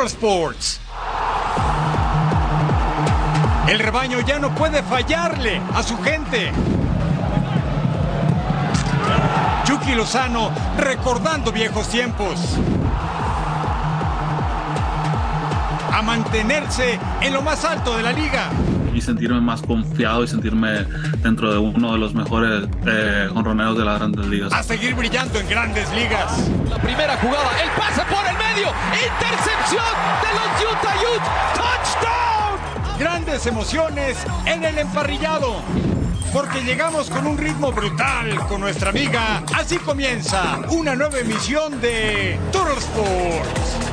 Total 0.00 0.06
Sports. 0.06 0.80
El 3.68 3.78
rebaño 3.78 4.20
ya 4.20 4.38
no 4.38 4.54
puede 4.54 4.82
fallarle 4.82 5.60
a 5.74 5.82
su 5.82 5.98
gente. 6.02 6.52
Chucky 9.64 9.94
Lozano 9.94 10.52
recordando 10.78 11.52
viejos 11.52 11.86
tiempos. 11.88 12.40
A 15.92 16.00
mantenerse 16.00 16.98
en 17.20 17.34
lo 17.34 17.42
más 17.42 17.62
alto 17.66 17.94
de 17.94 18.02
la 18.02 18.12
liga. 18.12 18.48
Sentirme 19.00 19.40
más 19.40 19.62
confiado 19.62 20.22
y 20.22 20.28
sentirme 20.28 20.84
dentro 21.22 21.52
de 21.52 21.58
uno 21.58 21.92
de 21.92 21.98
los 21.98 22.14
mejores 22.14 22.68
eh, 22.86 23.28
de 23.30 23.84
las 23.84 23.98
grandes 23.98 24.26
ligas. 24.26 24.52
A 24.52 24.62
seguir 24.62 24.94
brillando 24.94 25.38
en 25.40 25.48
grandes 25.48 25.90
ligas. 25.94 26.48
La 26.68 26.78
primera 26.78 27.16
jugada, 27.16 27.50
el 27.62 27.70
pase 27.70 28.02
por 28.02 28.24
el 28.26 28.36
medio, 28.36 28.72
intercepción 28.92 29.84
de 30.22 30.30
los 30.36 30.72
Utah 30.72 30.96
Utes, 31.14 31.28
touchdown. 31.56 32.98
Grandes 32.98 33.46
emociones 33.46 34.18
en 34.46 34.64
el 34.64 34.78
emparrillado 34.78 35.56
porque 36.32 36.62
llegamos 36.62 37.10
con 37.10 37.26
un 37.26 37.36
ritmo 37.36 37.72
brutal 37.72 38.46
con 38.48 38.60
nuestra 38.60 38.90
amiga. 38.90 39.42
Así 39.54 39.78
comienza 39.78 40.60
una 40.70 40.94
nueva 40.94 41.18
emisión 41.18 41.80
de 41.80 42.38
Total 42.52 42.78
Sports. 42.78 43.89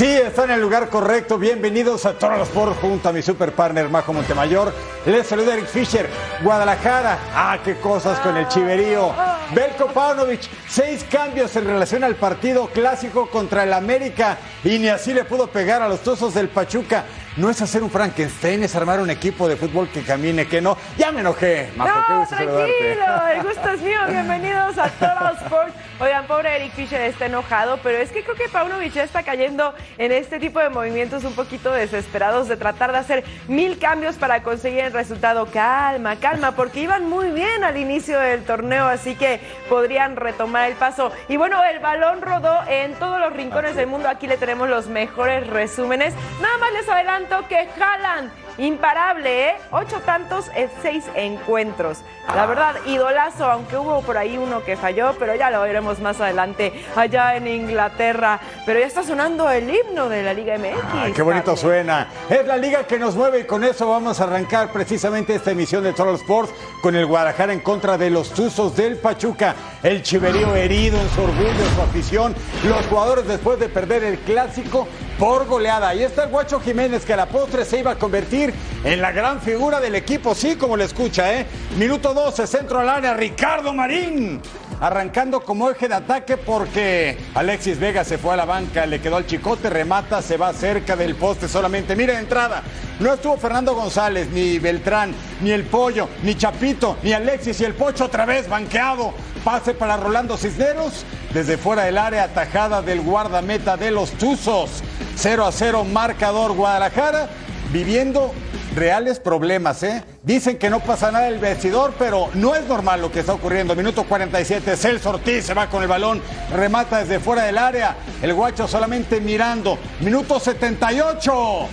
Sí, 0.00 0.06
está 0.06 0.44
en 0.44 0.52
el 0.52 0.62
lugar 0.62 0.88
correcto. 0.88 1.36
Bienvenidos 1.38 2.06
a 2.06 2.14
Total 2.14 2.40
Sports 2.40 2.78
junto 2.80 3.10
a 3.10 3.12
mi 3.12 3.20
super 3.20 3.52
partner 3.52 3.90
Majo 3.90 4.14
Montemayor. 4.14 4.72
Les 5.04 5.26
saluda 5.26 5.52
Eric 5.52 5.66
Fisher, 5.66 6.08
Guadalajara. 6.42 7.18
Ah, 7.34 7.58
qué 7.62 7.76
cosas 7.76 8.18
con 8.20 8.34
el 8.34 8.48
chiverío. 8.48 9.12
Belko 9.54 9.88
Paunovic, 9.88 10.40
seis 10.66 11.04
cambios 11.04 11.54
en 11.56 11.66
relación 11.66 12.02
al 12.02 12.14
partido 12.14 12.68
clásico 12.68 13.28
contra 13.28 13.64
el 13.64 13.74
América 13.74 14.38
y 14.64 14.78
ni 14.78 14.88
así 14.88 15.12
le 15.12 15.24
pudo 15.24 15.48
pegar 15.48 15.82
a 15.82 15.88
los 15.88 16.00
Tuzos 16.00 16.32
del 16.32 16.48
Pachuca. 16.48 17.04
No 17.40 17.48
es 17.48 17.62
hacer 17.62 17.82
un 17.82 17.90
Frankenstein, 17.90 18.64
es 18.64 18.76
armar 18.76 19.00
un 19.00 19.08
equipo 19.08 19.48
de 19.48 19.56
fútbol 19.56 19.88
que 19.88 20.02
camine, 20.02 20.46
que 20.46 20.60
no. 20.60 20.76
Ya 20.98 21.10
me 21.10 21.20
enojé, 21.20 21.70
Majo, 21.74 22.12
No, 22.12 22.26
tranquilo, 22.26 23.28
el 23.34 23.42
gusto 23.48 23.70
es 23.70 23.80
mío. 23.80 23.98
Bienvenidos 24.10 24.76
a 24.76 24.90
Total 24.90 25.38
Sports. 25.40 25.72
Oigan, 26.00 26.26
pobre 26.26 26.54
Eric 26.56 26.72
Fisher 26.72 27.00
está 27.00 27.26
enojado, 27.26 27.78
pero 27.82 27.96
es 27.96 28.10
que 28.10 28.22
creo 28.22 28.34
que 28.34 28.48
Paunovic 28.50 28.92
ya 28.92 29.04
está 29.04 29.22
cayendo 29.22 29.74
en 29.96 30.12
este 30.12 30.38
tipo 30.38 30.60
de 30.60 30.68
movimientos 30.68 31.24
un 31.24 31.34
poquito 31.34 31.72
desesperados 31.72 32.48
de 32.48 32.58
tratar 32.58 32.92
de 32.92 32.98
hacer 32.98 33.24
mil 33.48 33.78
cambios 33.78 34.16
para 34.16 34.42
conseguir 34.42 34.80
el 34.80 34.92
resultado. 34.92 35.46
Calma, 35.46 36.16
calma, 36.16 36.52
porque 36.52 36.80
iban 36.80 37.08
muy 37.08 37.30
bien 37.30 37.64
al 37.64 37.78
inicio 37.78 38.18
del 38.18 38.44
torneo, 38.44 38.86
así 38.86 39.14
que 39.14 39.40
podrían 39.70 40.16
retomar 40.16 40.70
el 40.70 40.76
paso. 40.76 41.10
Y 41.28 41.38
bueno, 41.38 41.62
el 41.64 41.78
balón 41.78 42.20
rodó 42.20 42.58
en 42.68 42.94
todos 42.94 43.18
los 43.18 43.32
rincones 43.32 43.76
del 43.76 43.86
mundo. 43.86 44.10
Aquí 44.10 44.26
le 44.26 44.36
tenemos 44.36 44.68
los 44.68 44.88
mejores 44.88 45.46
resúmenes. 45.46 46.12
Nada 46.40 46.58
más 46.58 46.72
les 46.72 46.88
adelanto 46.88 47.29
que 47.48 47.68
jalan 47.78 48.30
imparable, 48.58 49.48
¿eh? 49.48 49.56
Ocho 49.70 50.00
tantos 50.00 50.50
en 50.54 50.68
seis 50.82 51.04
encuentros. 51.14 51.98
La 52.34 52.46
verdad, 52.46 52.76
idolazo, 52.86 53.44
aunque 53.44 53.76
hubo 53.76 54.02
por 54.02 54.18
ahí 54.18 54.36
uno 54.36 54.62
que 54.62 54.76
falló, 54.76 55.14
pero 55.18 55.34
ya 55.34 55.50
lo 55.50 55.62
veremos 55.62 55.98
más 56.00 56.20
adelante 56.20 56.72
allá 56.94 57.36
en 57.36 57.48
Inglaterra. 57.48 58.40
Pero 58.66 58.80
ya 58.80 58.86
está 58.86 59.02
sonando 59.02 59.50
el 59.50 59.68
himno 59.68 60.08
de 60.08 60.22
la 60.22 60.34
Liga 60.34 60.56
MX. 60.58 60.76
Ay, 60.92 61.12
qué 61.12 61.22
bonito 61.22 61.56
suena. 61.56 62.08
Es 62.28 62.46
la 62.46 62.56
liga 62.56 62.84
que 62.84 62.98
nos 62.98 63.16
mueve 63.16 63.40
y 63.40 63.44
con 63.44 63.64
eso 63.64 63.88
vamos 63.88 64.20
a 64.20 64.24
arrancar 64.24 64.70
precisamente 64.70 65.34
esta 65.34 65.52
emisión 65.52 65.82
de 65.82 65.92
Total 65.92 66.14
Sports 66.14 66.52
con 66.82 66.94
el 66.94 67.06
Guadalajara 67.06 67.52
en 67.52 67.60
contra 67.60 67.96
de 67.96 68.10
los 68.10 68.30
Tuzos 68.30 68.76
del 68.76 68.98
Pachuca. 68.98 69.54
El 69.82 70.02
chiverío 70.02 70.54
herido 70.54 71.00
en 71.00 71.08
su 71.10 71.22
orgullo, 71.22 71.48
en 71.48 71.74
su 71.74 71.82
afición. 71.82 72.34
Los 72.64 72.86
jugadores 72.86 73.26
después 73.26 73.58
de 73.58 73.68
perder 73.68 74.04
el 74.04 74.18
clásico 74.18 74.86
por 75.20 75.46
goleada. 75.46 75.90
Ahí 75.90 76.02
está 76.02 76.24
el 76.24 76.30
Guacho 76.30 76.58
Jiménez 76.60 77.04
que 77.04 77.12
a 77.12 77.16
la 77.16 77.26
postre 77.26 77.66
se 77.66 77.78
iba 77.78 77.90
a 77.90 77.96
convertir 77.96 78.54
en 78.82 79.02
la 79.02 79.12
gran 79.12 79.42
figura 79.42 79.78
del 79.78 79.94
equipo. 79.94 80.34
Sí, 80.34 80.56
como 80.56 80.78
le 80.78 80.84
escucha, 80.84 81.38
¿eh? 81.38 81.46
Minuto 81.76 82.14
12, 82.14 82.46
centro 82.46 82.78
al 82.80 82.88
área, 82.88 83.12
Ricardo 83.12 83.74
Marín. 83.74 84.40
Arrancando 84.80 85.40
como 85.42 85.70
eje 85.70 85.88
de 85.88 85.94
ataque 85.94 86.38
porque 86.38 87.18
Alexis 87.34 87.78
Vega 87.78 88.02
se 88.02 88.16
fue 88.16 88.32
a 88.32 88.36
la 88.36 88.46
banca, 88.46 88.86
le 88.86 88.98
quedó 88.98 89.16
al 89.16 89.26
chicote, 89.26 89.68
remata, 89.68 90.22
se 90.22 90.38
va 90.38 90.54
cerca 90.54 90.96
del 90.96 91.16
poste 91.16 91.48
solamente. 91.48 91.94
Mire 91.94 92.14
entrada, 92.18 92.62
no 92.98 93.12
estuvo 93.12 93.36
Fernando 93.36 93.74
González, 93.74 94.30
ni 94.30 94.58
Beltrán, 94.58 95.14
ni 95.42 95.50
el 95.50 95.64
Pollo, 95.64 96.08
ni 96.22 96.34
Chapito, 96.34 96.96
ni 97.02 97.12
Alexis 97.12 97.60
y 97.60 97.64
el 97.64 97.74
Pocho 97.74 98.06
otra 98.06 98.24
vez 98.24 98.48
banqueado. 98.48 99.12
Pase 99.44 99.74
para 99.74 99.98
Rolando 99.98 100.38
Cisneros, 100.38 101.04
desde 101.34 101.58
fuera 101.58 101.84
del 101.84 101.98
área, 101.98 102.24
atajada 102.24 102.80
del 102.80 103.02
guardameta 103.02 103.76
de 103.76 103.90
los 103.90 104.12
Tuzos. 104.12 104.82
0 105.16 105.44
a 105.44 105.52
0 105.52 105.84
marcador 105.84 106.52
Guadalajara, 106.52 107.28
viviendo 107.70 108.32
reales 108.74 109.18
problemas, 109.18 109.82
¿eh? 109.82 110.04
Dicen 110.22 110.58
que 110.58 110.70
no 110.70 110.80
pasa 110.80 111.10
nada 111.10 111.28
el 111.28 111.38
vestidor, 111.38 111.94
pero 111.98 112.30
no 112.34 112.54
es 112.54 112.64
normal 112.66 113.00
lo 113.00 113.10
que 113.10 113.20
está 113.20 113.32
ocurriendo. 113.32 113.74
Minuto 113.74 114.04
47, 114.04 114.76
Celso 114.76 115.10
Ortiz 115.10 115.44
se 115.44 115.54
va 115.54 115.68
con 115.68 115.82
el 115.82 115.88
balón, 115.88 116.22
remata 116.54 116.98
desde 116.98 117.20
fuera 117.20 117.44
del 117.44 117.58
área, 117.58 117.96
el 118.22 118.34
guacho 118.34 118.68
solamente 118.68 119.20
mirando. 119.20 119.78
Minuto 120.00 120.38
78, 120.38 121.68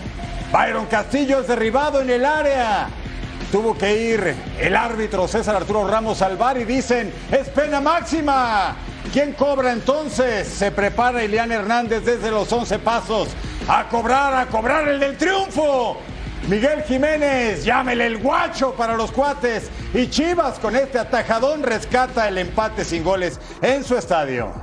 Byron 0.52 0.86
Castillo 0.88 1.40
es 1.42 1.48
derribado 1.48 2.02
en 2.02 2.10
el 2.10 2.26
área. 2.26 2.88
Tuvo 3.52 3.78
que 3.78 4.12
ir 4.12 4.36
el 4.60 4.76
árbitro 4.76 5.28
César 5.28 5.56
Arturo 5.56 5.88
Ramos 5.88 6.22
al 6.22 6.36
bar 6.36 6.58
y 6.58 6.66
dicen, 6.66 7.14
es 7.32 7.48
pena 7.50 7.80
máxima. 7.80 8.76
¿Quién 9.14 9.34
cobra 9.34 9.72
entonces? 9.72 10.48
Se 10.48 10.70
prepara 10.72 11.24
Ilian 11.24 11.52
Hernández 11.52 12.04
desde 12.04 12.30
los 12.30 12.52
11 12.52 12.80
pasos. 12.80 13.30
A 13.70 13.88
cobrar, 13.88 14.34
a 14.34 14.48
cobrar 14.48 14.88
el 14.90 15.00
del 15.00 15.16
triunfo. 15.16 15.98
Miguel 16.48 16.82
Jiménez, 16.84 17.66
llámele 17.66 18.06
el 18.06 18.18
guacho 18.20 18.74
para 18.74 18.96
los 18.96 19.12
cuates. 19.12 19.70
Y 19.94 20.08
Chivas 20.10 20.60
con 20.60 20.76
este 20.76 20.98
atajadón 20.98 21.62
rescata 21.62 22.28
el 22.28 22.38
empate 22.38 22.86
sin 22.86 23.04
goles 23.04 23.40
en 23.62 23.84
su 23.84 23.98
estadio. 23.98 24.54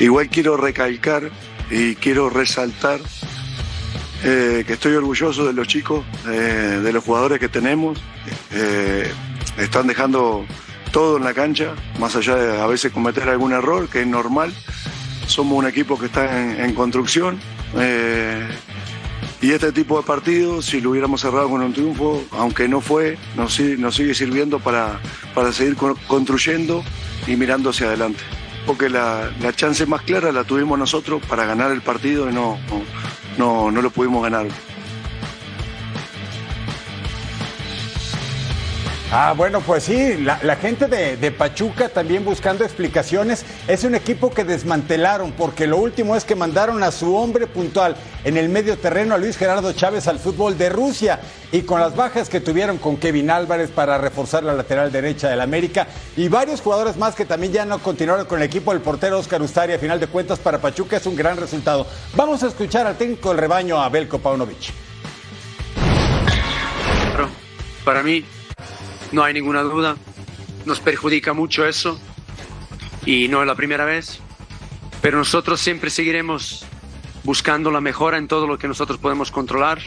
Igual 0.00 0.28
quiero 0.30 0.56
recalcar 0.56 1.30
y 1.70 1.94
quiero 1.96 2.30
resaltar 2.30 2.98
eh, 4.24 4.64
que 4.66 4.72
estoy 4.72 4.94
orgulloso 4.94 5.44
de 5.44 5.52
los 5.52 5.68
chicos, 5.68 6.04
eh, 6.28 6.80
de 6.82 6.92
los 6.92 7.04
jugadores 7.04 7.38
que 7.38 7.48
tenemos. 7.48 7.98
Eh, 8.52 9.12
están 9.58 9.86
dejando 9.86 10.46
todo 10.92 11.18
en 11.18 11.24
la 11.24 11.34
cancha, 11.34 11.74
más 11.98 12.16
allá 12.16 12.36
de 12.36 12.60
a 12.60 12.66
veces 12.66 12.90
cometer 12.90 13.28
algún 13.28 13.52
error, 13.52 13.88
que 13.88 14.00
es 14.00 14.06
normal. 14.06 14.54
Somos 15.26 15.58
un 15.58 15.66
equipo 15.66 15.98
que 15.98 16.06
está 16.06 16.64
en, 16.64 16.74
construcción. 16.74 17.38
Y 19.40 19.50
este 19.50 19.72
tipo 19.72 20.00
de 20.00 20.06
partidos, 20.06 20.66
si 20.66 20.80
lo 20.80 20.90
hubiéramos 20.90 21.20
cerrado 21.20 21.48
con 21.50 21.62
un 21.62 21.72
triunfo, 21.72 22.22
aunque 22.30 22.68
no 22.68 22.80
fue, 22.80 23.18
nos, 23.36 23.54
sigue 23.54 24.14
sirviendo 24.14 24.60
para, 24.60 25.00
para 25.34 25.52
seguir 25.52 25.76
construyendo 26.06 26.84
y 27.26 27.36
mirando 27.36 27.70
hacia 27.70 27.88
adelante. 27.88 28.20
Porque 28.66 28.88
la, 28.88 29.32
la 29.40 29.52
chance 29.52 29.84
más 29.86 30.02
clara 30.02 30.30
la 30.30 30.44
tuvimos 30.44 30.78
nosotros 30.78 31.20
para 31.26 31.44
ganar 31.44 31.72
el 31.72 31.82
partido 31.82 32.30
y 32.30 32.32
no, 32.32 32.58
no, 33.36 33.70
no 33.70 33.82
lo 33.82 33.90
pudimos 33.90 34.22
ganar. 34.22 34.46
Ah, 39.14 39.34
bueno, 39.36 39.60
pues 39.60 39.82
sí, 39.82 40.16
la, 40.16 40.56
gente 40.56 40.86
de, 40.86 41.30
Pachuca 41.32 41.90
también 41.90 42.24
buscando 42.24 42.64
explicaciones. 42.64 43.44
Es 43.68 43.84
un 43.84 43.94
equipo 43.94 44.30
que 44.30 44.42
desmantelaron 44.42 45.32
porque 45.32 45.66
lo 45.66 45.76
último 45.76 46.16
es 46.16 46.24
que 46.24 46.34
mandaron 46.34 46.82
a 46.82 46.90
su 46.90 47.14
hombre 47.14 47.46
puntual 47.46 47.94
en 48.24 48.38
el 48.38 48.48
medio 48.48 48.78
terreno 48.78 49.14
a 49.14 49.18
Luis 49.18 49.36
Gerardo 49.36 49.74
Chávez 49.74 50.08
al 50.08 50.18
fútbol 50.18 50.56
de 50.56 50.70
Rusia 50.70 51.20
y 51.52 51.60
con 51.60 51.78
las 51.78 51.94
bajas 51.94 52.30
que 52.30 52.40
tuvieron 52.40 52.78
con 52.78 52.96
Kevin 52.96 53.30
Álvarez 53.30 53.68
para 53.68 53.98
reforzar 53.98 54.44
la 54.44 54.54
lateral 54.54 54.90
derecha 54.90 55.28
del 55.28 55.42
América 55.42 55.86
y 56.16 56.28
varios 56.28 56.62
jugadores 56.62 56.96
más 56.96 57.14
que 57.14 57.26
también 57.26 57.52
ya 57.52 57.66
no 57.66 57.80
continuaron 57.80 58.24
con 58.24 58.38
el 58.38 58.46
equipo, 58.46 58.72
el 58.72 58.80
portero 58.80 59.18
Oscar 59.18 59.42
Ustari 59.42 59.74
a 59.74 59.78
final 59.78 60.00
de 60.00 60.06
cuentas 60.06 60.38
para 60.38 60.56
Pachuca 60.56 60.96
es 60.96 61.04
un 61.04 61.16
gran 61.16 61.36
resultado. 61.36 61.86
Vamos 62.14 62.42
a 62.44 62.48
escuchar 62.48 62.86
al 62.86 62.96
técnico 62.96 63.28
del 63.28 63.38
rebaño, 63.38 63.78
Abel 63.78 64.08
Paunovic. 64.08 64.72
Para 67.84 68.02
mí 68.02 68.24
no 69.12 69.22
hay 69.22 69.34
ninguna 69.34 69.62
duda. 69.62 69.96
Nos 70.64 70.80
perjudica 70.80 71.32
mucho 71.32 71.66
eso 71.66 72.00
y 73.04 73.28
no 73.28 73.42
es 73.42 73.46
la 73.46 73.54
primera 73.54 73.84
vez. 73.84 74.20
Pero 75.00 75.18
nosotros 75.18 75.60
siempre 75.60 75.90
seguiremos 75.90 76.64
buscando 77.24 77.70
la 77.70 77.80
mejora 77.80 78.18
en 78.18 78.28
todo 78.28 78.46
lo 78.46 78.58
que 78.58 78.68
nosotros 78.68 78.98
podemos 78.98 79.30
controlar. 79.30 79.80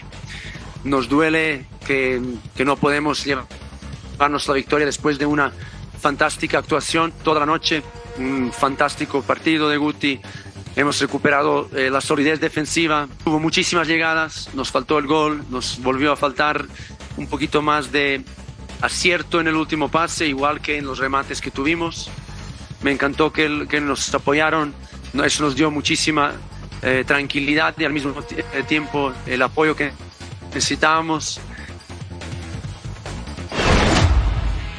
Nos 0.83 1.09
duele 1.09 1.65
que, 1.85 2.21
no 2.63 2.77
podemos 2.77 3.25
llevarnos 3.25 4.47
la 4.47 4.53
victoria 4.53 4.85
después 4.85 5.17
de 5.17 5.25
una 5.25 5.51
fantástica 5.99 6.59
actuación 6.59 7.13
toda 7.23 7.39
la 7.39 7.45
noche, 7.45 7.81
un 8.17 8.51
fantástico 8.51 9.21
partido 9.21 9.69
de 9.69 9.77
Guti. 9.77 10.19
Hemos 10.75 10.99
recuperado 10.99 11.69
eh, 11.73 11.89
la 11.89 12.01
solidez 12.01 12.41
defensiva, 12.41 13.07
hubo 13.23 13.39
muchísimas 13.39 13.87
llegadas, 13.87 14.49
nos 14.53 14.71
faltó 14.71 14.99
el 14.99 15.07
gol, 15.07 15.45
nos 15.49 15.81
volvió 15.81 16.11
a 16.11 16.17
faltar 16.17 16.65
un 17.15 17.27
poquito 17.27 17.61
más 17.61 17.93
de, 17.93 18.25
acierto 18.81 19.39
en 19.39 19.47
el 19.47 19.55
último 19.55 19.89
pase, 19.89 20.27
igual 20.27 20.61
que 20.61 20.77
en 20.77 20.85
los 20.85 20.99
remates 20.99 21.41
que 21.41 21.51
tuvimos. 21.51 22.09
Me 22.81 22.91
encantó 22.91 23.31
que, 23.31 23.67
que 23.69 23.81
nos 23.81 24.13
apoyaron, 24.13 24.73
eso 25.23 25.43
nos 25.43 25.55
dio 25.55 25.71
muchísima 25.71 26.33
eh, 26.81 27.03
tranquilidad 27.05 27.73
y 27.77 27.85
al 27.85 27.93
mismo 27.93 28.13
eh, 28.31 28.63
tiempo 28.63 29.11
el 29.25 29.41
apoyo 29.41 29.75
que 29.75 29.91
necesitábamos. 30.53 31.39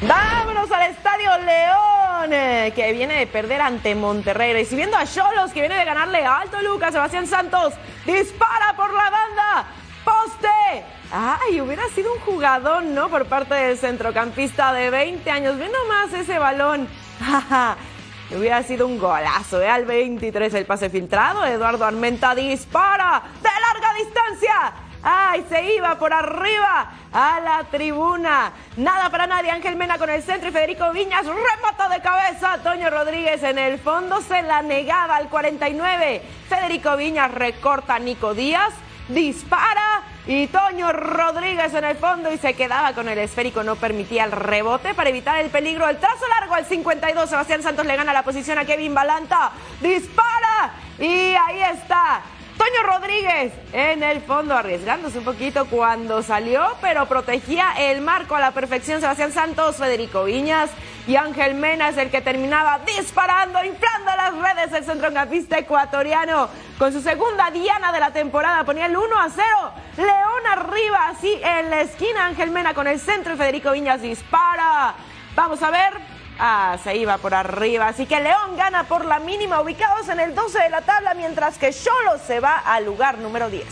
Vámonos 0.01 0.71
al 0.71 0.91
Estadio 0.91 1.31
León, 1.39 2.31
eh, 2.31 2.71
que 2.75 2.93
viene 2.93 3.15
de 3.15 3.27
perder 3.27 3.61
ante 3.61 3.95
Monterrey. 3.95 4.53
Recibiendo 4.53 4.95
a 4.95 5.05
Cholos, 5.05 5.51
que 5.51 5.59
viene 5.59 5.75
de 5.75 5.85
ganarle 5.85 6.23
alto 6.23 6.61
Lucas. 6.61 6.93
Sebastián 6.93 7.27
Santos 7.27 7.73
dispara 8.05 8.75
por 8.75 8.93
la 8.93 9.09
banda. 9.09 9.65
¡Poste! 10.27 10.83
Ay, 11.11 11.61
hubiera 11.61 11.87
sido 11.89 12.11
un 12.13 12.19
jugador, 12.19 12.83
¿no? 12.83 13.07
Por 13.07 13.27
parte 13.27 13.55
del 13.55 13.77
centrocampista 13.77 14.73
de 14.73 14.89
20 14.89 15.31
años. 15.31 15.57
Ve 15.57 15.69
nomás 15.69 16.11
ese 16.13 16.37
balón. 16.37 16.87
hubiera 18.37 18.61
sido 18.63 18.87
un 18.87 18.99
golazo, 18.99 19.61
¿eh? 19.61 19.69
Al 19.69 19.85
23 19.85 20.53
el 20.53 20.65
pase 20.65 20.89
filtrado. 20.89 21.45
Eduardo 21.45 21.85
Armenta 21.85 22.35
dispara 22.35 23.23
de 23.41 23.49
larga 23.49 23.93
distancia. 23.93 24.73
¡Ay! 25.01 25.45
Se 25.47 25.75
iba 25.75 25.97
por 25.97 26.11
arriba 26.11 26.91
a 27.13 27.39
la 27.39 27.63
tribuna. 27.71 28.51
Nada 28.75 29.09
para 29.09 29.27
nadie. 29.27 29.51
Ángel 29.51 29.77
Mena 29.77 29.97
con 29.97 30.09
el 30.09 30.21
centro 30.23 30.49
y 30.49 30.51
Federico 30.51 30.91
Viñas 30.91 31.25
remata 31.25 31.87
de 31.87 32.01
cabeza. 32.01 32.57
Toño 32.63 32.89
Rodríguez 32.89 33.41
en 33.43 33.59
el 33.59 33.79
fondo 33.79 34.21
se 34.21 34.41
la 34.41 34.61
negaba 34.61 35.15
al 35.15 35.29
49. 35.29 36.21
Federico 36.49 36.97
Viñas 36.97 37.33
recorta 37.33 37.95
a 37.95 37.99
Nico 37.99 38.33
Díaz. 38.33 38.73
Dispara 39.07 40.03
y 40.27 40.47
Toño 40.47 40.91
Rodríguez 40.91 41.73
en 41.73 41.85
el 41.85 41.95
fondo 41.95 42.31
y 42.31 42.37
se 42.37 42.53
quedaba 42.53 42.93
con 42.93 43.07
el 43.07 43.17
esférico, 43.17 43.63
no 43.63 43.75
permitía 43.77 44.25
el 44.25 44.31
rebote 44.31 44.93
para 44.93 45.09
evitar 45.09 45.39
el 45.39 45.49
peligro. 45.49 45.87
El 45.87 45.97
trazo 45.97 46.27
largo 46.39 46.53
al 46.53 46.65
52, 46.65 47.29
Sebastián 47.29 47.63
Santos 47.63 47.85
le 47.85 47.95
gana 47.95 48.11
la 48.11 48.23
posición 48.23 48.57
a 48.57 48.65
Kevin 48.65 48.93
Balanta, 48.93 49.51
dispara 49.81 50.73
y 50.99 51.33
ahí 51.33 51.61
está 51.73 52.21
Toño 52.57 52.83
Rodríguez 52.83 53.53
en 53.71 54.01
el 54.01 54.21
fondo, 54.21 54.55
arriesgándose 54.55 55.19
un 55.19 55.25
poquito 55.25 55.65
cuando 55.65 56.23
salió, 56.23 56.65
pero 56.81 57.05
protegía 57.05 57.73
el 57.77 58.01
marco 58.01 58.35
a 58.35 58.39
la 58.39 58.51
perfección. 58.51 58.99
Sebastián 58.99 59.31
Santos, 59.31 59.75
Federico 59.75 60.23
Viñas 60.23 60.71
y 61.07 61.15
Ángel 61.15 61.53
Mena 61.53 61.89
es 61.89 61.97
el 61.97 62.09
que 62.09 62.21
terminaba 62.21 62.79
disparando, 62.85 63.63
inflando 63.63 64.11
las 64.17 64.33
redes 64.33 64.73
el 64.73 64.83
centrocampista 64.85 65.59
ecuatoriano. 65.59 66.49
Con 66.79 66.91
su 66.91 67.01
segunda 67.01 67.51
diana 67.51 67.91
de 67.91 67.99
la 67.99 68.11
temporada 68.11 68.63
ponía 68.63 68.87
el 68.87 68.97
1 68.97 69.19
a 69.19 69.29
0. 69.29 69.45
León 69.97 70.47
arriba, 70.51 71.09
así 71.09 71.39
en 71.43 71.69
la 71.69 71.81
esquina. 71.81 72.25
Ángel 72.25 72.49
Mena 72.49 72.73
con 72.73 72.87
el 72.87 72.99
centro 72.99 73.33
y 73.33 73.37
Federico 73.37 73.71
Viñas 73.71 74.01
dispara. 74.01 74.95
Vamos 75.35 75.61
a 75.61 75.69
ver 75.69 76.16
Ah, 76.39 76.77
se 76.83 76.95
iba 76.95 77.17
por 77.17 77.33
arriba. 77.33 77.87
Así 77.87 78.05
que 78.05 78.19
León 78.19 78.55
gana 78.55 78.87
por 78.87 79.05
la 79.05 79.19
mínima, 79.19 79.61
ubicados 79.61 80.07
en 80.09 80.19
el 80.19 80.35
12 80.35 80.59
de 80.59 80.69
la 80.69 80.81
tabla, 80.81 81.15
mientras 81.15 81.57
que 81.57 81.71
Cholo 81.71 82.19
se 82.25 82.39
va 82.39 82.57
al 82.57 82.85
lugar 82.85 83.17
número 83.17 83.49
10. 83.49 83.65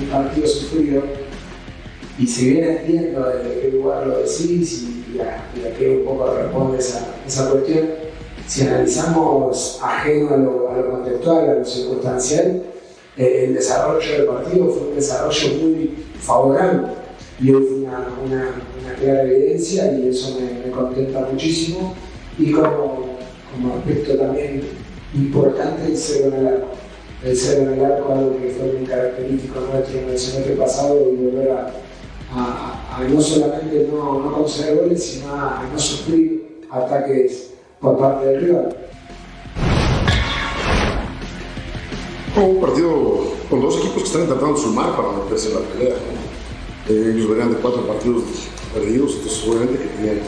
Un 0.00 0.08
partido 0.08 0.46
sufrido. 0.46 1.02
Y 2.18 2.26
si 2.26 2.50
bien 2.50 2.78
entiendo 2.78 3.28
desde 3.28 3.60
qué 3.60 3.68
lugar 3.68 4.06
lo 4.08 4.18
decís 4.18 4.82
y, 4.82 5.20
a, 5.20 5.44
qué 5.78 5.98
un 5.98 6.04
poco 6.04 6.34
responde 6.34 6.78
esa, 6.78 7.06
esa 7.24 7.48
cuestión, 7.50 7.90
si 8.44 8.66
analizamos 8.66 9.78
ajeno 9.80 10.34
a 10.34 10.36
lo, 10.36 10.70
a 10.70 10.76
lo 10.78 10.90
contextual, 10.90 11.50
a 11.50 11.54
lo 11.54 11.64
circunstancial, 11.64 12.64
eh, 13.16 13.44
el 13.44 13.54
desarrollo 13.54 14.12
del 14.12 14.26
partido 14.26 14.68
fue 14.68 14.88
un 14.88 14.94
desarrollo 14.96 15.48
muy 15.60 16.06
favorable 16.20 16.88
y 17.40 17.50
es 17.50 17.56
una, 17.56 18.08
una, 18.24 18.50
una, 18.82 18.94
clara 18.98 19.22
evidencia 19.22 19.92
y 19.92 20.08
eso 20.08 20.38
me, 20.40 20.70
contenta 20.72 21.28
muchísimo. 21.30 21.94
Y 22.36 22.50
como, 22.50 23.18
como, 23.52 23.74
aspecto 23.76 24.16
también 24.16 24.62
importante, 25.14 25.86
el 25.86 25.96
cero 25.96 26.32
en 26.32 26.40
el 26.40 26.46
arco. 26.48 26.68
El 27.24 27.36
cero 27.36 27.62
en 27.62 27.78
el 27.78 27.84
arco, 27.84 28.12
algo 28.12 28.36
que 28.38 28.50
fue 28.50 28.72
muy 28.72 28.86
característico 28.86 29.60
nuestro 29.60 30.00
en 30.00 30.08
el 30.10 30.18
semestre 30.18 30.54
pasado 30.54 31.12
y 31.12 31.16
volver 31.16 31.50
a, 31.52 31.72
a, 32.34 33.04
no 33.08 33.20
solamente 33.20 33.88
no, 33.90 34.20
no 34.20 34.32
conceder 34.32 34.76
goles, 34.76 35.02
sino 35.02 35.32
a, 35.32 35.64
no 35.72 35.78
sufrir 35.78 36.60
ataques 36.70 37.50
por 37.80 37.98
parte 37.98 38.26
del 38.26 38.40
rival. 38.40 38.76
Un 42.36 42.60
partido 42.60 43.24
con 43.50 43.60
dos 43.60 43.78
equipos 43.78 44.02
que 44.02 44.08
están 44.08 44.22
intentando 44.22 44.56
sumar 44.56 44.96
para 44.96 45.12
meterse 45.12 45.48
en 45.48 45.54
la 45.54 45.60
pelea. 45.60 45.94
Eh, 46.88 47.12
ellos 47.14 47.28
venían 47.28 47.50
de 47.50 47.56
cuatro 47.56 47.86
partidos 47.86 48.22
perdidos, 48.72 49.16
entonces 49.16 49.44
obviamente 49.46 49.78
que 49.78 49.88
tenían 49.88 50.20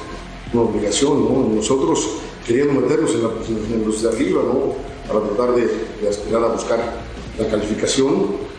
una 0.53 0.63
obligación, 0.63 1.25
¿no? 1.25 1.55
Nosotros 1.55 2.07
queríamos 2.47 2.83
meternos 2.83 3.15
en, 3.15 3.87
los 3.87 4.03
de 4.03 4.09
arriba, 4.09 4.43
¿no? 4.43 4.75
Para 5.09 5.27
tratar 5.27 5.55
de, 5.55 6.09
aspirar 6.09 6.45
a 6.45 6.49
buscar 6.49 7.03
la 7.39 7.49
calificación. 7.49 8.51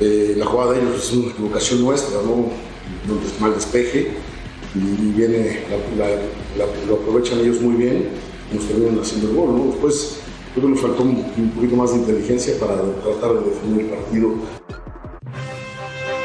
Eh, 0.00 0.34
la 0.36 0.46
jugada 0.46 0.72
de 0.72 0.80
ellos 0.80 0.96
es 0.96 1.12
una 1.12 1.30
equivocación 1.30 1.82
nuestra, 1.82 2.20
¿no? 2.22 2.32
Un 2.32 3.20
mal 3.40 3.54
despeje 3.54 4.12
y 4.74 5.12
viene, 5.12 5.60
lo 6.88 6.94
aprovechan 6.94 7.40
ellos 7.40 7.60
muy 7.60 7.76
bien 7.76 8.08
y 8.50 8.56
nos 8.56 8.66
terminan 8.66 8.98
haciendo 9.00 9.30
el 9.30 9.36
gol, 9.36 9.56
¿no? 9.56 9.64
Después 9.66 10.18
creo 10.54 10.66
que 10.66 10.70
nos 10.72 10.80
faltó 10.80 11.02
un, 11.02 11.24
un 11.36 11.50
poquito 11.50 11.76
más 11.76 11.92
de 11.92 11.98
inteligencia 11.98 12.54
para 12.58 12.74
tratar 13.02 13.34
de 13.34 13.50
definir 13.50 13.80
el 13.82 13.86
partido 13.86 14.34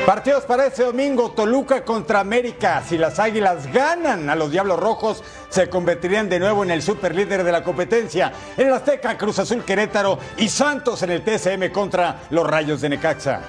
Partidos 0.05 0.43
para 0.43 0.65
este 0.65 0.83
domingo, 0.83 1.31
Toluca 1.31 1.85
contra 1.85 2.19
América. 2.19 2.83
Si 2.85 2.97
las 2.97 3.19
Águilas 3.19 3.71
ganan 3.71 4.29
a 4.29 4.35
los 4.35 4.51
Diablos 4.51 4.77
Rojos, 4.77 5.23
se 5.47 5.69
convertirían 5.69 6.27
de 6.27 6.39
nuevo 6.39 6.61
en 6.61 6.71
el 6.71 6.81
superlíder 6.81 7.45
de 7.45 7.53
la 7.53 7.63
competencia. 7.63 8.33
En 8.57 8.67
el 8.67 8.73
Azteca, 8.73 9.17
Cruz 9.17 9.39
Azul 9.39 9.63
Querétaro 9.63 10.19
y 10.35 10.49
Santos 10.49 11.03
en 11.03 11.11
el 11.11 11.23
TSM 11.23 11.71
contra 11.71 12.23
los 12.31 12.45
Rayos 12.45 12.81
de 12.81 12.89
Necaxa. 12.89 13.41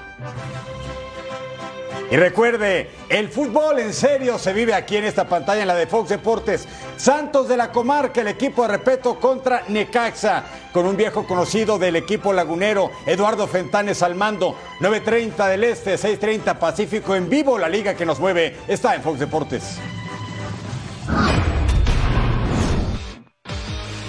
Y 2.15 2.17
recuerde, 2.17 2.91
el 3.09 3.29
fútbol 3.29 3.81
en 3.81 3.93
serio 3.93 4.39
se 4.39 4.53
vive 4.53 4.73
aquí 4.73 4.97
en 4.97 5.03
esta 5.03 5.29
pantalla, 5.29 5.63
en 5.63 5.67
la 5.67 5.75
de 5.75 5.89
Fox 5.89 6.11
Deportes. 6.11 6.69
Santos 6.97 7.49
de 7.49 7.57
la 7.57 7.73
Comarca, 7.73 8.21
el 8.21 8.29
equipo 8.29 8.63
de 8.63 8.69
respeto 8.69 9.19
contra 9.19 9.65
Necaxa, 9.67 10.45
con 10.73 10.87
un 10.87 10.97
viejo 10.97 11.27
conocido 11.27 11.77
del 11.77 11.97
equipo 11.97 12.33
lagunero, 12.33 12.93
Eduardo 13.05 13.49
Fentanes 13.49 14.01
al 14.01 14.15
mando. 14.15 14.57
9.30 14.79 15.49
del 15.49 15.65
Este, 15.65 15.97
6.30 15.97 16.57
Pacífico 16.57 17.17
en 17.17 17.29
vivo. 17.29 17.59
La 17.59 17.69
liga 17.69 17.95
que 17.95 18.07
nos 18.07 18.21
mueve 18.21 18.59
está 18.69 18.95
en 18.95 19.03
Fox 19.03 19.19
Deportes. 19.19 19.81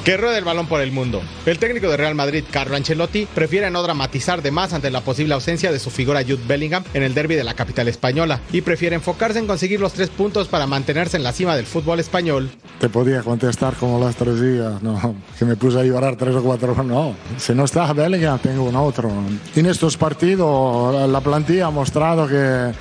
Que 0.05 0.17
ruede 0.17 0.37
el 0.37 0.43
balón 0.43 0.67
por 0.67 0.81
el 0.81 0.91
mundo. 0.91 1.23
El 1.47 1.57
técnico 1.57 1.89
de 1.89 1.97
Real 1.97 2.13
Madrid, 2.13 2.43
Carlo 2.51 2.75
Ancelotti, 2.75 3.25
prefiere 3.25 3.71
no 3.71 3.81
dramatizar 3.81 4.43
de 4.43 4.51
más 4.51 4.71
ante 4.71 4.91
la 4.91 5.01
posible 5.01 5.33
ausencia 5.33 5.71
de 5.71 5.79
su 5.79 5.89
figura 5.89 6.21
Jude 6.21 6.43
Bellingham 6.47 6.83
en 6.93 7.01
el 7.01 7.15
derby 7.15 7.33
de 7.33 7.43
la 7.43 7.55
capital 7.55 7.87
española 7.87 8.39
y 8.51 8.61
prefiere 8.61 8.95
enfocarse 8.95 9.39
en 9.39 9.47
conseguir 9.47 9.79
los 9.79 9.93
tres 9.93 10.11
puntos 10.11 10.47
para 10.47 10.67
mantenerse 10.67 11.17
en 11.17 11.23
la 11.23 11.31
cima 11.31 11.55
del 11.55 11.65
fútbol 11.65 11.99
español. 11.99 12.51
Te 12.79 12.87
podía 12.87 13.23
contestar 13.23 13.73
como 13.73 13.99
los 13.99 14.15
tres 14.15 14.39
días, 14.39 14.83
no, 14.83 15.15
que 15.39 15.45
me 15.45 15.55
puse 15.55 15.79
a 15.79 15.83
llorar 15.83 16.15
tres 16.17 16.35
o 16.35 16.43
cuatro, 16.43 16.75
no. 16.83 17.15
Si 17.37 17.55
no 17.55 17.65
está 17.65 17.91
Bellingham, 17.91 18.37
tengo 18.37 18.65
un 18.65 18.75
otro. 18.75 19.09
En 19.55 19.65
estos 19.65 19.97
partidos 19.97 21.09
la 21.09 21.21
plantilla 21.21 21.65
ha 21.65 21.71
mostrado 21.71 22.27
que 22.27 22.71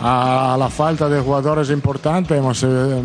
a 0.00 0.56
la 0.58 0.68
falta 0.68 1.08
de 1.08 1.20
jugadores 1.20 1.70
importantes 1.70 2.36
hemos... 2.36 2.60
Eh, 2.64 3.02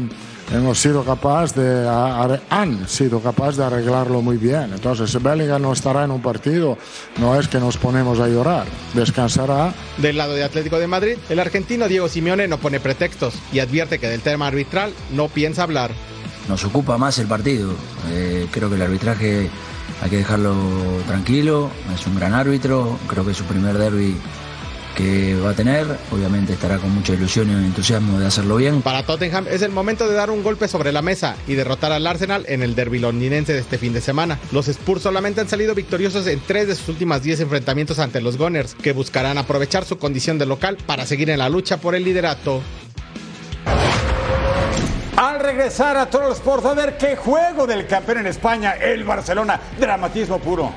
hemos 0.51 0.79
sido 0.79 1.03
capaces 1.03 1.55
de, 1.55 2.39
han 2.49 2.87
sido 2.87 3.21
capaces 3.21 3.57
de 3.57 3.65
arreglarlo 3.65 4.21
muy 4.21 4.37
bien. 4.37 4.71
Entonces, 4.73 5.11
si 5.11 5.17
Bellingham 5.17 5.61
no 5.61 5.73
estará 5.73 6.03
en 6.03 6.11
un 6.11 6.21
partido, 6.21 6.77
no 7.19 7.39
es 7.39 7.47
que 7.47 7.59
nos 7.59 7.77
ponemos 7.77 8.19
a 8.19 8.27
llorar, 8.27 8.65
descansará. 8.93 9.73
Del 9.97 10.17
lado 10.17 10.33
de 10.33 10.43
Atlético 10.43 10.79
de 10.79 10.87
Madrid, 10.87 11.17
el 11.29 11.39
argentino 11.39 11.87
Diego 11.87 12.07
Simeone 12.07 12.47
no 12.47 12.57
pone 12.57 12.79
pretextos 12.79 13.33
y 13.51 13.59
advierte 13.59 13.99
que 13.99 14.07
del 14.07 14.21
tema 14.21 14.47
arbitral 14.47 14.93
no 15.11 15.27
piensa 15.27 15.63
hablar. 15.63 15.91
Nos 16.47 16.63
ocupa 16.65 16.97
más 16.97 17.17
el 17.19 17.27
partido. 17.27 17.73
Eh, 18.09 18.47
creo 18.51 18.69
que 18.69 18.75
el 18.75 18.81
arbitraje 18.81 19.49
hay 20.01 20.09
que 20.09 20.17
dejarlo 20.17 20.55
tranquilo. 21.07 21.69
Es 21.93 22.05
un 22.07 22.15
gran 22.15 22.33
árbitro. 22.33 22.97
Creo 23.07 23.23
que 23.23 23.31
es 23.31 23.37
su 23.37 23.43
primer 23.45 23.77
derby 23.77 24.15
que 24.95 25.35
va 25.35 25.51
a 25.51 25.53
tener. 25.53 25.85
Obviamente 26.11 26.53
estará 26.53 26.77
con 26.77 26.93
mucha 26.93 27.13
ilusión 27.13 27.49
y 27.49 27.53
entusiasmo 27.53 28.19
de 28.19 28.27
hacerlo 28.27 28.57
bien. 28.57 28.81
Para 28.81 29.03
Tottenham 29.03 29.45
es 29.49 29.61
el 29.61 29.71
momento 29.71 30.07
de 30.07 30.15
dar 30.15 30.29
un 30.29 30.43
golpe 30.43 30.67
sobre 30.67 30.91
la 30.91 31.01
mesa 31.01 31.35
y 31.47 31.55
derrotar 31.55 31.91
al 31.91 32.07
Arsenal 32.07 32.45
en 32.47 32.63
el 32.63 32.75
derby 32.75 32.99
londinense 32.99 33.53
de 33.53 33.59
este 33.59 33.77
fin 33.77 33.93
de 33.93 34.01
semana. 34.01 34.39
Los 34.51 34.67
Spurs 34.67 35.01
solamente 35.01 35.41
han 35.41 35.49
salido 35.49 35.75
victoriosos 35.75 36.27
en 36.27 36.39
tres 36.39 36.67
de 36.67 36.75
sus 36.75 36.89
últimas 36.89 37.23
10 37.23 37.41
enfrentamientos 37.41 37.99
ante 37.99 38.21
los 38.21 38.37
Gunners, 38.37 38.75
que 38.75 38.93
buscarán 38.93 39.37
aprovechar 39.37 39.85
su 39.85 39.97
condición 39.97 40.37
de 40.37 40.45
local 40.45 40.77
para 40.85 41.05
seguir 41.05 41.29
en 41.29 41.39
la 41.39 41.49
lucha 41.49 41.77
por 41.77 41.95
el 41.95 42.03
liderato. 42.03 42.61
Al 45.15 45.39
regresar 45.39 45.97
a 45.97 46.09
Total 46.09 46.31
Sports 46.31 46.65
a 46.65 46.73
ver 46.73 46.97
qué 46.97 47.15
juego 47.15 47.67
del 47.67 47.85
campeón 47.85 48.19
en 48.19 48.27
España, 48.27 48.71
el 48.71 49.03
Barcelona, 49.03 49.59
dramatismo 49.79 50.39
puro. 50.39 50.73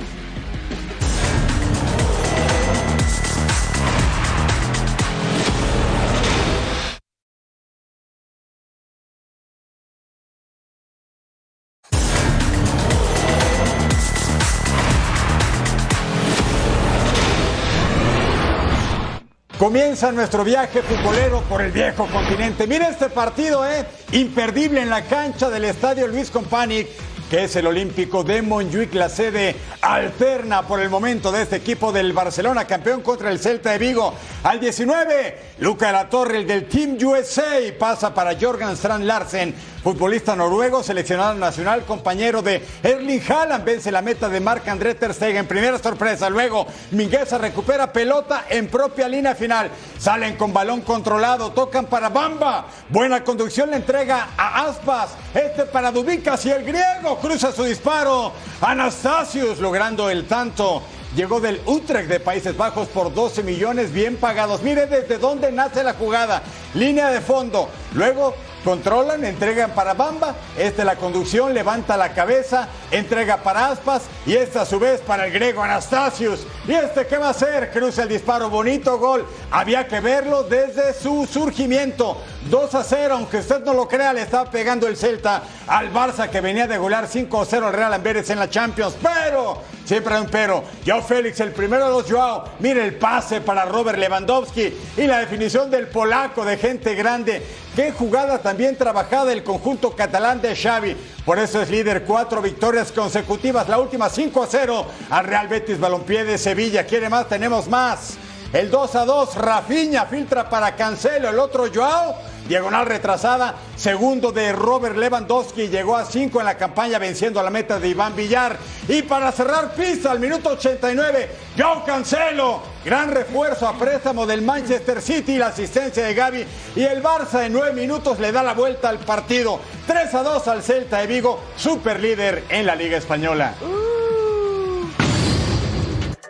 Comienza 19.64 20.12
nuestro 20.12 20.44
viaje 20.44 20.82
futbolero 20.82 21.40
por 21.48 21.62
el 21.62 21.72
viejo 21.72 22.06
continente. 22.08 22.66
Mira 22.66 22.90
este 22.90 23.08
partido, 23.08 23.66
¿eh? 23.66 23.86
Imperdible 24.12 24.82
en 24.82 24.90
la 24.90 25.06
cancha 25.06 25.48
del 25.48 25.64
estadio 25.64 26.06
Luis 26.06 26.30
Companic 26.30 26.86
que 27.30 27.44
es 27.44 27.56
el 27.56 27.66
Olímpico 27.66 28.22
de 28.22 28.42
Montjuic, 28.42 28.94
la 28.94 29.08
sede 29.08 29.56
alterna 29.80 30.62
por 30.62 30.80
el 30.80 30.90
momento 30.90 31.32
de 31.32 31.42
este 31.42 31.56
equipo 31.56 31.92
del 31.92 32.12
Barcelona, 32.12 32.66
campeón 32.66 33.02
contra 33.02 33.30
el 33.30 33.38
Celta 33.38 33.72
de 33.72 33.78
Vigo. 33.78 34.14
Al 34.42 34.60
19, 34.60 35.38
Luca 35.58 35.90
la 35.92 36.08
Torre, 36.08 36.38
el 36.38 36.46
del 36.46 36.68
Team 36.68 36.96
USA, 37.02 37.58
pasa 37.78 38.14
para 38.14 38.38
Jorgen 38.38 38.70
Strand 38.70 39.04
Larsen, 39.04 39.54
futbolista 39.82 40.34
noruego, 40.34 40.82
seleccionado 40.82 41.34
nacional, 41.34 41.84
compañero 41.84 42.40
de 42.40 42.62
Erling 42.82 43.20
Haaland, 43.28 43.64
vence 43.64 43.92
la 43.92 44.00
meta 44.00 44.28
de 44.28 44.40
Marc 44.40 44.66
André 44.68 44.94
Ter 44.94 45.12
Stegen. 45.12 45.46
Primera 45.46 45.78
sorpresa, 45.78 46.30
luego 46.30 46.66
Mingueza 46.90 47.36
recupera 47.36 47.92
pelota 47.92 48.46
en 48.48 48.68
propia 48.68 49.08
línea 49.08 49.34
final. 49.34 49.70
Salen 49.98 50.36
con 50.36 50.52
balón 50.52 50.80
controlado, 50.80 51.52
tocan 51.52 51.86
para 51.86 52.08
Bamba. 52.08 52.66
Buena 52.88 53.22
conducción 53.22 53.70
le 53.70 53.76
entrega 53.76 54.30
a 54.36 54.64
Aspas, 54.64 55.10
este 55.34 55.64
para 55.66 55.90
Dubicas 55.90 56.44
y 56.46 56.50
el 56.50 56.64
griego 56.64 57.13
cruza 57.18 57.52
su 57.52 57.64
disparo. 57.64 58.32
Anastasius 58.60 59.58
logrando 59.58 60.10
el 60.10 60.26
tanto. 60.26 60.82
Llegó 61.16 61.40
del 61.40 61.60
Utrecht 61.66 62.08
de 62.08 62.18
Países 62.18 62.56
Bajos 62.56 62.88
por 62.88 63.14
12 63.14 63.42
millones 63.42 63.92
bien 63.92 64.16
pagados. 64.16 64.62
Mire 64.62 64.86
desde 64.86 65.18
dónde 65.18 65.52
nace 65.52 65.84
la 65.84 65.94
jugada. 65.94 66.42
Línea 66.74 67.10
de 67.10 67.20
fondo. 67.20 67.68
Luego 67.94 68.34
controlan, 68.64 69.24
entregan 69.24 69.70
para 69.72 69.94
Bamba, 69.94 70.34
este 70.56 70.84
la 70.84 70.96
conducción, 70.96 71.54
levanta 71.54 71.96
la 71.96 72.14
cabeza, 72.14 72.68
entrega 72.90 73.36
para 73.36 73.68
Aspas 73.68 74.02
y 74.26 74.34
este 74.34 74.58
a 74.58 74.64
su 74.64 74.78
vez 74.80 75.00
para 75.00 75.26
el 75.26 75.32
griego 75.32 75.62
Anastasius. 75.62 76.46
¿Y 76.66 76.72
este 76.72 77.06
qué 77.06 77.18
va 77.18 77.28
a 77.28 77.30
hacer? 77.30 77.70
Cruza 77.70 78.02
el 78.02 78.08
disparo, 78.08 78.50
bonito 78.50 78.98
gol. 78.98 79.26
Había 79.50 79.86
que 79.86 80.00
verlo 80.00 80.42
desde 80.42 80.94
su 80.94 81.26
surgimiento. 81.26 82.16
2 82.50 82.74
a 82.74 82.84
0, 82.84 83.14
aunque 83.14 83.38
usted 83.38 83.64
no 83.64 83.74
lo 83.74 83.88
crea, 83.88 84.12
le 84.12 84.22
estaba 84.22 84.50
pegando 84.50 84.86
el 84.86 84.96
Celta 84.96 85.42
al 85.66 85.92
Barça 85.92 86.28
que 86.28 86.40
venía 86.40 86.66
de 86.66 86.78
golear 86.78 87.06
5 87.06 87.40
a 87.40 87.44
0 87.44 87.66
al 87.66 87.72
Real 87.72 87.94
Amberes 87.94 88.28
en 88.30 88.38
la 88.38 88.50
Champions. 88.50 88.94
Pero, 89.02 89.62
siempre 89.84 90.14
hay 90.14 90.20
un 90.22 90.28
pero. 90.28 90.64
Joao 90.86 91.02
Félix, 91.02 91.40
el 91.40 91.52
primero 91.52 91.86
de 91.86 91.90
los 91.90 92.10
Joao. 92.10 92.44
Mire 92.60 92.84
el 92.84 92.94
pase 92.96 93.40
para 93.40 93.64
Robert 93.64 93.98
Lewandowski 93.98 94.72
y 94.96 95.06
la 95.06 95.18
definición 95.18 95.70
del 95.70 95.88
polaco 95.88 96.44
de 96.44 96.56
gente 96.56 96.94
grande. 96.94 97.42
Qué 97.74 97.92
jugada 97.92 98.38
también 98.38 98.76
trabajada 98.76 99.32
el 99.32 99.42
conjunto 99.42 99.96
catalán 99.96 100.40
de 100.40 100.54
Xavi. 100.54 100.96
Por 101.24 101.38
eso 101.38 101.60
es 101.60 101.70
líder, 101.70 102.04
cuatro 102.04 102.40
victorias 102.40 102.92
consecutivas, 102.92 103.68
la 103.68 103.78
última 103.78 104.08
5 104.08 104.42
a 104.42 104.46
0 104.46 104.86
al 105.10 105.24
Real 105.24 105.48
Betis 105.48 105.80
Balompié 105.80 106.24
de 106.24 106.38
Sevilla. 106.38 106.86
¿Quiere 106.86 107.08
más? 107.08 107.28
Tenemos 107.28 107.66
más. 107.68 108.16
El 108.52 108.70
2 108.70 108.94
a 108.94 109.04
2, 109.04 109.34
Rafinha 109.34 110.06
filtra 110.06 110.48
para 110.48 110.76
Cancelo, 110.76 111.28
el 111.28 111.40
otro 111.40 111.64
Joao, 111.74 112.14
diagonal 112.48 112.86
retrasada, 112.86 113.54
segundo 113.76 114.32
de 114.32 114.52
Robert 114.52 114.96
Lewandowski, 114.96 115.68
llegó 115.68 115.96
a 115.96 116.04
5 116.04 116.40
en 116.40 116.46
la 116.46 116.56
campaña 116.56 116.98
venciendo 116.98 117.40
a 117.40 117.42
la 117.42 117.50
meta 117.50 117.78
de 117.78 117.88
Iván 117.88 118.14
Villar. 118.14 118.56
Y 118.88 119.02
para 119.02 119.32
cerrar 119.32 119.74
pista 119.74 120.10
al 120.10 120.20
minuto 120.20 120.50
89, 120.50 121.30
Joao 121.56 121.84
Cancelo, 121.84 122.60
gran 122.84 123.10
refuerzo 123.10 123.66
a 123.66 123.78
préstamo 123.78 124.26
del 124.26 124.42
Manchester 124.42 125.00
City, 125.00 125.38
la 125.38 125.48
asistencia 125.48 126.04
de 126.04 126.14
Gaby 126.14 126.46
y 126.76 126.82
el 126.82 127.02
Barça 127.02 127.44
en 127.44 127.52
9 127.52 127.72
minutos 127.72 128.18
le 128.18 128.32
da 128.32 128.42
la 128.42 128.54
vuelta 128.54 128.88
al 128.88 128.98
partido. 128.98 129.60
3 129.86 130.14
a 130.14 130.22
2 130.22 130.48
al 130.48 130.62
Celta 130.62 130.98
de 130.98 131.06
Vigo, 131.06 131.40
super 131.56 132.00
líder 132.00 132.44
en 132.48 132.66
la 132.66 132.74
Liga 132.74 132.96
Española. 132.96 133.54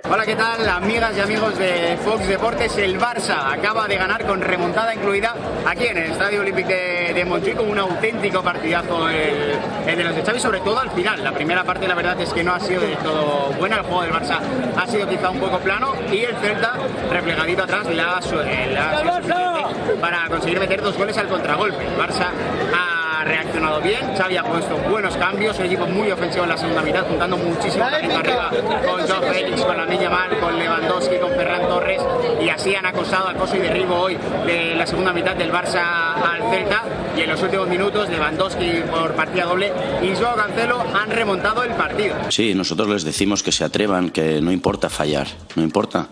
Hola, 0.06 0.26
¿qué 0.26 0.36
tal, 0.36 0.68
amigas 0.68 1.16
y 1.16 1.20
amigos 1.20 1.56
de 1.56 1.98
Fox 2.04 2.28
Deportes? 2.28 2.76
El 2.76 3.00
Barça 3.00 3.50
acaba 3.50 3.88
de 3.88 3.96
ganar 3.96 4.26
con 4.26 4.42
remontada 4.42 4.94
incluida 4.94 5.34
aquí 5.66 5.86
en 5.86 5.96
el 5.96 6.10
Estadio 6.10 6.42
Olímpico 6.42 6.68
de, 6.68 7.12
de 7.14 7.24
Montjuic 7.24 7.58
un 7.62 7.78
auténtico 7.78 8.42
partidazo 8.42 9.08
el, 9.08 9.54
el, 9.86 9.96
de 9.96 10.04
los 10.04 10.14
de 10.14 10.22
Xavi, 10.22 10.38
sobre 10.40 10.60
todo 10.60 10.78
al 10.78 10.90
final. 10.90 11.24
La 11.24 11.32
primera 11.32 11.64
parte, 11.64 11.88
la 11.88 11.94
verdad 11.94 12.20
es 12.20 12.34
que 12.34 12.44
no 12.44 12.52
ha 12.52 12.60
sido 12.60 12.82
del 12.82 12.98
todo 12.98 13.50
buena. 13.58 13.76
El 13.76 13.82
juego 13.84 14.02
del 14.02 14.12
Barça 14.12 14.40
ha 14.76 14.86
sido 14.86 15.08
quizá 15.08 15.30
un 15.30 15.40
poco 15.40 15.58
plano 15.60 15.94
y 16.12 16.18
el 16.18 16.36
Celta, 16.36 16.74
replegadito 17.10 17.62
atrás, 17.62 17.86
sido 18.20 18.44
suficiente 18.44 19.98
para 20.02 20.28
conseguir 20.28 20.60
meter 20.60 20.82
dos 20.82 20.98
goles 20.98 21.16
al 21.16 21.28
contragolpe. 21.28 21.82
El 21.82 21.96
Barça 21.96 22.26
ha 22.74 23.03
reaccionado 23.24 23.80
bien, 23.80 24.00
Xavi 24.16 24.36
ha 24.36 24.44
puesto 24.44 24.76
buenos 24.90 25.16
cambios, 25.16 25.58
un 25.58 25.66
equipo 25.66 25.86
muy 25.86 26.10
ofensivo 26.10 26.44
en 26.44 26.50
la 26.50 26.56
segunda 26.56 26.82
mitad, 26.82 27.04
juntando 27.06 27.36
muchísimo 27.36 27.84
talento 27.84 28.18
arriba 28.18 28.50
con 28.50 29.08
Joe 29.08 29.32
Félix, 29.32 29.62
con 29.62 29.76
la 29.76 29.86
Niña 29.86 30.10
Mal, 30.10 30.38
con 30.38 30.58
Lewandowski, 30.58 31.16
con 31.18 31.30
Ferran 31.32 31.62
Torres 31.68 32.02
y 32.40 32.48
así 32.48 32.74
han 32.74 32.86
acosado 32.86 33.28
acoso 33.28 33.56
y 33.56 33.60
derribo 33.60 33.94
hoy 33.94 34.18
de 34.46 34.74
la 34.74 34.86
segunda 34.86 35.12
mitad 35.12 35.34
del 35.34 35.50
Barça 35.52 36.14
al 36.14 36.50
Celta 36.50 36.84
y 37.16 37.20
en 37.20 37.30
los 37.30 37.42
últimos 37.42 37.68
minutos 37.68 38.08
Lewandowski 38.08 38.82
por 38.90 39.14
partida 39.14 39.44
doble 39.44 39.72
y 40.02 40.14
Joao 40.14 40.36
Cancelo 40.36 40.84
han 40.94 41.10
remontado 41.10 41.62
el 41.62 41.72
partido. 41.72 42.14
Sí, 42.28 42.54
nosotros 42.54 42.88
les 42.88 43.04
decimos 43.04 43.42
que 43.42 43.52
se 43.52 43.64
atrevan, 43.64 44.10
que 44.10 44.40
no 44.40 44.52
importa 44.52 44.90
fallar, 44.90 45.26
no 45.56 45.62
importa. 45.62 46.08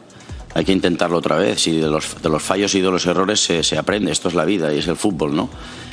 Hay 0.55 0.67
que 0.67 0.73
intentarlo 0.73 1.17
otra 1.17 1.37
vez 1.37 1.67
y 1.67 1.81
de 1.81 1.89
los, 1.89 2.21
de 2.23 2.29
los 2.29 2.43
fallos 2.43 2.75
y 2.75 2.83
de 2.83 2.91
los 2.91 3.07
errores 3.07 3.41
se, 3.43 3.63
se 3.63 3.79
aprende, 3.79 4.13
esto 4.13 4.29
es 4.29 4.35
la 4.35 4.45
vida 4.45 4.73
y 4.73 4.79
es 4.79 4.87
el 4.87 4.97
fútbol, 4.97 5.35
¿no? 5.35 5.49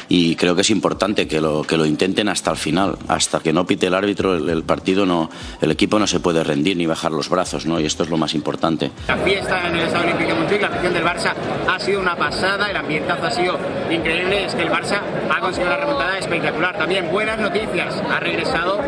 Y 0.09 0.35
creo 0.35 0.55
que 0.55 0.61
es 0.61 0.71
importante 0.71 1.27
que 1.27 1.39
lo, 1.39 1.63
que 1.63 1.77
lo 1.77 1.85
intenten 1.85 2.27
hasta 2.27 2.49
el 2.49 2.57
final, 2.57 2.97
hasta 3.07 3.39
que 3.39 3.53
no 3.53 3.65
pite 3.65 3.87
el 3.87 3.93
árbitro 3.93 4.35
el, 4.35 4.49
el, 4.49 4.63
partido, 4.63 5.05
no, 5.05 5.29
el 5.61 5.71
equipo 5.71 5.99
no 5.99 6.07
se 6.07 6.19
puede 6.19 6.43
rendir 6.43 6.75
ni 6.75 6.87
bajar 6.87 7.11
los 7.11 7.29
brazos, 7.29 7.67
¿no? 7.67 7.79
y 7.79 7.85
esto 7.85 8.03
es 8.03 8.09
lo 8.09 8.17
más 8.17 8.33
importante. 8.33 8.91
La 9.07 9.17
fiesta 9.17 9.67
en 9.67 9.75
el 9.75 9.85
Estadio 9.85 10.05
Olímpico 10.07 10.29
de 10.29 10.35
Montjuic, 10.35 10.61
la 10.61 10.67
afición 10.67 10.93
del 10.93 11.05
Barça 11.05 11.33
ha 11.67 11.79
sido 11.79 12.01
una 12.01 12.15
pasada, 12.15 12.69
el 12.69 12.75
ambientazo 12.75 13.25
ha 13.25 13.31
sido 13.31 13.57
increíble, 13.91 14.45
es 14.45 14.55
que 14.55 14.63
el 14.63 14.69
Barça 14.69 14.99
ha 15.29 15.39
conseguido 15.39 15.73
una 15.73 15.79
remontada 15.79 16.17
espectacular. 16.17 16.77
También 16.77 17.11
buenas 17.11 17.39
noticias, 17.39 18.01
ha 18.09 18.19
regresado 18.19 18.79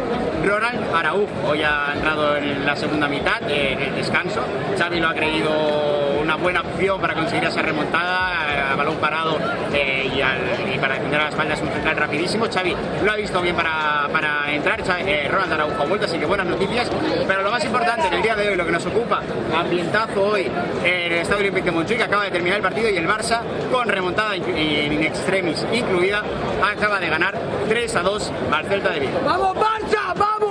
Ronald 0.44 0.84
Araújo, 0.96 1.30
hoy 1.48 1.62
ha 1.62 1.94
entrado 1.94 2.36
en 2.36 2.66
la 2.66 2.76
segunda 2.76 3.08
mitad, 3.08 3.42
en 3.48 3.80
el 3.80 3.96
descanso, 3.96 4.42
Xavi 4.78 5.00
lo 5.00 5.10
ha 5.10 5.14
creído 5.14 6.11
una 6.32 6.42
buena 6.42 6.62
opción 6.62 7.02
para 7.02 7.14
conseguir 7.14 7.44
esa 7.44 7.62
remontada, 7.62 8.72
a 8.72 8.76
balón 8.78 8.96
parado 8.98 9.38
eh, 9.74 10.10
y, 10.14 10.78
para 10.80 10.96
defender 10.96 11.20
a 11.20 11.24
la 11.24 11.30
espalda 11.30 11.54
es 11.56 11.62
un 11.62 11.70
central 11.70 11.98
rapidísimo. 11.98 12.46
Xavi 12.52 12.74
lo 13.04 13.12
ha 13.12 13.16
visto 13.16 13.42
bien 13.42 13.56
para, 13.56 14.08
para 14.12 14.52
entrar. 14.52 14.82
Xavi, 14.82 15.04
eh, 15.08 15.28
Ronald 15.30 15.54
Araujo 15.54 15.84
ha 15.84 15.86
vuelto, 15.86 16.06
así 16.06 16.18
que 16.18 16.26
buenas 16.26 16.48
noticias. 16.48 16.90
Pero 17.28 17.42
lo 17.42 17.52
más 17.52 17.66
importante 17.66 18.08
en 18.08 18.14
el 18.14 18.22
día 18.22 18.36
de 18.36 18.50
hoy, 18.50 18.56
lo 18.56 18.66
que 18.66 18.72
nos 18.72 18.86
ocupa, 18.86 19.22
ambientazo 19.56 20.24
hoy 20.24 20.50
en 20.84 21.12
el 21.12 21.20
Estadio 21.20 21.42
Olímpico 21.42 21.66
de 21.66 21.72
Montjuic, 21.72 22.02
acaba 22.02 22.24
de 22.24 22.32
terminar 22.32 22.58
el 22.58 22.64
partido 22.64 22.90
y 22.90 22.96
el 22.96 23.08
Barça, 23.08 23.42
con 23.72 23.90
remontada 23.90 24.38
in, 24.38 25.04
extremis 25.04 25.66
incluida, 25.74 26.24
acaba 26.64 27.00
de 27.00 27.10
ganar 27.10 27.36
3 27.68 27.96
a 27.98 28.02
2 28.02 28.32
al 28.52 28.70
de 28.70 29.00
Vigo. 29.02 29.20
¡Vamos 29.26 29.58
Barça! 29.58 30.14
¡Vamos! 30.16 30.51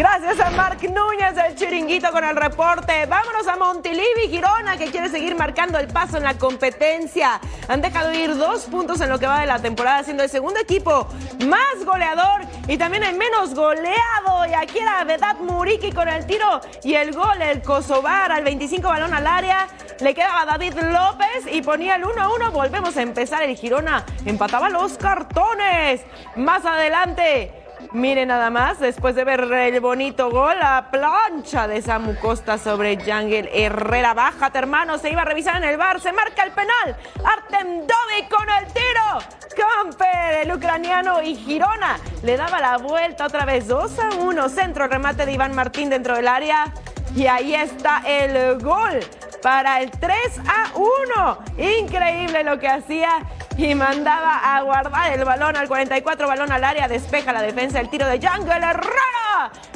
Gracias 0.00 0.40
a 0.40 0.48
Marc 0.52 0.82
Núñez 0.84 1.34
del 1.34 1.54
Chiringuito 1.54 2.10
con 2.10 2.24
el 2.24 2.34
reporte. 2.34 3.04
Vámonos 3.04 3.46
a 3.46 3.56
Montilivi, 3.56 4.30
Girona, 4.30 4.78
que 4.78 4.86
quiere 4.86 5.10
seguir 5.10 5.34
marcando 5.34 5.78
el 5.78 5.88
paso 5.88 6.16
en 6.16 6.24
la 6.24 6.38
competencia. 6.38 7.38
Han 7.68 7.82
dejado 7.82 8.10
ir 8.10 8.34
dos 8.34 8.62
puntos 8.62 9.02
en 9.02 9.10
lo 9.10 9.18
que 9.18 9.26
va 9.26 9.40
de 9.40 9.46
la 9.46 9.58
temporada, 9.58 10.02
siendo 10.02 10.22
el 10.22 10.30
segundo 10.30 10.58
equipo 10.58 11.06
más 11.44 11.84
goleador 11.84 12.40
y 12.66 12.78
también 12.78 13.02
el 13.02 13.14
menos 13.18 13.54
goleado. 13.54 14.46
Y 14.48 14.54
aquí 14.54 14.78
era 14.78 15.04
Vedat 15.04 15.38
Muriki 15.40 15.92
con 15.92 16.08
el 16.08 16.24
tiro 16.24 16.62
y 16.82 16.94
el 16.94 17.12
gol, 17.12 17.42
el 17.42 17.60
Kosovar 17.60 18.32
al 18.32 18.42
25 18.42 18.88
balón 18.88 19.12
al 19.12 19.26
área. 19.26 19.68
Le 20.00 20.14
quedaba 20.14 20.46
David 20.46 20.76
López 20.80 21.44
y 21.52 21.60
ponía 21.60 21.96
el 21.96 22.04
1-1. 22.04 22.52
Volvemos 22.52 22.96
a 22.96 23.02
empezar. 23.02 23.42
El 23.42 23.54
Girona 23.54 24.06
empataba 24.24 24.70
los 24.70 24.96
cartones. 24.96 26.00
Más 26.36 26.64
adelante. 26.64 27.59
Mire 27.92 28.24
nada 28.24 28.50
más, 28.50 28.78
después 28.78 29.16
de 29.16 29.24
ver 29.24 29.40
el 29.40 29.80
bonito 29.80 30.30
gol, 30.30 30.56
la 30.60 30.92
plancha 30.92 31.66
de 31.66 31.82
Samu 31.82 32.14
Costa 32.20 32.56
sobre 32.56 32.96
Yangel 32.96 33.48
Herrera. 33.52 34.14
Bájate, 34.14 34.58
hermano, 34.58 34.96
se 34.96 35.10
iba 35.10 35.22
a 35.22 35.24
revisar 35.24 35.56
en 35.56 35.64
el 35.64 35.76
bar, 35.76 36.00
se 36.00 36.12
marca 36.12 36.44
el 36.44 36.52
penal. 36.52 36.96
Artem 37.24 37.80
Dovic 37.80 38.28
con 38.28 38.48
el 38.48 38.72
tiro. 38.72 39.18
Camper, 39.56 40.46
el 40.46 40.52
ucraniano 40.52 41.20
y 41.20 41.34
Girona 41.34 41.98
le 42.22 42.36
daba 42.36 42.60
la 42.60 42.78
vuelta 42.78 43.26
otra 43.26 43.44
vez 43.44 43.66
2 43.66 43.98
a 43.98 44.08
1. 44.20 44.48
Centro 44.48 44.86
remate 44.86 45.26
de 45.26 45.32
Iván 45.32 45.56
Martín 45.56 45.90
dentro 45.90 46.14
del 46.14 46.28
área. 46.28 46.72
Y 47.16 47.26
ahí 47.26 47.56
está 47.56 48.02
el 48.06 48.60
gol 48.60 49.00
para 49.42 49.80
el 49.80 49.90
3 49.90 50.16
a 50.46 50.78
1. 50.78 51.38
Increíble 51.80 52.44
lo 52.44 52.60
que 52.60 52.68
hacía 52.68 53.18
y 53.56 53.74
mandaba 53.74 54.56
a 54.56 54.62
guardar 54.62 55.12
el 55.12 55.24
balón 55.24 55.56
al 55.56 55.68
44, 55.68 56.26
balón 56.26 56.52
al 56.52 56.64
área, 56.64 56.88
despeja 56.88 57.32
la 57.32 57.42
defensa, 57.42 57.80
el 57.80 57.90
tiro 57.90 58.06
de 58.06 58.18
Jungle 58.18 58.54
Herrera. 58.54 59.19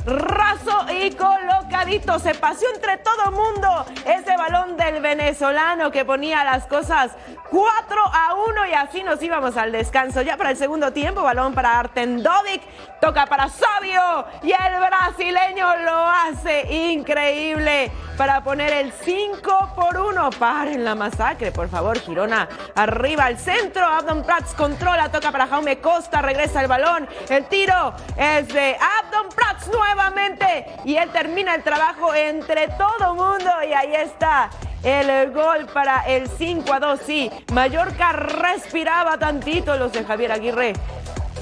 Raso 0.05 0.87
y 0.93 1.13
colocadito, 1.13 2.19
se 2.19 2.35
paseó 2.35 2.69
entre 2.75 2.99
todo 2.99 3.31
mundo 3.31 3.87
ese 4.05 4.37
balón 4.37 4.77
del 4.77 5.01
venezolano 5.01 5.91
que 5.91 6.05
ponía 6.05 6.45
las 6.45 6.67
cosas 6.67 7.13
4 7.51 8.03
a 8.13 8.35
1 8.35 8.67
y 8.67 8.73
así 8.73 9.03
nos 9.03 9.23
íbamos 9.23 9.57
al 9.57 9.73
descanso. 9.73 10.23
Ya 10.23 10.37
para 10.37 10.51
el 10.51 10.57
segundo 10.57 10.93
tiempo, 10.93 11.23
balón 11.23 11.55
para 11.55 11.79
Arten 11.79 12.23
Dovic, 12.23 12.63
toca 13.01 13.27
para 13.27 13.49
Sabio 13.49 14.27
y 14.43 14.53
el 14.53 14.81
brasileño 14.81 15.77
lo 15.77 16.09
hace 16.09 16.73
increíble 16.73 17.91
para 18.17 18.43
poner 18.43 18.73
el 18.73 18.93
5 18.93 19.73
por 19.75 19.97
1. 19.97 20.31
Paren 20.39 20.85
la 20.85 20.95
masacre, 20.95 21.53
por 21.53 21.69
favor. 21.69 21.99
Girona 22.01 22.49
arriba 22.75 23.27
al 23.27 23.39
centro. 23.39 23.87
Abdon 23.87 24.23
Prats 24.25 24.55
controla, 24.55 25.11
toca 25.11 25.31
para 25.31 25.47
Jaume 25.47 25.79
Costa, 25.81 26.23
regresa 26.23 26.61
el 26.61 26.69
balón. 26.69 27.09
El 27.29 27.45
tiro 27.47 27.95
es 28.17 28.49
de 28.49 28.77
Abdon 29.01 29.29
Prats 29.35 29.54
nuevamente. 29.69 30.67
Y 30.85 30.97
él 30.97 31.11
termina 31.11 31.55
el 31.55 31.63
trabajo 31.63 32.15
entre 32.15 32.69
todo 32.69 33.15
mundo. 33.15 33.51
Y 33.69 33.73
ahí 33.73 33.95
está 33.95 34.51
el 34.83 35.33
gol 35.33 35.67
para 35.73 36.07
el 36.07 36.29
5 36.29 36.73
a 36.73 36.81
2. 36.81 37.01
Sí, 37.05 37.31
Mallorca 37.53 38.13
respiraba 38.13 39.19
tantito 39.19 39.77
los 39.77 39.93
de 39.93 40.05
Javier 40.05 40.33
Aguirre. 40.33 40.75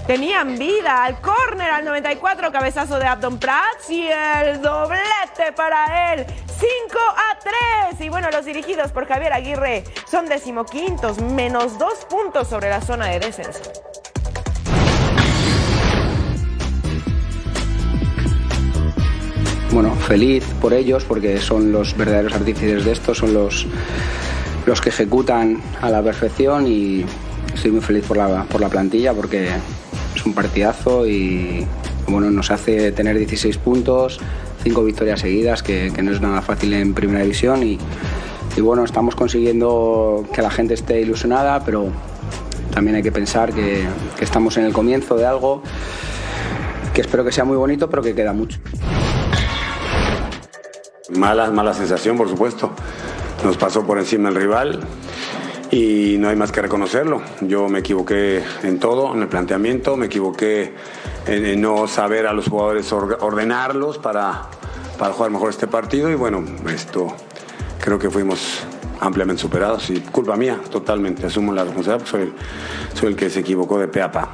Tenían 0.07 0.59
vida 0.59 1.05
al 1.05 1.21
córner 1.21 1.71
al 1.71 1.85
94, 1.85 2.51
cabezazo 2.51 2.99
de 2.99 3.07
Abdon 3.07 3.39
Prats 3.39 3.89
y 3.89 4.09
el 4.09 4.61
doblete 4.61 5.53
para 5.55 6.13
él. 6.13 6.27
5 6.27 6.99
a 6.99 7.39
3. 7.91 8.01
Y 8.01 8.09
bueno, 8.09 8.29
los 8.31 8.45
dirigidos 8.45 8.91
por 8.91 9.07
Javier 9.07 9.33
Aguirre 9.33 9.85
son 10.11 10.27
decimoquintos, 10.27 11.21
menos 11.21 11.79
dos 11.79 12.05
puntos 12.07 12.49
sobre 12.49 12.69
la 12.69 12.81
zona 12.81 13.07
de 13.07 13.21
descenso. 13.21 13.61
Bueno, 19.73 19.95
feliz 19.95 20.45
por 20.61 20.75
ellos 20.75 21.05
porque 21.05 21.41
son 21.41 21.73
los 21.73 21.97
verdaderos 21.97 22.35
artífices 22.35 22.85
de 22.85 22.93
esto, 22.93 23.15
son 23.15 23.33
los, 23.33 23.67
los 24.67 24.81
que 24.83 24.91
ejecutan 24.91 25.63
a 25.81 25.89
la 25.89 26.03
perfección 26.03 26.67
y 26.67 27.05
estoy 27.55 27.71
muy 27.71 27.81
feliz 27.81 28.05
por 28.07 28.19
la, 28.19 28.45
por 28.45 28.61
la 28.61 28.69
plantilla 28.69 29.15
porque 29.15 29.49
es 30.15 30.27
un 30.27 30.35
partidazo 30.35 31.07
y 31.07 31.67
bueno, 32.07 32.31
nos 32.31 32.51
hace 32.51 32.93
tener 32.93 33.17
16 33.17 33.57
puntos, 33.59 34.21
5 34.63 34.85
victorias 34.85 35.21
seguidas, 35.21 35.63
que, 35.63 35.91
que 35.95 36.03
no 36.03 36.13
es 36.13 36.21
nada 36.21 36.43
fácil 36.43 36.75
en 36.75 36.93
primera 36.93 37.23
división 37.23 37.63
y, 37.63 37.79
y 38.57 38.61
bueno, 38.61 38.85
estamos 38.85 39.15
consiguiendo 39.15 40.29
que 40.35 40.43
la 40.43 40.51
gente 40.51 40.75
esté 40.75 41.01
ilusionada, 41.01 41.65
pero 41.65 41.87
también 42.75 42.97
hay 42.97 43.03
que 43.03 43.13
pensar 43.13 43.55
que, 43.55 43.85
que 44.19 44.25
estamos 44.25 44.59
en 44.59 44.65
el 44.65 44.75
comienzo 44.75 45.17
de 45.17 45.25
algo 45.25 45.63
que 46.93 47.01
espero 47.01 47.25
que 47.25 47.33
sea 47.33 47.45
muy 47.45 47.57
bonito, 47.57 47.89
pero 47.89 48.03
que 48.03 48.15
queda 48.15 48.35
mucho. 48.35 48.59
Mala, 51.17 51.51
mala 51.51 51.75
sensación, 51.75 52.17
por 52.17 52.29
supuesto. 52.29 52.71
Nos 53.45 53.57
pasó 53.57 53.85
por 53.85 53.99
encima 53.99 54.29
el 54.29 54.35
rival 54.37 54.81
y 55.71 56.17
no 56.19 56.29
hay 56.29 56.37
más 56.37 56.53
que 56.53 56.63
reconocerlo. 56.63 57.23
Yo 57.41 57.69
me 57.69 57.81
equivoqué 57.81 58.43
en 58.63 58.79
todo, 58.79 59.13
en 59.15 59.23
el 59.23 59.29
planteamiento, 59.29 59.97
me 59.97 60.07
equivoqué 60.07 60.73
en, 61.27 61.61
no 61.61 61.87
saber 61.89 62.27
a 62.27 62.33
los 62.33 62.49
jugadores 62.49 62.93
or- 62.93 63.19
ordenarlos 63.21 63.99
para, 63.99 64.43
para 64.99 65.13
jugar 65.13 65.31
mejor 65.31 65.51
este 65.51 65.67
partido 65.67 66.11
y 66.11 66.15
bueno, 66.15 66.45
esto 66.73 67.09
creo 67.81 67.99
que 67.99 68.11
fuimos 68.11 68.61
ampliamente 69.01 69.43
superados 69.43 69.91
y 69.91 70.01
culpa 70.01 70.37
mía, 70.37 70.61
totalmente. 70.71 71.27
Asumo 71.27 71.53
la 71.53 71.65
responsabilidad 71.65 72.07
soy, 72.09 72.33
soy 72.95 73.09
el 73.11 73.17
que 73.17 73.29
se 73.29 73.41
equivocó 73.41 73.79
de 73.79 73.89
pe 73.89 74.01
a 74.03 74.13
pa. 74.13 74.33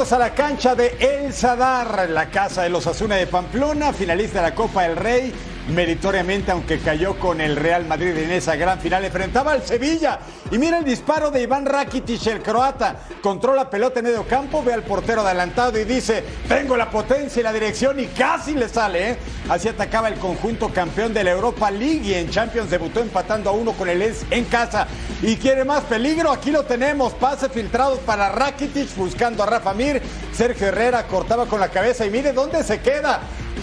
A 0.00 0.18
la 0.18 0.34
cancha 0.34 0.74
de 0.74 0.96
El 0.98 1.34
Sadar, 1.34 2.08
la 2.08 2.30
casa 2.30 2.62
de 2.62 2.70
los 2.70 2.86
Asuna 2.86 3.16
de 3.16 3.26
Pamplona, 3.26 3.92
finalista 3.92 4.38
de 4.40 4.48
la 4.48 4.54
Copa 4.54 4.84
del 4.84 4.96
Rey. 4.96 5.30
Meritoriamente, 5.74 6.50
aunque 6.50 6.80
cayó 6.80 7.16
con 7.16 7.40
el 7.40 7.54
Real 7.54 7.86
Madrid 7.86 8.16
en 8.16 8.32
esa 8.32 8.56
gran 8.56 8.80
final, 8.80 9.04
enfrentaba 9.04 9.52
al 9.52 9.62
Sevilla. 9.62 10.18
Y 10.50 10.58
mira 10.58 10.78
el 10.78 10.84
disparo 10.84 11.30
de 11.30 11.42
Iván 11.42 11.64
Rakitic, 11.64 12.26
el 12.26 12.42
croata. 12.42 12.96
Controla 13.22 13.70
pelota 13.70 14.00
en 14.00 14.06
medio 14.06 14.26
campo, 14.26 14.64
ve 14.64 14.72
al 14.72 14.82
portero 14.82 15.20
adelantado 15.20 15.78
y 15.78 15.84
dice: 15.84 16.24
Tengo 16.48 16.76
la 16.76 16.90
potencia 16.90 17.38
y 17.38 17.44
la 17.44 17.52
dirección, 17.52 18.00
y 18.00 18.06
casi 18.06 18.54
le 18.54 18.68
sale. 18.68 19.10
¿eh? 19.10 19.16
Así 19.48 19.68
atacaba 19.68 20.08
el 20.08 20.14
conjunto 20.14 20.70
campeón 20.70 21.14
de 21.14 21.22
la 21.22 21.30
Europa 21.30 21.70
League 21.70 22.02
y 22.02 22.14
en 22.14 22.30
Champions 22.30 22.68
debutó 22.68 23.00
empatando 23.00 23.50
a 23.50 23.52
uno 23.52 23.72
con 23.72 23.88
el 23.88 24.00
Lens 24.00 24.24
en 24.30 24.46
casa. 24.46 24.88
¿Y 25.22 25.36
quiere 25.36 25.64
más 25.64 25.84
peligro? 25.84 26.32
Aquí 26.32 26.50
lo 26.50 26.64
tenemos. 26.64 27.12
Pase 27.14 27.48
filtrado 27.48 27.96
para 28.00 28.30
Rakitic 28.30 28.96
buscando 28.96 29.44
a 29.44 29.46
Rafa 29.46 29.72
Mir. 29.74 30.02
Sergio 30.32 30.66
Herrera 30.66 31.06
cortaba 31.06 31.46
con 31.46 31.60
la 31.60 31.68
cabeza 31.68 32.04
y 32.04 32.10
mire 32.10 32.32
dónde 32.32 32.64
se 32.64 32.80
queda. 32.80 33.20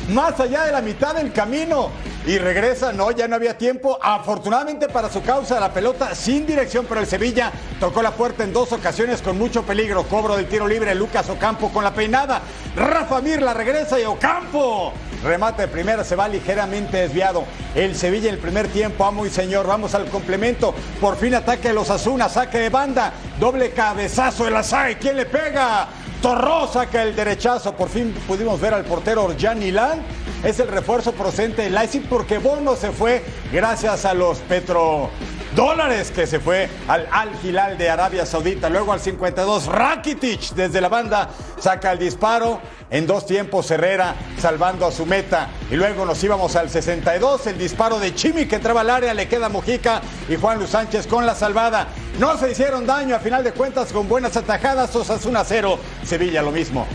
Más 0.10 0.40
allá 0.40 0.64
de 0.64 0.72
la 0.72 0.82
mitad 0.82 1.16
del 1.16 1.34
camino. 1.34 1.90
Y 2.26 2.40
regresa, 2.40 2.92
no, 2.92 3.12
ya 3.12 3.28
no 3.28 3.36
había 3.36 3.58
tiempo. 3.58 3.98
Afortunadamente 4.02 4.90
para 4.90 5.10
su 5.10 5.22
causa, 5.22 5.60
la 5.60 5.72
pelota 5.72 6.14
sin 6.14 6.46
dirección, 6.46 6.86
pero 6.88 7.00
el 7.00 7.08
Sevilla 7.08 7.54
tocó 7.80 8.02
la 8.02 8.12
puerta 8.12 8.44
en 8.44 8.52
dos 8.52 8.74
ocasiones 8.74 9.22
con 9.22 9.38
mucho 9.38 9.64
peligro. 9.64 10.04
Cobro 10.04 10.36
del 10.36 10.48
tiro 10.48 10.68
libre, 10.68 10.94
Lucas 10.94 11.30
Ocampo 11.30 11.70
con 11.72 11.86
la 11.86 11.94
peinada. 11.94 12.42
Rafa 12.76 13.22
Mir 13.22 13.42
la 13.42 13.54
regresa 13.54 13.98
y 14.00 14.04
Ocampo. 14.04 14.92
Remate 15.24 15.64
de 15.64 15.68
primera, 15.70 16.04
se 16.04 16.16
va 16.16 16.28
ligeramente 16.28 16.98
desviado. 16.98 17.46
El 17.74 17.96
Sevilla 17.96 18.28
en 18.28 18.36
el 18.36 18.42
primer 18.42 18.68
tiempo, 18.68 19.06
amo 19.06 19.26
y 19.26 19.30
señor. 19.30 19.66
Vamos 19.66 19.96
al 19.96 20.06
complemento. 20.08 20.76
Por 21.00 21.18
fin 21.18 21.34
ataque 21.34 21.70
de 21.70 21.74
los 21.74 21.90
Asuna, 21.90 22.28
saque 22.28 22.60
de 22.60 22.70
banda. 22.70 23.14
Doble 23.40 23.72
cabezazo 23.72 24.44
de 24.44 24.52
la 24.52 24.64
SAE. 24.64 24.98
¿Quién 24.98 25.16
le 25.16 25.26
pega? 25.26 25.88
Torró 26.22 26.68
saca 26.68 27.04
el 27.04 27.16
derechazo. 27.16 27.74
Por 27.74 27.90
fin 27.90 28.14
pudimos 28.28 28.60
ver 28.60 28.74
al 28.74 28.86
portero 28.86 29.26
Orjan 29.26 29.62
Ilan. 29.62 30.02
Es 30.44 30.60
el 30.60 30.68
refuerzo 30.68 31.14
procedente 31.14 31.64
de 31.64 31.70
Leipzig 31.70 32.08
porque 32.10 32.38
Bono 32.38 32.76
se 32.76 32.92
fue 32.92 33.24
gracias 33.52 34.06
a 34.06 34.14
los 34.14 34.38
Petro 34.40 35.10
dólares 35.58 36.12
que 36.12 36.28
se 36.28 36.40
fue 36.40 36.70
al 36.88 37.08
Al 37.12 37.32
Hilal 37.44 37.80
de 37.80 37.90
Arabia 37.90 38.28
Saudita. 38.28 38.70
Luego 38.70 38.94
al 38.94 39.00
52, 39.00 39.66
Rakitic 39.66 40.52
desde 40.52 40.80
la 40.80 40.88
banda 40.88 41.30
saca 41.60 41.92
el 41.92 42.00
disparo. 42.00 42.62
En 42.92 43.06
dos 43.08 43.26
tiempos 43.26 43.70
Herrera 43.72 44.16
salvando 44.40 44.86
a 44.86 44.92
su 44.92 45.06
meta. 45.06 45.50
Y 45.72 45.76
luego 45.76 46.06
nos 46.06 46.24
íbamos 46.24 46.56
al 46.56 46.70
62, 46.70 47.48
el 47.48 47.58
disparo 47.58 48.00
de 48.00 48.14
Chimi 48.14 48.46
que 48.46 48.56
entraba 48.56 48.82
al 48.82 48.90
área, 48.92 49.14
le 49.14 49.28
queda 49.28 49.50
Mujica 49.50 50.02
y 50.30 50.36
Juan 50.36 50.60
Luis 50.60 50.70
Sánchez 50.70 51.08
con 51.08 51.26
la 51.26 51.34
salvada. 51.34 51.88
No 52.20 52.38
se 52.38 52.52
hicieron 52.52 52.86
daño 52.86 53.16
a 53.16 53.20
final 53.20 53.44
de 53.44 53.52
cuentas 53.52 53.92
con 53.92 54.08
buenas 54.08 54.38
atajadas. 54.38 54.96
Osasuna 54.96 55.44
0, 55.44 55.80
Sevilla 56.06 56.44
lo 56.44 56.52
mismo. 56.52 56.86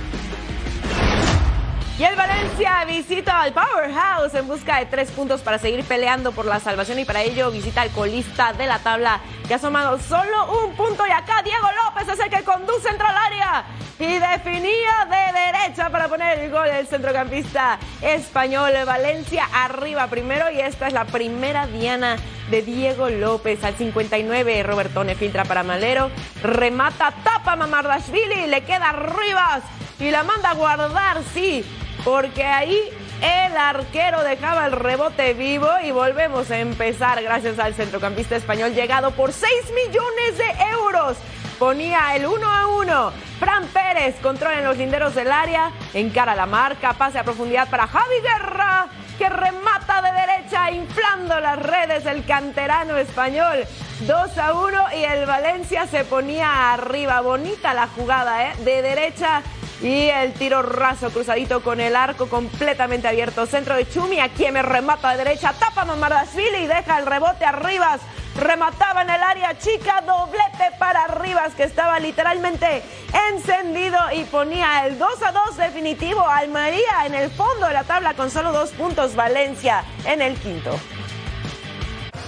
Y 2.02 2.04
el 2.04 2.16
Valencia 2.16 2.84
visita 2.84 3.42
al 3.42 3.52
Powerhouse 3.52 4.34
en 4.34 4.48
busca 4.48 4.80
de 4.80 4.86
tres 4.86 5.12
puntos 5.12 5.40
para 5.40 5.58
seguir 5.58 5.84
peleando 5.84 6.32
por 6.32 6.46
la 6.46 6.58
salvación 6.58 6.98
y 6.98 7.04
para 7.04 7.22
ello 7.22 7.52
visita 7.52 7.82
al 7.82 7.90
colista 7.90 8.52
de 8.52 8.66
la 8.66 8.80
tabla 8.80 9.20
que 9.46 9.54
ha 9.54 9.58
sumado 9.60 10.00
solo 10.00 10.64
un 10.64 10.74
punto. 10.74 11.06
Y 11.06 11.12
acá 11.12 11.42
Diego 11.44 11.68
López 11.84 12.12
es 12.12 12.18
el 12.18 12.28
que 12.28 12.42
conduce 12.42 12.88
entre 12.88 13.06
al 13.06 13.16
área 13.16 13.64
y 14.00 14.18
definía 14.18 15.06
de 15.08 15.52
derecha 15.52 15.90
para 15.90 16.08
poner 16.08 16.40
el 16.40 16.50
gol 16.50 16.66
el 16.66 16.88
centrocampista 16.88 17.78
español. 18.00 18.72
Valencia 18.84 19.48
arriba 19.54 20.08
primero 20.08 20.50
y 20.50 20.58
esta 20.58 20.88
es 20.88 20.92
la 20.92 21.04
primera 21.04 21.68
diana 21.68 22.16
de 22.50 22.62
Diego 22.62 23.10
López. 23.10 23.62
Al 23.62 23.76
59 23.76 24.64
Robertone 24.64 25.14
filtra 25.14 25.44
para 25.44 25.62
Malero. 25.62 26.10
Remata 26.42 27.14
tapa 27.22 27.54
Mamardashvili 27.54 28.48
le 28.48 28.64
queda 28.64 28.90
Rivas 28.90 29.62
y 30.00 30.10
la 30.10 30.24
manda 30.24 30.50
a 30.50 30.54
guardar 30.54 31.22
sí 31.32 31.64
porque 32.04 32.44
ahí 32.44 32.78
el 33.20 33.56
arquero 33.56 34.22
dejaba 34.24 34.66
el 34.66 34.72
rebote 34.72 35.34
vivo 35.34 35.68
y 35.84 35.92
volvemos 35.92 36.50
a 36.50 36.58
empezar 36.58 37.22
gracias 37.22 37.58
al 37.58 37.74
centrocampista 37.74 38.36
español 38.36 38.74
llegado 38.74 39.12
por 39.12 39.32
6 39.32 39.50
millones 39.74 40.38
de 40.38 40.64
euros. 40.72 41.16
Ponía 41.58 42.16
el 42.16 42.26
1 42.26 42.50
a 42.50 42.66
1. 42.66 43.12
Fran 43.38 43.66
Pérez 43.68 44.16
controla 44.20 44.58
en 44.58 44.64
los 44.64 44.76
linderos 44.76 45.14
del 45.14 45.30
área, 45.30 45.70
encara 45.94 46.34
la 46.34 46.46
marca, 46.46 46.94
pase 46.94 47.18
a 47.18 47.24
profundidad 47.24 47.68
para 47.70 47.86
Javi 47.86 48.20
Guerra, 48.20 48.88
que 49.16 49.28
remata 49.28 50.02
de 50.02 50.12
derecha, 50.12 50.70
inflando 50.72 51.38
las 51.38 51.60
redes 51.60 52.04
el 52.06 52.24
canterano 52.24 52.96
español. 52.96 53.64
2 54.00 54.38
a 54.38 54.54
1 54.54 54.78
y 54.98 55.04
el 55.04 55.26
Valencia 55.26 55.86
se 55.86 56.04
ponía 56.04 56.72
arriba. 56.72 57.20
Bonita 57.20 57.72
la 57.74 57.86
jugada, 57.86 58.50
¿eh? 58.50 58.56
De 58.64 58.82
derecha 58.82 59.42
y 59.82 60.08
el 60.08 60.32
tiro 60.32 60.62
raso 60.62 61.10
cruzadito 61.10 61.62
con 61.62 61.80
el 61.80 61.96
arco 61.96 62.28
completamente 62.28 63.08
abierto. 63.08 63.46
Centro 63.46 63.74
de 63.74 63.88
Chumi, 63.88 64.20
a 64.20 64.28
quien 64.28 64.54
me 64.54 64.62
remata 64.62 65.10
de 65.10 65.18
derecha. 65.18 65.52
Tapa 65.58 65.84
Mamardashvili 65.84 66.58
y 66.64 66.66
deja 66.66 66.98
el 66.98 67.06
rebote 67.06 67.44
a 67.44 67.52
Rivas. 67.52 68.00
Remataba 68.36 69.02
en 69.02 69.10
el 69.10 69.22
área 69.22 69.58
chica, 69.58 70.02
doblete 70.06 70.76
para 70.78 71.06
Rivas 71.08 71.54
que 71.54 71.64
estaba 71.64 71.98
literalmente 71.98 72.82
encendido 73.30 73.98
y 74.14 74.24
ponía 74.24 74.86
el 74.86 74.98
2 74.98 75.22
a 75.22 75.32
2 75.32 75.56
definitivo. 75.56 76.26
Almería 76.26 77.04
en 77.04 77.14
el 77.14 77.30
fondo 77.30 77.66
de 77.66 77.74
la 77.74 77.84
tabla 77.84 78.14
con 78.14 78.30
solo 78.30 78.52
dos 78.52 78.70
puntos. 78.70 79.16
Valencia 79.16 79.84
en 80.06 80.22
el 80.22 80.36
quinto. 80.36 80.78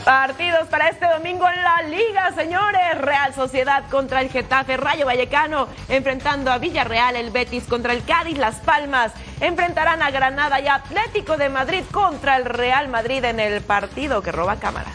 Partidos 0.04 0.68
para 0.68 0.90
este 0.90 1.06
domingo 1.06 1.48
en 1.48 1.62
la 1.62 1.80
Liga, 1.88 2.30
señores. 2.36 2.98
Real 2.98 3.32
Sociedad 3.34 3.84
contra 3.90 4.20
el 4.20 4.28
Getafe, 4.28 4.76
Rayo 4.76 5.06
Vallecano 5.06 5.66
enfrentando 5.88 6.52
a 6.52 6.58
Villarreal, 6.58 7.16
el 7.16 7.30
Betis 7.30 7.64
contra 7.64 7.94
el 7.94 8.04
Cádiz, 8.04 8.36
Las 8.36 8.56
Palmas 8.56 9.12
enfrentarán 9.40 10.02
a 10.02 10.10
Granada 10.10 10.60
y 10.60 10.68
Atlético 10.68 11.38
de 11.38 11.48
Madrid 11.48 11.84
contra 11.90 12.36
el 12.36 12.44
Real 12.44 12.88
Madrid 12.88 13.24
en 13.24 13.40
el 13.40 13.62
partido 13.62 14.20
que 14.20 14.30
roba 14.30 14.56
cámaras. 14.56 14.94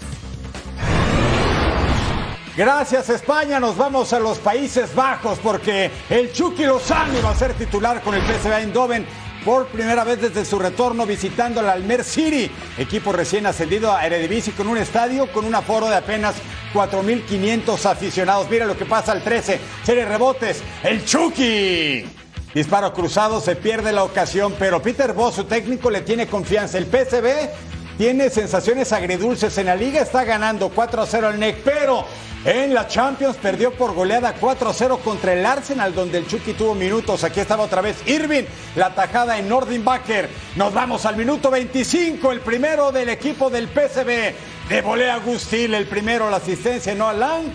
Gracias 2.55 3.09
España, 3.09 3.59
nos 3.59 3.77
vamos 3.77 4.13
a 4.13 4.19
los 4.19 4.37
Países 4.37 4.93
Bajos 4.93 5.39
porque 5.39 5.89
el 6.09 6.31
Chucky 6.33 6.65
Lozano 6.65 7.21
va 7.23 7.31
a 7.31 7.35
ser 7.35 7.53
titular 7.53 8.01
con 8.01 8.13
el 8.13 8.21
PSV 8.21 8.51
Eindhoven 8.59 9.07
por 9.43 9.67
primera 9.67 10.03
vez 10.03 10.21
desde 10.21 10.45
su 10.45 10.59
retorno 10.59 11.05
visitando 11.05 11.59
al 11.59 11.69
Almer 11.69 12.03
City, 12.03 12.51
equipo 12.77 13.11
recién 13.11 13.45
ascendido 13.45 13.93
a 13.93 14.05
Eredivisie 14.05 14.53
con 14.53 14.67
un 14.67 14.77
estadio 14.77 15.31
con 15.31 15.45
un 15.45 15.55
aforo 15.55 15.87
de 15.87 15.95
apenas 15.95 16.35
4.500 16.73 17.85
aficionados. 17.85 18.49
Mira 18.49 18.65
lo 18.65 18.77
que 18.77 18.85
pasa 18.85 19.11
al 19.11 19.23
13, 19.23 19.59
serie 19.83 20.05
rebotes, 20.05 20.61
el 20.83 21.05
Chucky. 21.05 22.05
Disparo 22.53 22.91
cruzado, 22.93 23.41
se 23.41 23.55
pierde 23.55 23.91
la 23.91 24.03
ocasión, 24.03 24.55
pero 24.57 24.81
Peter 24.81 25.13
Boss, 25.13 25.35
su 25.35 25.43
técnico, 25.43 25.91
le 25.91 26.01
tiene 26.01 26.27
confianza. 26.27 26.79
El 26.79 26.85
PSV 26.85 27.49
tiene 27.97 28.29
sensaciones 28.31 28.91
agridulces. 28.91 29.55
En 29.59 29.67
la 29.67 29.75
liga 29.75 30.01
está 30.01 30.23
ganando 30.23 30.69
4 30.69 31.01
a 31.03 31.05
0 31.05 31.27
al 31.27 31.39
NEC, 31.39 31.57
pero 31.63 32.05
en 32.45 32.73
la 32.73 32.87
Champions 32.87 33.37
perdió 33.37 33.71
por 33.71 33.93
goleada 33.93 34.33
4 34.33 34.69
a 34.69 34.73
0 34.73 35.01
contra 35.03 35.33
el 35.33 35.45
Arsenal, 35.45 35.93
donde 35.93 36.19
el 36.19 36.27
Chucky 36.27 36.53
tuvo 36.53 36.73
minutos. 36.73 37.23
Aquí 37.23 37.39
estaba 37.39 37.63
otra 37.63 37.81
vez 37.81 37.97
Irving, 38.07 38.43
la 38.75 38.95
tajada 38.95 39.37
en 39.37 39.49
Nordinbacher. 39.49 40.29
Nos 40.55 40.73
vamos 40.73 41.05
al 41.05 41.17
minuto 41.17 41.51
25, 41.51 42.31
el 42.31 42.41
primero 42.41 42.91
del 42.91 43.09
equipo 43.09 43.49
del 43.49 43.67
PSV. 43.67 44.33
De 44.69 44.81
volea 44.81 45.15
Agustín, 45.15 45.73
el 45.73 45.87
primero, 45.87 46.29
la 46.29 46.37
asistencia 46.37 46.95
no 46.95 47.11
Lang 47.11 47.45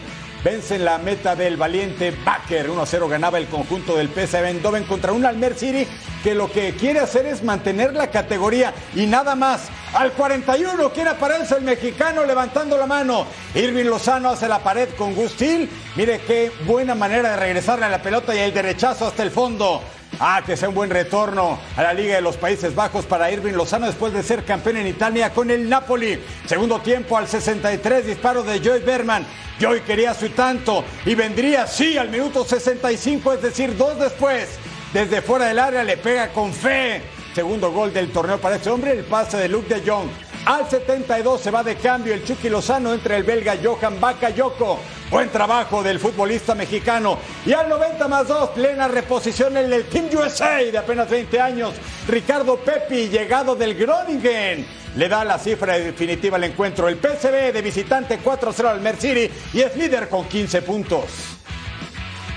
vencen 0.45 0.85
la 0.85 0.99
meta 0.99 1.35
del 1.35 1.57
valiente 1.57 2.15
Baker. 2.25 2.69
1-0 2.69 3.09
ganaba 3.09 3.39
el 3.39 3.49
conjunto 3.49 3.97
del 3.97 4.11
PSV 4.11 4.45
Eindhoven 4.45 4.85
contra 4.85 5.13
un 5.13 5.25
Almer 5.25 5.55
City 5.55 5.89
que 6.23 6.35
lo 6.35 6.53
que 6.53 6.75
quiere 6.75 7.01
hacer 7.01 7.27
es 7.27 7.43
mantener 7.43 7.95
la 7.95 8.11
categoría 8.11 8.75
y 8.95 9.07
nada 9.07 9.35
más. 9.35 9.69
Al 9.95 10.13
41, 10.13 10.91
¿quién 10.91 11.09
aparece? 11.09 11.57
El 11.57 11.63
mexicano 11.63 12.25
levantando 12.25 12.77
la 12.77 12.87
mano. 12.87 13.27
Irving 13.55 13.85
Lozano 13.85 14.31
hace 14.31 14.49
la 14.49 14.59
pared 14.59 14.89
con 14.99 15.15
Gustil. 15.15 15.69
Mire 15.97 16.21
qué 16.21 16.53
buena 16.67 16.95
manera 16.95 17.31
de 17.31 17.37
regresarle 17.37 17.87
a 17.87 17.89
la 17.89 18.03
pelota 18.03 18.35
y 18.35 18.39
el 18.39 18.53
derechazo 18.53 19.07
hasta 19.07 19.23
el 19.23 19.31
fondo. 19.31 19.83
Ah, 20.21 20.43
que 20.45 20.57
sea 20.57 20.69
un 20.69 20.75
buen 20.75 20.91
retorno 20.91 21.59
a 21.77 21.83
la 21.83 21.93
Liga 21.93 22.17
de 22.17 22.21
los 22.21 22.37
Países 22.37 22.75
Bajos 22.75 23.05
para 23.05 23.31
Irving 23.31 23.53
Lozano 23.53 23.87
después 23.87 24.13
de 24.13 24.23
ser 24.23 24.45
campeón 24.45 24.77
en 24.77 24.87
Italia 24.87 25.33
con 25.33 25.51
el 25.51 25.69
Napoli. 25.69 26.21
Segundo 26.47 26.81
tiempo 26.81 27.17
al 27.17 27.29
63, 27.29 28.07
disparo 28.07 28.43
de 28.43 28.61
Joy 28.61 28.81
Berman. 28.81 29.27
Joy 29.59 29.81
quería 29.81 30.15
su 30.15 30.29
tanto 30.31 30.85
y 31.05 31.15
vendría, 31.15 31.67
sí, 31.67 31.97
al 31.97 32.11
minuto 32.11 32.45
65, 32.45 33.33
es 33.35 33.43
decir, 33.43 33.77
dos 33.77 33.99
después. 33.99 34.59
Desde 34.93 35.23
fuera 35.23 35.47
del 35.47 35.59
área 35.59 35.83
le 35.83 35.97
pega 35.97 36.29
con 36.29 36.53
fe. 36.53 37.03
Segundo 37.35 37.73
gol 37.73 37.93
del 37.93 38.13
torneo 38.13 38.39
para 38.39 38.57
este 38.57 38.71
hombre, 38.71 38.93
el 38.93 39.05
pase 39.05 39.37
de 39.37 39.49
Luke 39.49 39.75
de 39.75 39.91
Jong. 39.91 40.09
Al 40.47 40.69
72 40.69 41.41
se 41.41 41.51
va 41.51 41.63
de 41.63 41.77
cambio 41.77 42.13
el 42.13 42.23
Chucky 42.23 42.51
Lozano 42.51 42.93
entre 42.93 43.17
el 43.17 43.23
belga 43.23 43.57
Johan 43.63 43.99
Bakayoko. 43.99 44.79
Buen 45.11 45.31
trabajo 45.31 45.83
del 45.83 45.99
futbolista 45.99 46.55
mexicano. 46.55 47.19
Y 47.47 47.55
al 47.55 47.67
90 47.67 48.09
más 48.09 48.29
2, 48.29 48.51
plena 48.51 48.87
reposición 48.87 49.57
en 49.57 49.73
el 49.73 49.85
Team 49.85 50.11
USA 50.13 50.57
de 50.59 50.77
apenas 50.77 51.09
20 51.09 51.41
años. 51.41 51.73
Ricardo 52.07 52.59
Pepi, 52.59 53.09
llegado 53.09 53.57
del 53.57 53.75
Groningen. 53.75 54.67
Le 54.97 55.09
da 55.09 55.25
la 55.25 55.39
cifra 55.39 55.79
definitiva 55.79 56.37
al 56.37 56.45
encuentro. 56.45 56.89
El 56.89 56.99
PSV 56.99 57.51
de 57.51 57.63
visitante 57.63 58.21
4-0 58.23 58.67
al 58.67 58.83
Mer 58.83 58.97
City 58.97 59.31
y 59.55 59.63
es 59.63 59.75
líder 59.77 60.11
con 60.11 60.27
15 60.29 60.61
puntos. 60.61 61.05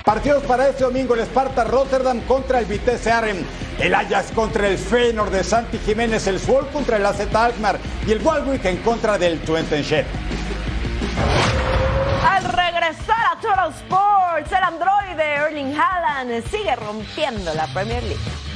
Partidos 0.08 0.42
para 0.44 0.66
este 0.70 0.84
domingo, 0.84 1.12
el 1.12 1.20
Sparta 1.20 1.64
Rotterdam 1.64 2.22
contra 2.22 2.60
el 2.60 2.64
Vitesse 2.64 3.12
Arnhem, 3.12 3.44
el 3.78 3.94
Ajax 3.94 4.32
contra 4.32 4.66
el 4.66 4.78
Feyenoord 4.78 5.30
de 5.30 5.44
Santi 5.44 5.76
Jiménez, 5.76 6.26
el 6.26 6.40
Swol 6.40 6.66
contra 6.68 6.96
el 6.96 7.04
AZ 7.04 7.20
Alkmaar 7.34 7.78
y 8.06 8.12
el 8.12 8.22
Walwick 8.22 8.64
en 8.64 8.78
contra 8.78 9.18
del 9.18 9.38
Twente 9.40 9.84
Al 12.26 12.44
regresar 12.44 13.36
a 13.36 13.38
Total 13.38 13.70
Sports, 13.70 14.50
el 14.50 14.64
androide 14.64 15.34
Erling 15.46 15.78
Haaland 15.78 16.42
sigue 16.50 16.74
rompiendo 16.74 17.52
la 17.52 17.66
Premier 17.66 18.02
League. 18.04 18.47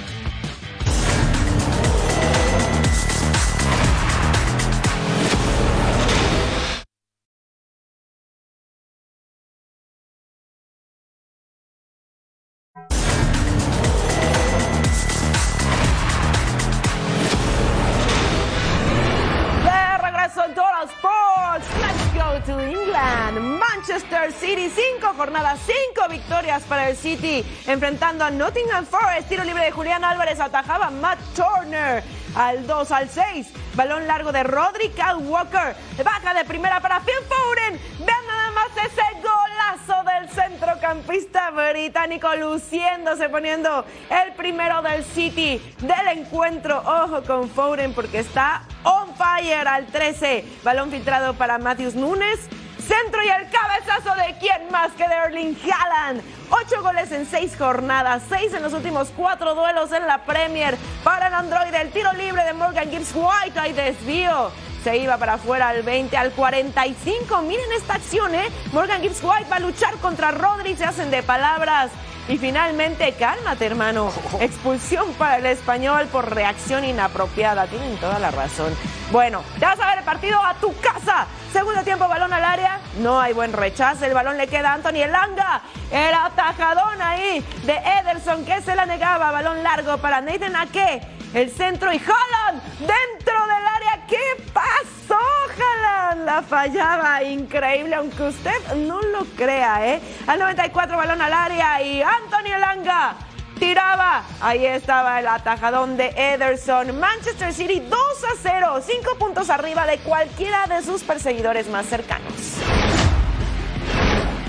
Manchester 23.93 24.33
City, 24.33 24.71
cinco 24.75 25.13
jornadas, 25.15 25.61
cinco 25.67 26.09
victorias 26.09 26.63
para 26.63 26.89
el 26.89 26.97
City, 26.97 27.45
enfrentando 27.67 28.25
a 28.25 28.31
Nottingham 28.31 28.87
Forest. 28.87 29.29
Tiro 29.29 29.45
libre 29.45 29.65
de 29.65 29.71
Julián 29.71 30.03
Álvarez, 30.03 30.41
atajaba 30.41 30.89
Matt 30.89 31.19
Turner 31.35 32.03
al 32.35 32.67
2 32.67 32.91
al 32.91 33.11
6. 33.11 33.49
Balón 33.75 34.07
largo 34.07 34.33
de 34.33 34.45
Rodri 34.45 34.89
Cal 34.97 35.19
Walker. 35.19 35.77
Baja 36.03 36.33
de 36.33 36.43
primera 36.47 36.81
para 36.81 37.01
Phil 37.01 37.15
Foden. 37.29 37.79
Vean 37.99 38.27
nada 38.27 38.51
más 38.53 38.69
ese 38.83 39.03
golazo 39.21 40.11
del 40.11 40.31
centrocampista 40.31 41.51
británico 41.51 42.35
luciéndose, 42.35 43.29
poniendo 43.29 43.85
el 44.09 44.33
primero 44.33 44.81
del 44.81 45.05
City 45.05 45.61
del 45.81 46.19
encuentro. 46.19 46.79
Ojo 46.79 47.25
con 47.25 47.51
Foden 47.51 47.93
porque 47.93 48.21
está 48.21 48.63
on 48.85 49.15
fire 49.17 49.69
al 49.69 49.85
13. 49.85 50.47
Balón 50.65 50.91
filtrado 50.91 51.35
para 51.35 51.59
Matthews 51.59 51.95
Nunes. 51.95 52.49
Centro 52.87 53.23
y 53.23 53.29
el 53.29 53.49
cabezazo 53.49 54.15
de 54.17 54.37
quién 54.39 54.71
más 54.71 54.91
que 54.93 55.07
de 55.07 55.15
Erling 55.15 55.57
Haaland. 55.63 56.23
Ocho 56.51 56.83
goles 56.83 57.13
en 57.13 57.27
seis 57.27 57.55
jornadas, 57.57 58.23
seis 58.29 58.53
en 58.53 58.63
los 58.63 58.73
últimos 58.73 59.13
cuatro 59.17 59.55
duelos 59.55 59.93
en 59.93 60.07
la 60.07 60.19
Premier. 60.25 60.77
Para 61.05 61.29
el 61.29 61.35
Android, 61.35 61.73
el 61.75 61.91
tiro 61.93 62.13
libre 62.15 62.45
de 62.45 62.53
Morgan 62.53 62.91
Gibbs 62.91 63.13
White. 63.15 63.59
Hay 63.59 63.73
desvío. 63.73 64.51
Se 64.83 64.97
iba 64.97 65.17
para 65.17 65.35
afuera 65.35 65.69
al 65.69 65.83
20, 65.83 66.17
al 66.17 66.33
45. 66.33 67.43
Miren 67.43 67.73
esta 67.77 67.95
acción, 67.95 68.35
¿eh? 68.35 68.49
Morgan 68.73 69.01
Gibbs 69.01 69.23
White 69.23 69.47
va 69.51 69.57
a 69.57 69.61
luchar 69.61 69.95
contra 69.99 70.33
Rodri. 70.33 70.77
Se 70.77 70.85
hacen 70.85 71.11
de 71.11 71.23
palabras. 71.23 71.91
Y 72.29 72.39
finalmente, 72.39 73.13
cálmate, 73.19 73.67
hermano. 73.67 74.13
Expulsión 74.41 75.13
para 75.15 75.39
el 75.39 75.47
español 75.47 76.07
por 76.07 76.35
reacción 76.35 76.85
inapropiada. 76.85 77.67
Tienen 77.67 77.97
toda 77.97 78.19
la 78.19 78.31
razón. 78.31 78.75
Bueno, 79.11 79.43
te 79.59 79.67
vas 79.67 79.79
a 79.81 79.87
ver 79.87 79.99
el 79.99 80.05
partido 80.05 80.39
a 80.41 80.55
tu 80.55 80.75
casa. 80.81 81.27
Segundo 81.53 81.83
tiempo, 81.83 82.09
balón 82.09 82.33
al 82.33 82.45
área. 82.45 82.81
No 83.01 83.21
hay 83.21 83.33
buen 83.33 83.53
rechazo. 83.53 84.07
El 84.07 84.15
balón 84.15 84.39
le 84.39 84.47
queda 84.47 84.71
a 84.71 84.75
Anthony 84.75 85.03
Elanga. 85.03 85.63
El 85.91 86.15
atajadón 86.15 87.03
ahí 87.03 87.45
de 87.65 87.75
Ederson 87.75 88.45
que 88.45 88.63
se 88.63 88.75
la 88.75 88.87
negaba. 88.87 89.33
Balón 89.33 89.63
largo 89.63 89.99
para 89.99 90.21
Nathan 90.21 90.57
Ake. 90.57 91.03
El 91.35 91.51
centro 91.51 91.91
y 91.93 91.97
Holland 91.97 92.63
dentro 92.79 93.47
del 93.47 93.67
área. 93.67 94.07
¿Qué 94.07 94.21
pasó, 94.53 95.19
Holland? 95.57 96.27
La 96.27 96.43
fallaba. 96.43 97.23
Increíble, 97.23 97.95
aunque 97.95 98.23
usted 98.25 98.75
no 98.77 99.01
lo 99.01 99.25
crea, 99.37 99.87
¿eh? 99.87 100.01
Al 100.27 100.39
94, 100.39 100.97
balón 100.97 101.23
al 101.23 101.33
área 101.33 101.81
y 101.81 102.03
Anthony 102.03 102.53
Elanga 102.55 103.17
tiraba. 103.59 104.25
Ahí 104.43 104.67
estaba 104.67 105.21
el 105.21 105.27
atajadón 105.27 105.97
de 105.97 106.09
Ederson. 106.17 106.99
Manchester 107.01 107.55
City 107.55 107.81
2 107.81 107.99
a 108.25 108.29
0, 108.43 108.81
5 108.85 109.19
puntos 109.19 109.49
arriba 109.49 109.87
de 109.87 109.99
cualquiera 109.99 110.67
de 110.67 110.83
sus 110.83 111.03
perseguidores 111.03 111.69
más 111.69 111.87
cercanos. 111.87 112.52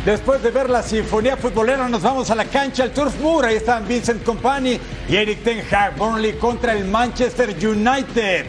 Después 0.06 0.44
de 0.44 0.52
ver 0.52 0.70
la 0.70 0.84
sinfonía 0.84 1.38
futbolera, 1.38 1.88
nos 1.88 2.02
vamos 2.02 2.30
a 2.30 2.36
la 2.36 2.44
cancha, 2.44 2.84
el 2.84 2.92
Turf 2.92 3.18
Moor. 3.22 3.46
Ahí 3.46 3.56
están 3.56 3.88
Vincent 3.88 4.22
Company 4.24 4.78
y 5.08 5.16
Eric 5.16 5.46
Ten 5.46 5.64
Hag. 5.72 5.96
Burnley 5.96 6.34
contra 6.34 6.74
el 6.74 6.84
Manchester 6.84 7.52
United, 7.52 8.46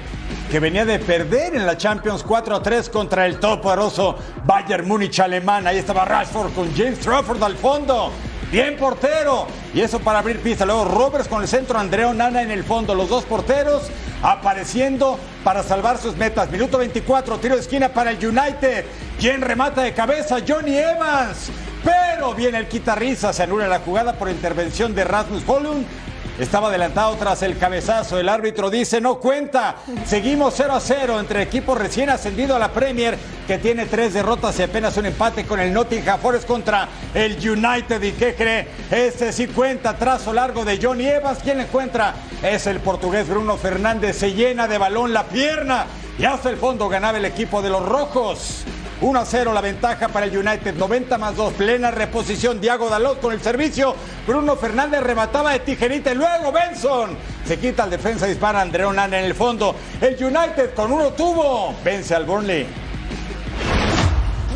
que 0.50 0.58
venía 0.58 0.84
de 0.84 0.98
perder 0.98 1.54
en 1.54 1.64
la 1.64 1.76
Champions 1.76 2.24
4 2.24 2.56
a 2.56 2.60
3 2.60 2.90
contra 2.90 3.24
el 3.24 3.38
todopoderoso 3.38 4.18
Bayern 4.44 4.88
Múnich 4.88 5.20
alemán. 5.20 5.64
Ahí 5.68 5.78
estaba 5.78 6.04
Rashford 6.04 6.52
con 6.54 6.74
James 6.74 6.98
Trafford 6.98 7.40
al 7.40 7.54
fondo. 7.54 8.10
Bien 8.54 8.76
portero. 8.76 9.48
Y 9.74 9.80
eso 9.80 9.98
para 9.98 10.20
abrir 10.20 10.38
pista. 10.38 10.64
Luego 10.64 10.84
Roberts 10.84 11.26
con 11.26 11.42
el 11.42 11.48
centro, 11.48 11.76
Andreo 11.76 12.14
Nana 12.14 12.40
en 12.40 12.52
el 12.52 12.62
fondo. 12.62 12.94
Los 12.94 13.08
dos 13.08 13.24
porteros 13.24 13.90
apareciendo 14.22 15.18
para 15.42 15.64
salvar 15.64 15.98
sus 15.98 16.16
metas. 16.16 16.52
Minuto 16.52 16.78
24, 16.78 17.38
tiro 17.38 17.56
de 17.56 17.62
esquina 17.62 17.88
para 17.88 18.12
el 18.12 18.24
United. 18.24 18.84
Quien 19.18 19.40
remata 19.40 19.82
de 19.82 19.92
cabeza, 19.92 20.36
Johnny 20.46 20.78
Evans. 20.78 21.50
Pero 21.82 22.32
viene 22.32 22.58
el 22.58 22.68
quitarriza, 22.68 23.32
se 23.32 23.42
anula 23.42 23.66
la 23.66 23.80
jugada 23.80 24.12
por 24.12 24.30
intervención 24.30 24.94
de 24.94 25.02
Rasmus 25.02 25.42
Holund. 25.48 25.84
Estaba 26.38 26.66
adelantado 26.66 27.14
tras 27.14 27.42
el 27.42 27.56
cabezazo. 27.58 28.18
El 28.18 28.28
árbitro 28.28 28.68
dice 28.68 29.00
no 29.00 29.20
cuenta. 29.20 29.76
Seguimos 30.04 30.54
0 30.56 30.74
a 30.74 30.80
0 30.80 31.20
entre 31.20 31.42
equipos 31.42 31.78
recién 31.78 32.10
ascendido 32.10 32.56
a 32.56 32.58
la 32.58 32.72
Premier 32.72 33.16
que 33.46 33.58
tiene 33.58 33.86
tres 33.86 34.14
derrotas 34.14 34.58
y 34.58 34.64
apenas 34.64 34.96
un 34.96 35.06
empate 35.06 35.44
con 35.44 35.60
el 35.60 35.72
Nottingham 35.72 36.18
Forest 36.18 36.46
contra 36.48 36.88
el 37.14 37.36
United. 37.36 38.02
¿Y 38.02 38.12
qué 38.12 38.34
cree? 38.34 38.66
Este 38.90 39.32
sí 39.32 39.46
cuenta. 39.46 39.96
Trazo 39.96 40.32
largo 40.32 40.64
de 40.64 40.80
Johnny 40.82 41.06
Evans. 41.06 41.38
¿Quién 41.40 41.58
le 41.58 41.64
encuentra? 41.64 42.14
Es 42.42 42.66
el 42.66 42.80
portugués 42.80 43.28
Bruno 43.28 43.56
Fernández. 43.56 44.16
Se 44.16 44.32
llena 44.32 44.66
de 44.66 44.76
balón 44.76 45.12
la 45.12 45.24
pierna 45.24 45.86
y 46.18 46.24
hasta 46.24 46.50
el 46.50 46.56
fondo 46.56 46.88
ganaba 46.88 47.18
el 47.18 47.26
equipo 47.26 47.62
de 47.62 47.70
los 47.70 47.86
rojos. 47.86 48.64
1 49.00 49.20
a 49.20 49.24
0 49.24 49.52
la 49.52 49.60
ventaja 49.60 50.08
para 50.08 50.26
el 50.26 50.36
United. 50.36 50.74
90 50.74 51.18
más 51.18 51.36
2. 51.36 51.54
Plena 51.54 51.90
reposición. 51.90 52.60
Diago 52.60 52.88
Dalot 52.88 53.20
con 53.20 53.32
el 53.32 53.40
servicio. 53.40 53.94
Bruno 54.26 54.56
Fernández 54.56 55.02
remataba 55.02 55.52
de 55.52 55.60
tijerita. 55.60 56.12
Y 56.12 56.14
luego 56.14 56.52
Benson. 56.52 57.16
Se 57.44 57.58
quita 57.58 57.84
el 57.84 57.90
defensa. 57.90 58.26
Dispara 58.26 58.60
André 58.60 58.84
Onana 58.84 59.18
en 59.18 59.24
el 59.24 59.34
fondo. 59.34 59.74
El 60.00 60.22
United 60.22 60.74
con 60.74 60.92
uno 60.92 61.10
tuvo. 61.12 61.74
Vence 61.84 62.14
al 62.14 62.24
Burnley. 62.24 62.66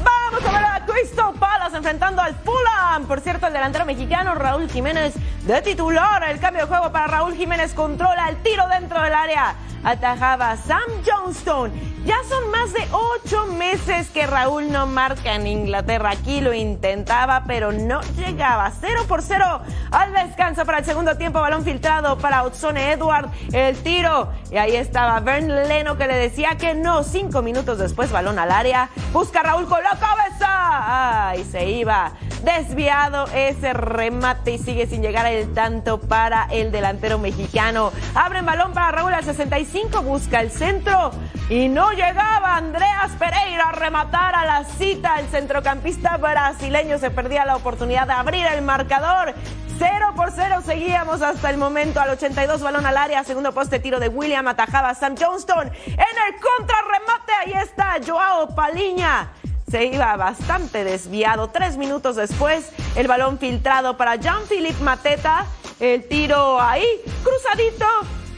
Vamos 0.02 0.44
a 0.44 0.52
ver 0.52 0.64
a 0.64 0.86
Crystal 0.86 1.32
Palace 1.38 1.76
enfrentando 1.76 2.22
al 2.22 2.34
Fulham. 2.36 3.06
Por 3.06 3.20
cierto, 3.20 3.46
el 3.46 3.52
delantero 3.52 3.84
mexicano 3.84 4.34
Raúl 4.34 4.70
Jiménez 4.70 5.14
de 5.48 5.62
titular. 5.62 6.22
El 6.24 6.38
cambio 6.40 6.62
de 6.62 6.68
juego 6.68 6.92
para 6.92 7.06
Raúl 7.06 7.34
Jiménez 7.34 7.72
controla 7.72 8.28
el 8.28 8.36
tiro 8.42 8.68
dentro 8.68 9.00
del 9.00 9.14
área. 9.14 9.54
Atajaba 9.82 10.56
Sam 10.58 10.82
Johnstone. 11.06 11.72
Ya 12.04 12.16
son 12.28 12.50
más 12.50 12.72
de 12.74 12.86
ocho 12.92 13.46
meses 13.46 14.10
que 14.10 14.26
Raúl 14.26 14.70
no 14.70 14.86
marca 14.86 15.34
en 15.34 15.46
Inglaterra. 15.46 16.10
Aquí 16.10 16.42
lo 16.42 16.52
intentaba, 16.52 17.44
pero 17.46 17.72
no 17.72 18.02
llegaba. 18.16 18.70
Cero 18.78 19.04
por 19.08 19.22
cero 19.22 19.62
al 19.90 20.12
descanso 20.12 20.66
para 20.66 20.78
el 20.78 20.84
segundo 20.84 21.16
tiempo. 21.16 21.40
Balón 21.40 21.64
filtrado 21.64 22.18
para 22.18 22.42
Otsone 22.42 22.92
Edward. 22.92 23.30
El 23.50 23.74
tiro. 23.82 24.30
Y 24.50 24.58
ahí 24.58 24.76
estaba 24.76 25.18
Bern 25.20 25.48
Leno 25.48 25.96
que 25.96 26.06
le 26.06 26.14
decía 26.14 26.58
que 26.58 26.74
no. 26.74 27.02
Cinco 27.04 27.40
minutos 27.40 27.78
después, 27.78 28.12
balón 28.12 28.38
al 28.38 28.50
área. 28.50 28.90
Busca 29.14 29.42
Raúl 29.42 29.66
con 29.66 29.82
la 29.82 29.98
cabeza. 29.98 31.28
Ay, 31.30 31.42
se 31.44 31.70
iba. 31.70 32.12
Desviado 32.42 33.26
ese 33.34 33.72
remate 33.72 34.52
y 34.52 34.58
sigue 34.58 34.86
sin 34.86 35.02
llegar 35.02 35.26
el 35.26 35.52
tanto 35.54 36.00
para 36.00 36.46
el 36.50 36.70
delantero 36.70 37.18
mexicano. 37.18 37.92
Abre 38.14 38.42
balón 38.42 38.72
para 38.72 38.92
Raúl 38.92 39.12
al 39.12 39.24
65. 39.24 40.02
Busca 40.02 40.40
el 40.40 40.50
centro. 40.50 41.10
Y 41.50 41.68
no 41.68 41.90
llegaba 41.92 42.56
Andreas 42.56 43.12
Pereira 43.18 43.70
a 43.70 43.72
rematar 43.72 44.34
a 44.34 44.44
la 44.44 44.64
cita. 44.64 45.18
El 45.18 45.26
centrocampista 45.28 46.16
brasileño 46.16 46.98
se 46.98 47.10
perdía 47.10 47.44
la 47.44 47.56
oportunidad 47.56 48.06
de 48.06 48.12
abrir 48.12 48.46
el 48.46 48.62
marcador. 48.62 49.34
0 49.78 50.12
por 50.16 50.32
0 50.32 50.62
seguíamos 50.64 51.22
hasta 51.22 51.50
el 51.50 51.56
momento 51.56 52.00
al 52.00 52.10
82 52.10 52.60
balón 52.62 52.84
al 52.84 52.96
área, 52.96 53.22
segundo 53.22 53.52
poste 53.52 53.78
tiro 53.78 54.00
de 54.00 54.08
William 54.08 54.48
atajaba 54.48 54.92
Sam 54.94 55.14
Johnston 55.16 55.68
en 55.68 55.94
el 55.94 56.40
contrarremate, 56.40 57.32
ahí 57.44 57.52
está 57.62 57.96
Joao 58.04 58.52
Paliña. 58.56 59.30
Se 59.70 59.84
iba 59.84 60.16
bastante 60.16 60.82
desviado. 60.82 61.48
Tres 61.48 61.76
minutos 61.76 62.16
después, 62.16 62.70
el 62.96 63.06
balón 63.06 63.38
filtrado 63.38 63.96
para 63.96 64.16
Jean-Philippe 64.16 64.82
Mateta. 64.82 65.46
El 65.78 66.08
tiro 66.08 66.60
ahí, 66.60 66.86
cruzadito, 67.22 67.86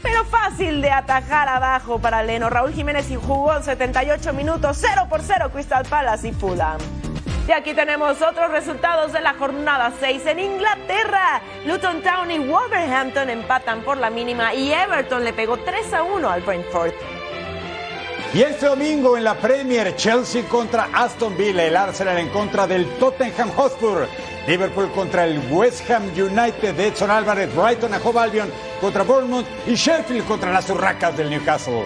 pero 0.03 0.25
fácil 0.25 0.81
de 0.81 0.91
atajar 0.91 1.47
abajo 1.47 1.99
para 1.99 2.21
Leno. 2.21 2.49
Raúl 2.49 2.73
Jiménez 2.73 3.09
y 3.11 3.15
jugó 3.15 3.61
78 3.61 4.33
minutos, 4.33 4.77
0 4.79 5.07
por 5.09 5.21
0 5.21 5.49
Crystal 5.53 5.85
Palace 5.85 6.27
y 6.27 6.31
Fulham. 6.33 6.79
Y 7.47 7.51
aquí 7.53 7.73
tenemos 7.73 8.21
otros 8.21 8.51
resultados 8.51 9.13
de 9.13 9.21
la 9.21 9.33
jornada 9.33 9.91
6 9.99 10.25
en 10.27 10.39
Inglaterra. 10.39 11.41
Luton 11.65 12.01
Town 12.01 12.29
y 12.29 12.39
Wolverhampton 12.39 13.29
empatan 13.29 13.81
por 13.81 13.97
la 13.97 14.09
mínima 14.09 14.53
y 14.53 14.71
Everton 14.71 15.23
le 15.23 15.33
pegó 15.33 15.57
3 15.57 15.93
a 15.93 16.03
1 16.03 16.29
al 16.29 16.41
Brentford. 16.41 16.93
Y 18.33 18.43
este 18.43 18.65
domingo 18.65 19.17
en 19.17 19.25
la 19.25 19.35
Premier, 19.35 19.93
Chelsea 19.97 20.43
contra 20.47 20.87
Aston 20.93 21.35
Villa, 21.35 21.65
el 21.65 21.75
Arsenal 21.75 22.17
en 22.17 22.29
contra 22.29 22.65
del 22.65 22.87
Tottenham 22.97 23.51
Hotspur, 23.57 24.07
Liverpool 24.47 24.89
contra 24.93 25.25
el 25.25 25.37
West 25.51 25.89
Ham 25.91 26.03
United 26.15 26.79
Edson 26.79 27.11
Álvarez, 27.11 27.53
Brighton 27.53 27.93
a 27.93 27.97
Hove 27.97 28.19
Albion 28.19 28.49
contra 28.79 29.03
Bournemouth 29.03 29.45
y 29.67 29.75
Sheffield 29.75 30.25
contra 30.25 30.49
las 30.53 30.69
Urracas 30.69 31.17
del 31.17 31.29
Newcastle. 31.29 31.83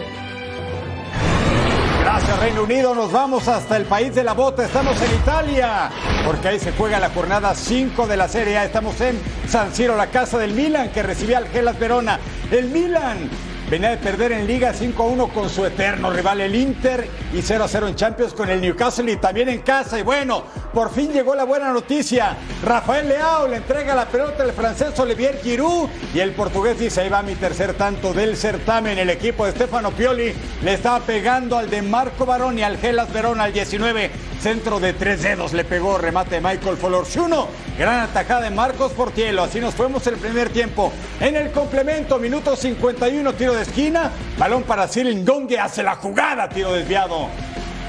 Gracias 2.01 2.39
Reino 2.39 2.61
Unido, 2.61 2.93
nos 2.93 3.11
vamos 3.11 3.47
hasta 3.47 3.75
el 3.77 3.85
país 3.85 4.13
de 4.13 4.23
la 4.23 4.33
bota, 4.33 4.65
estamos 4.65 5.01
en 5.01 5.15
Italia, 5.15 5.89
porque 6.23 6.49
ahí 6.49 6.59
se 6.59 6.73
juega 6.73 6.99
la 6.99 7.09
jornada 7.09 7.55
5 7.55 8.05
de 8.05 8.17
la 8.17 8.27
Serie 8.27 8.59
A, 8.59 8.65
estamos 8.65 9.01
en 9.01 9.19
San 9.49 9.73
Siro, 9.73 9.97
la 9.97 10.11
casa 10.11 10.37
del 10.37 10.53
Milan 10.53 10.89
que 10.89 11.01
recibía 11.01 11.39
al 11.39 11.47
Gelas 11.47 11.79
Verona. 11.79 12.19
El 12.51 12.69
Milan 12.69 13.31
Venía 13.69 13.89
de 13.89 13.97
perder 13.97 14.31
en 14.31 14.45
Liga 14.45 14.73
5-1 14.73 15.31
con 15.31 15.49
su 15.49 15.65
eterno 15.65 16.11
rival 16.11 16.39
el 16.39 16.53
Inter 16.53 17.09
y 17.33 17.37
0-0 17.37 17.87
en 17.87 17.95
Champions 17.95 18.33
con 18.33 18.47
el 18.47 18.61
Newcastle 18.61 19.11
y 19.11 19.17
también 19.17 19.49
en 19.49 19.61
casa. 19.61 19.97
Y 19.99 20.03
bueno, 20.03 20.43
por 20.71 20.93
fin 20.93 21.11
llegó 21.11 21.33
la 21.33 21.45
buena 21.45 21.73
noticia. 21.73 22.37
Rafael 22.63 23.07
Leao 23.07 23.47
le 23.47 23.57
entrega 23.57 23.95
la 23.95 24.05
pelota 24.05 24.43
al 24.43 24.51
francés 24.51 24.99
Olivier 24.99 25.39
Giroud 25.41 25.89
y 26.13 26.19
el 26.19 26.33
portugués 26.33 26.77
dice, 26.77 27.01
ahí 27.01 27.09
va 27.09 27.23
mi 27.23 27.33
tercer 27.33 27.73
tanto 27.73 28.13
del 28.13 28.37
certamen. 28.37 28.99
El 28.99 29.09
equipo 29.09 29.47
de 29.47 29.53
Stefano 29.53 29.89
Pioli 29.89 30.31
le 30.63 30.73
estaba 30.73 30.99
pegando 30.99 31.57
al 31.57 31.67
de 31.67 31.81
Marco 31.81 32.27
Baroni, 32.27 32.61
al 32.61 32.77
Gelas 32.77 33.11
Verona 33.11 33.45
al 33.45 33.53
19. 33.53 34.11
Centro 34.39 34.79
de 34.79 34.93
tres 34.93 35.23
dedos 35.23 35.53
le 35.53 35.63
pegó 35.63 35.97
remate 35.97 36.35
de 36.35 36.41
Michael 36.41 36.77
Folorciuno. 36.77 37.47
Gran 37.79 38.01
atajada 38.01 38.41
de 38.41 38.51
Marcos 38.51 38.91
Portielo. 38.91 39.41
Así 39.41 39.59
nos 39.59 39.73
fuimos 39.73 40.05
el 40.05 40.17
primer 40.17 40.49
tiempo. 40.49 40.93
En 41.19 41.35
el 41.35 41.51
complemento, 41.51 42.19
minuto 42.19 42.55
51, 42.55 43.33
tiro 43.33 43.54
de 43.55 43.63
esquina. 43.63 44.11
Balón 44.37 44.63
para 44.63 44.87
Cyril 44.87 45.23
Dongue. 45.23 45.59
Hace 45.59 45.83
la 45.83 45.95
jugada, 45.95 46.49
tiro 46.49 46.73
desviado 46.73 47.29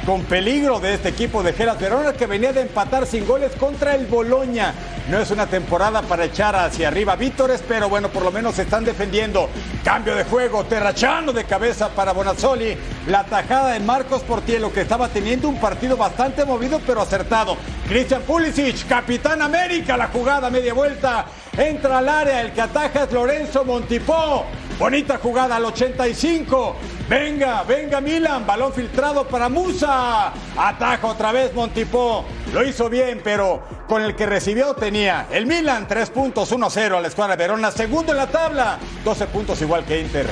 con 0.07 0.23
peligro 0.23 0.79
de 0.79 0.95
este 0.95 1.09
equipo 1.09 1.43
de 1.43 1.53
Geras 1.53 1.81
Verona 1.81 2.13
que 2.13 2.27
venía 2.27 2.53
de 2.53 2.61
empatar 2.61 3.07
sin 3.07 3.27
goles 3.27 3.51
contra 3.57 3.97
el 3.97 4.07
Boloña. 4.07 4.73
No 5.11 5.19
es 5.19 5.33
una 5.33 5.47
temporada 5.47 6.01
para 6.03 6.25
echar 6.25 6.55
hacia 6.55 6.89
arriba 6.89 7.17
Vítores, 7.17 7.63
pero 7.67 7.89
bueno, 7.89 8.09
por 8.09 8.23
lo 8.23 8.31
menos 8.31 8.55
se 8.55 8.63
están 8.63 8.85
defendiendo. 8.85 9.49
Cambio 9.85 10.15
de 10.15 10.23
juego, 10.25 10.65
Terrachano 10.65 11.33
de 11.33 11.45
cabeza 11.45 11.89
para 11.89 12.13
Bonazzoli. 12.13 12.77
La 13.09 13.25
tajada 13.25 13.73
de 13.73 13.81
Marcos 13.81 14.23
Portielo 14.23 14.73
que 14.73 14.83
estaba 14.83 15.09
teniendo 15.09 15.49
un 15.49 15.59
partido 15.59 15.97
bastante 15.97 16.45
movido 16.45 16.81
pero 16.87 17.03
acertado. 17.03 17.57
Christian 17.89 18.23
Pulisic, 18.23 18.87
Capitán 18.87 19.43
América, 19.43 19.97
la 19.97 20.07
jugada 20.07 20.51
media 20.51 20.73
vuelta. 20.73 21.27
Entra 21.59 21.99
al 21.99 22.09
área, 22.09 22.43
el 22.43 22.53
que 22.53 22.61
ataja 22.61 23.05
es 23.05 23.13
Lorenzo 23.13 23.65
Montipó. 23.65 24.45
Bonita 24.79 25.19
jugada 25.19 25.57
al 25.57 25.65
85. 25.65 26.77
Venga, 27.09 27.63
venga 27.63 28.01
Milan. 28.01 28.47
Balón 28.47 28.75
filtrado 28.75 29.27
para 29.27 29.49
Musa. 29.49 30.33
Ataja 30.57 31.07
otra 31.07 31.33
vez 31.33 31.55
Montipó. 31.55 32.27
Lo 32.53 32.63
hizo 32.63 32.91
bien, 32.91 33.23
pero 33.25 33.63
con 33.89 34.03
el 34.03 34.15
que 34.15 34.27
recibió 34.27 34.75
tenía 34.75 35.29
el 35.31 35.47
Milan 35.47 35.89
3 35.89 36.11
puntos, 36.11 36.53
1-0 36.53 36.97
a 36.97 37.01
la 37.01 37.09
escuadra 37.09 37.37
de 37.37 37.43
Verona. 37.43 37.71
Segundo 37.71 38.13
en 38.13 38.19
la 38.19 38.27
tabla. 38.27 38.79
12 39.03 39.27
puntos 39.29 39.61
igual 39.63 39.85
que 39.85 40.01
Inter. 40.01 40.27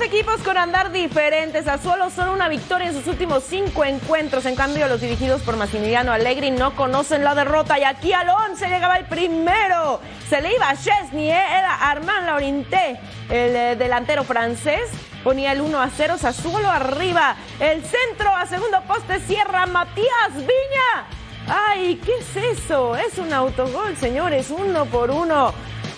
Equipos 0.00 0.40
con 0.42 0.56
andar 0.56 0.92
diferentes. 0.92 1.66
A 1.66 1.78
solo 1.78 2.10
son 2.10 2.28
una 2.28 2.48
victoria 2.48 2.88
en 2.88 2.94
sus 2.94 3.06
últimos 3.06 3.42
cinco 3.44 3.84
encuentros. 3.84 4.44
En 4.46 4.54
cambio, 4.54 4.86
los 4.88 5.00
dirigidos 5.00 5.42
por 5.42 5.56
Massimiliano 5.56 6.12
Allegri 6.12 6.50
no 6.50 6.76
conocen 6.76 7.24
la 7.24 7.34
derrota. 7.34 7.78
Y 7.78 7.84
aquí 7.84 8.12
al 8.12 8.28
11 8.28 8.68
llegaba 8.68 8.98
el 8.98 9.06
primero. 9.06 10.00
Se 10.28 10.40
le 10.40 10.54
iba 10.54 10.68
a 10.68 10.76
Chesney, 10.76 11.30
¿eh? 11.30 11.34
era 11.34 11.90
Armand 11.90 12.26
Laurinté, 12.26 13.00
el 13.30 13.56
eh, 13.56 13.76
delantero 13.76 14.22
francés. 14.22 14.90
Ponía 15.24 15.52
el 15.52 15.60
1 15.60 15.80
a 15.80 15.90
0, 15.90 16.18
Sassuolo 16.18 16.70
arriba. 16.70 17.34
El 17.58 17.82
centro 17.82 18.28
a 18.34 18.46
segundo 18.46 18.82
poste 18.86 19.18
cierra 19.20 19.66
Matías 19.66 20.34
Viña. 20.34 21.06
¡Ay, 21.48 22.00
qué 22.04 22.12
es 22.18 22.58
eso! 22.58 22.96
Es 22.96 23.18
un 23.18 23.32
autogol, 23.32 23.96
señores, 23.96 24.50
uno 24.50 24.84
por 24.86 25.10
uno. 25.10 25.52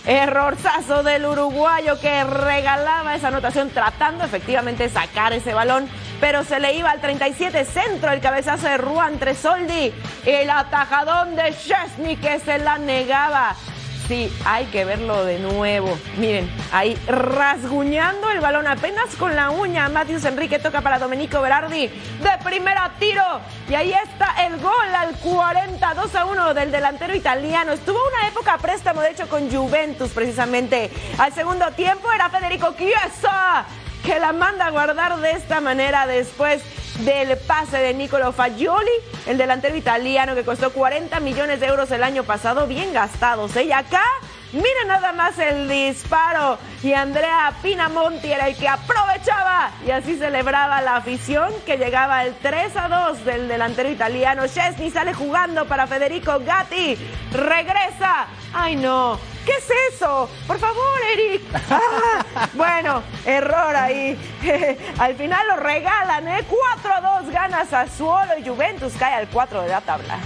Errorzazo 0.06 1.02
del 1.02 1.26
uruguayo 1.26 2.00
que 2.00 2.24
regalaba 2.24 3.14
esa 3.14 3.28
anotación 3.28 3.70
tratando 3.70 4.24
efectivamente 4.24 4.84
de 4.84 4.88
sacar 4.88 5.32
ese 5.32 5.52
balón, 5.52 5.88
pero 6.20 6.44
se 6.44 6.60
le 6.60 6.74
iba 6.74 6.90
al 6.90 7.00
37 7.00 7.64
centro 7.64 8.10
el 8.10 8.20
cabezazo 8.20 8.68
de 8.68 8.78
Juan 8.78 9.18
Tresoldi, 9.18 9.92
el 10.24 10.50
atajadón 10.50 11.36
de 11.36 11.54
Chesney 11.54 12.16
que 12.16 12.38
se 12.40 12.58
la 12.58 12.78
negaba. 12.78 13.54
Sí, 14.08 14.34
hay 14.46 14.64
que 14.66 14.86
verlo 14.86 15.26
de 15.26 15.38
nuevo. 15.38 15.98
Miren, 16.16 16.50
ahí 16.72 16.96
rasguñando 17.06 18.30
el 18.30 18.40
balón 18.40 18.66
apenas 18.66 19.14
con 19.16 19.36
la 19.36 19.50
uña. 19.50 19.90
Matius 19.90 20.24
Enrique 20.24 20.58
toca 20.58 20.80
para 20.80 20.98
Domenico 20.98 21.42
Berardi 21.42 21.88
de 21.88 22.30
primera 22.42 22.90
tiro. 22.98 23.22
Y 23.68 23.74
ahí 23.74 23.92
está 23.92 24.46
el 24.46 24.58
gol 24.60 24.94
al 24.96 25.14
42 25.16 26.14
a 26.14 26.24
1 26.24 26.54
del 26.54 26.70
delantero 26.70 27.14
italiano. 27.14 27.72
Estuvo 27.72 27.98
una 27.98 28.28
época 28.28 28.56
préstamo, 28.56 29.02
de 29.02 29.10
hecho, 29.10 29.28
con 29.28 29.50
Juventus 29.50 30.10
precisamente. 30.12 30.90
Al 31.18 31.34
segundo 31.34 31.70
tiempo 31.72 32.10
era 32.10 32.30
Federico 32.30 32.74
Chiesa 32.78 33.66
que 34.08 34.18
la 34.18 34.32
manda 34.32 34.64
a 34.64 34.70
guardar 34.70 35.18
de 35.18 35.32
esta 35.32 35.60
manera 35.60 36.06
después 36.06 36.62
del 37.00 37.36
pase 37.36 37.76
de 37.76 37.92
Nicolo 37.92 38.32
Fagioli, 38.32 38.88
el 39.26 39.36
delantero 39.36 39.76
italiano 39.76 40.34
que 40.34 40.44
costó 40.44 40.72
40 40.72 41.20
millones 41.20 41.60
de 41.60 41.66
euros 41.66 41.90
el 41.90 42.02
año 42.02 42.24
pasado, 42.24 42.66
bien 42.66 42.94
gastados. 42.94 43.54
¿eh? 43.54 43.64
Y 43.64 43.72
acá, 43.72 44.02
mira 44.54 44.84
nada 44.86 45.12
más 45.12 45.38
el 45.38 45.68
disparo. 45.68 46.58
Y 46.82 46.94
Andrea 46.94 47.52
Pinamonti 47.62 48.32
era 48.32 48.48
el 48.48 48.56
que 48.56 48.66
aprovechaba 48.66 49.72
y 49.86 49.90
así 49.90 50.16
celebraba 50.16 50.80
la 50.80 50.96
afición 50.96 51.52
que 51.66 51.76
llegaba 51.76 52.24
el 52.24 52.34
3 52.36 52.76
a 52.78 52.88
2 53.10 53.24
del 53.26 53.46
delantero 53.46 53.90
italiano. 53.90 54.46
Chesney 54.46 54.90
sale 54.90 55.12
jugando 55.12 55.66
para 55.66 55.86
Federico 55.86 56.40
Gatti. 56.46 56.96
Regresa. 57.30 58.26
Ay 58.54 58.76
no, 58.76 59.20
¿Qué 59.48 59.54
es 59.54 59.94
eso? 59.94 60.28
Por 60.46 60.58
favor, 60.58 60.84
Eric. 61.14 61.40
Ah, 61.70 62.48
bueno, 62.52 63.02
error 63.24 63.74
ahí. 63.74 64.18
al 64.98 65.14
final 65.16 65.46
lo 65.48 65.56
regalan, 65.56 66.28
¿eh? 66.28 66.44
4-2 67.24 67.32
ganas 67.32 67.72
a 67.72 67.86
Suolo 67.88 68.32
y 68.38 68.46
Juventus 68.46 68.92
cae 68.98 69.14
al 69.14 69.28
4 69.28 69.62
de 69.62 69.68
la 69.68 69.80
tabla. 69.80 70.18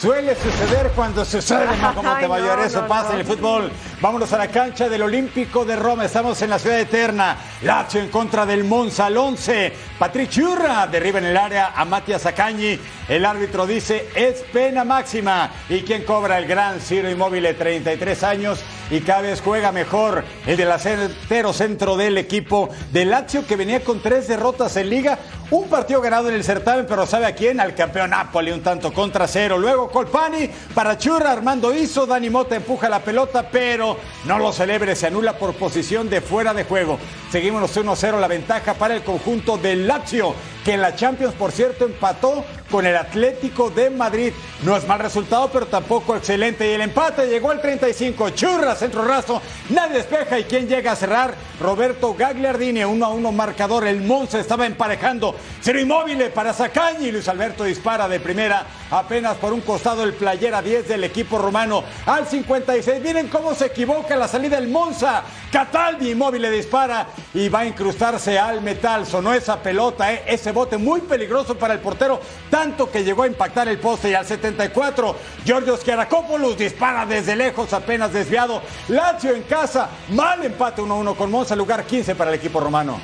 Suele 0.00 0.34
suceder 0.36 0.90
cuando 0.94 1.24
sucede, 1.24 1.66
Majo 1.78 2.02
Montemayor. 2.02 2.58
no, 2.58 2.64
Eso 2.64 2.82
no, 2.82 2.88
pasa 2.88 3.08
no. 3.08 3.14
en 3.14 3.20
el 3.20 3.26
fútbol. 3.26 3.72
Vámonos 4.02 4.32
a 4.32 4.38
la 4.38 4.48
cancha 4.48 4.88
del 4.88 5.02
Olímpico 5.02 5.64
de 5.64 5.76
Roma. 5.76 6.06
Estamos 6.06 6.42
en 6.42 6.50
la 6.50 6.58
ciudad 6.58 6.80
eterna. 6.80 7.36
Lazio 7.62 8.00
en 8.00 8.08
contra 8.08 8.44
del 8.44 8.64
Monza 8.64 9.06
al 9.06 9.16
11. 9.16 9.72
Patrick 9.96 10.28
Churra 10.28 10.88
derriba 10.88 11.20
en 11.20 11.26
el 11.26 11.36
área 11.36 11.68
a 11.68 11.84
Matías 11.84 12.26
Acañi. 12.26 12.80
El 13.08 13.24
árbitro 13.24 13.64
dice 13.64 14.08
es 14.16 14.40
pena 14.52 14.82
máxima. 14.82 15.52
¿Y 15.68 15.82
quién 15.82 16.02
cobra 16.02 16.38
el 16.38 16.48
gran 16.48 16.80
Ciro 16.80 17.08
Inmóvil 17.08 17.44
de 17.44 17.54
33 17.54 18.24
años? 18.24 18.64
Y 18.90 19.00
cada 19.02 19.22
vez 19.22 19.40
juega 19.40 19.70
mejor 19.70 20.24
el 20.46 20.56
delantero 20.56 21.52
centro 21.52 21.96
del 21.96 22.18
equipo 22.18 22.70
de 22.90 23.04
Lazio 23.04 23.46
que 23.46 23.54
venía 23.54 23.84
con 23.84 24.02
tres 24.02 24.26
derrotas 24.26 24.76
en 24.76 24.90
liga. 24.90 25.18
Un 25.50 25.68
partido 25.68 26.00
ganado 26.00 26.28
en 26.28 26.34
el 26.34 26.44
certamen, 26.44 26.86
pero 26.86 27.06
¿sabe 27.06 27.26
a 27.26 27.34
quién? 27.34 27.60
Al 27.60 27.74
campeón 27.74 28.10
Napoli, 28.10 28.50
un 28.50 28.62
tanto 28.62 28.92
contra 28.92 29.28
cero. 29.28 29.58
Luego 29.58 29.90
Colpani 29.90 30.48
para 30.74 30.98
Churra, 30.98 31.30
Armando 31.30 31.74
Hizo, 31.74 32.06
Dani 32.06 32.30
Mota 32.30 32.56
empuja 32.56 32.88
la 32.88 33.00
pelota, 33.00 33.46
pero 33.50 33.91
no 34.24 34.38
lo 34.38 34.52
celebre, 34.52 34.96
se 34.96 35.06
anula 35.06 35.38
por 35.38 35.54
posición 35.54 36.08
de 36.08 36.20
fuera 36.20 36.54
de 36.54 36.64
juego. 36.64 36.98
Seguimos 37.30 37.76
1-0 37.76 38.20
la 38.20 38.28
ventaja 38.28 38.74
para 38.74 38.94
el 38.94 39.02
conjunto 39.02 39.58
del 39.58 39.86
Lazio, 39.86 40.34
que 40.64 40.76
la 40.76 40.94
Champions, 40.94 41.34
por 41.34 41.52
cierto, 41.52 41.84
empató 41.84 42.44
con 42.70 42.86
el 42.86 42.96
Atlético 42.96 43.70
de 43.70 43.90
Madrid. 43.90 44.32
No 44.64 44.76
es 44.76 44.86
mal 44.86 44.98
resultado, 44.98 45.50
pero 45.52 45.66
tampoco 45.66 46.16
excelente. 46.16 46.68
Y 46.70 46.74
el 46.74 46.80
empate 46.80 47.26
llegó 47.26 47.50
al 47.50 47.60
35. 47.60 48.30
Churra, 48.30 48.74
centro 48.74 49.04
raso, 49.04 49.42
nadie 49.70 49.96
despeja. 49.96 50.38
¿Y 50.38 50.44
quién 50.44 50.68
llega 50.68 50.92
a 50.92 50.96
cerrar? 50.96 51.34
Roberto 51.60 52.14
Gagliardini, 52.14 52.84
1 52.84 53.04
a 53.04 53.08
1 53.08 53.32
marcador. 53.32 53.86
El 53.86 54.00
Monza 54.02 54.38
estaba 54.40 54.66
emparejando. 54.66 55.34
Cero 55.60 55.80
inmóvil 55.80 56.22
para 56.30 56.52
Sacañi. 56.52 57.10
Luis 57.10 57.28
Alberto 57.28 57.64
dispara 57.64 58.08
de 58.08 58.20
primera, 58.20 58.64
apenas 58.90 59.36
por 59.36 59.52
un 59.52 59.60
costado 59.60 60.04
el 60.04 60.14
playera 60.14 60.62
10 60.62 60.88
del 60.88 61.04
equipo 61.04 61.38
romano. 61.38 61.82
Al 62.06 62.26
56. 62.26 63.02
Miren 63.02 63.28
cómo 63.28 63.54
se 63.54 63.66
equivoca 63.66 64.16
la 64.16 64.28
salida 64.28 64.56
del 64.56 64.68
Monza. 64.68 65.22
Cataldi 65.50 66.12
inmóvil 66.12 66.50
dispara 66.50 67.08
y 67.34 67.48
va 67.48 67.60
a 67.60 67.66
incrustarse 67.66 68.38
al 68.38 68.62
metal. 68.62 69.06
Sonó 69.06 69.34
esa 69.34 69.62
pelota, 69.62 70.12
¿eh? 70.12 70.22
ese 70.26 70.51
bote 70.52 70.78
muy 70.78 71.00
peligroso 71.00 71.56
para 71.56 71.74
el 71.74 71.80
portero, 71.80 72.20
tanto 72.50 72.90
que 72.90 73.04
llegó 73.04 73.24
a 73.24 73.26
impactar 73.26 73.68
el 73.68 73.78
poste. 73.78 74.10
Y 74.10 74.14
al 74.14 74.26
74, 74.26 75.16
Giorgio 75.44 75.76
Schiaracopoulos 75.76 76.56
dispara 76.56 77.06
desde 77.06 77.36
lejos, 77.36 77.72
apenas 77.72 78.12
desviado. 78.12 78.62
Lazio 78.88 79.34
en 79.34 79.42
casa, 79.42 79.88
mal 80.10 80.44
empate 80.44 80.82
1-1 80.82 81.16
con 81.16 81.30
Monza, 81.30 81.56
lugar 81.56 81.84
15 81.84 82.14
para 82.14 82.30
el 82.30 82.36
equipo 82.36 82.60
romano. 82.60 83.00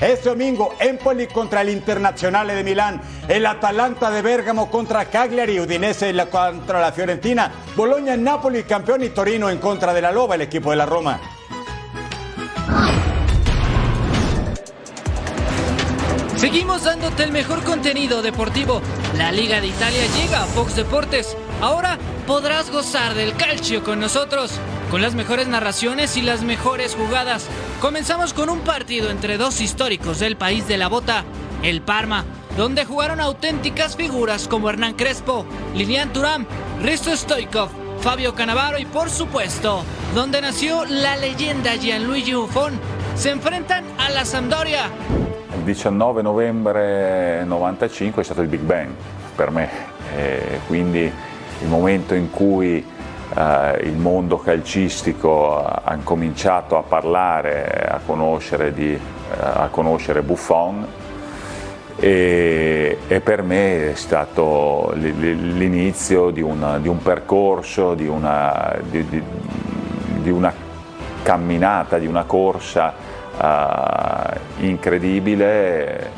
Este 0.00 0.28
domingo, 0.28 0.74
Empoli 0.80 1.28
contra 1.28 1.62
el 1.62 1.70
Internazionale 1.70 2.54
de 2.54 2.64
Milán, 2.64 3.00
el 3.28 3.46
Atalanta 3.46 4.10
de 4.10 4.22
Bérgamo 4.22 4.68
contra 4.68 5.04
Cagliari, 5.06 5.60
Udinese 5.60 6.12
contra 6.28 6.80
la 6.80 6.92
Fiorentina, 6.92 7.50
Boloña, 7.76 8.16
Napoli, 8.16 8.64
campeón 8.64 9.04
y 9.04 9.10
Torino 9.10 9.48
en 9.48 9.58
contra 9.58 9.94
de 9.94 10.02
la 10.02 10.10
Loba, 10.10 10.34
el 10.34 10.42
equipo 10.42 10.70
de 10.70 10.76
la 10.76 10.86
Roma. 10.86 11.20
Seguimos 16.44 16.84
dándote 16.84 17.22
el 17.22 17.32
mejor 17.32 17.64
contenido 17.64 18.20
deportivo. 18.20 18.82
La 19.16 19.32
Liga 19.32 19.62
de 19.62 19.68
Italia 19.68 20.02
llega 20.14 20.42
a 20.42 20.46
Fox 20.46 20.76
Deportes. 20.76 21.38
Ahora 21.62 21.96
podrás 22.26 22.70
gozar 22.70 23.14
del 23.14 23.34
calcio 23.34 23.82
con 23.82 23.98
nosotros, 23.98 24.52
con 24.90 25.00
las 25.00 25.14
mejores 25.14 25.48
narraciones 25.48 26.18
y 26.18 26.20
las 26.20 26.42
mejores 26.42 26.96
jugadas. 26.96 27.46
Comenzamos 27.80 28.34
con 28.34 28.50
un 28.50 28.60
partido 28.60 29.10
entre 29.10 29.38
dos 29.38 29.62
históricos 29.62 30.18
del 30.18 30.36
país 30.36 30.68
de 30.68 30.76
la 30.76 30.88
bota, 30.88 31.24
el 31.62 31.80
Parma, 31.80 32.26
donde 32.58 32.84
jugaron 32.84 33.20
auténticas 33.20 33.96
figuras 33.96 34.46
como 34.46 34.68
Hernán 34.68 34.96
Crespo, 34.96 35.46
Lilian 35.74 36.12
Thuram, 36.12 36.44
Risto 36.82 37.16
Stoikov, 37.16 37.70
Fabio 38.02 38.34
Cannavaro 38.34 38.78
y 38.78 38.84
por 38.84 39.08
supuesto, 39.08 39.82
donde 40.14 40.42
nació 40.42 40.84
la 40.84 41.16
leyenda 41.16 41.76
Gianluigi 41.76 42.34
Buffon. 42.34 42.78
Se 43.16 43.30
enfrentan 43.30 43.86
a 43.96 44.10
la 44.10 44.26
Sampdoria, 44.26 44.90
19 45.64 46.22
novembre 46.22 47.42
95 47.44 48.20
è 48.20 48.24
stato 48.24 48.42
il 48.42 48.48
Big 48.48 48.60
Bang 48.60 48.90
per 49.34 49.50
me, 49.50 49.68
e 50.14 50.60
quindi 50.66 51.00
il 51.00 51.68
momento 51.68 52.14
in 52.14 52.30
cui 52.30 52.84
eh, 53.34 53.80
il 53.82 53.96
mondo 53.96 54.38
calcistico 54.38 55.64
ha, 55.64 55.96
cominciato 56.04 56.76
a 56.76 56.82
parlare, 56.82 57.88
a 57.88 58.00
conoscere, 58.04 58.72
di, 58.72 58.92
eh, 58.92 59.00
a 59.38 59.68
conoscere 59.70 60.20
Buffon 60.22 60.86
e, 61.96 62.98
e 63.08 63.20
per 63.20 63.42
me 63.42 63.92
è 63.92 63.94
stato 63.94 64.92
l'inizio 64.94 66.30
di, 66.30 66.42
una- 66.42 66.78
di 66.78 66.88
un 66.88 66.98
percorso, 67.02 67.94
di 67.94 68.06
una, 68.06 68.76
di 68.90 70.30
una 70.30 70.52
camminata, 71.22 71.96
di 71.98 72.06
una 72.06 72.24
corsa 72.24 73.13
eh, 73.42 74.66
incredibile. 74.66 76.08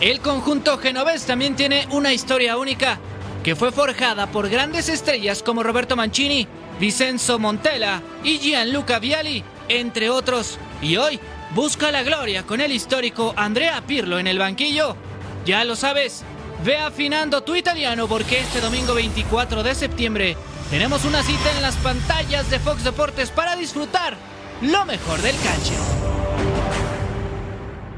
El 0.00 0.20
conjunto 0.20 0.76
genovés 0.78 1.24
también 1.24 1.56
tiene 1.56 1.86
una 1.90 2.12
historia 2.12 2.58
única 2.58 2.98
que 3.42 3.56
fue 3.56 3.72
forjada 3.72 4.26
por 4.26 4.48
grandes 4.48 4.88
estrellas 4.88 5.42
como 5.42 5.62
Roberto 5.62 5.96
Mancini, 5.96 6.48
Vincenzo 6.80 7.38
Montella 7.38 8.02
y 8.22 8.38
Gianluca 8.38 8.98
Vialli, 8.98 9.44
entre 9.68 10.10
otros. 10.10 10.58
Y 10.82 10.96
hoy 10.96 11.20
busca 11.54 11.92
la 11.92 12.02
gloria 12.02 12.42
con 12.42 12.60
el 12.60 12.72
histórico 12.72 13.34
Andrea 13.36 13.82
Pirlo 13.86 14.18
en 14.18 14.26
el 14.26 14.38
banquillo. 14.38 14.96
Ya 15.44 15.64
lo 15.64 15.76
sabes, 15.76 16.24
ve 16.64 16.78
afinando 16.78 17.42
tu 17.42 17.54
italiano 17.54 18.08
porque 18.08 18.40
este 18.40 18.60
domingo 18.60 18.94
24 18.94 19.62
de 19.62 19.74
septiembre 19.74 20.36
tenemos 20.70 21.04
una 21.04 21.22
cita 21.22 21.52
en 21.54 21.62
las 21.62 21.76
pantallas 21.76 22.50
de 22.50 22.58
Fox 22.58 22.82
Deportes 22.82 23.30
para 23.30 23.56
disfrutar 23.56 24.16
lo 24.62 24.86
mejor 24.86 25.20
del 25.20 25.36
calcio. 25.36 26.13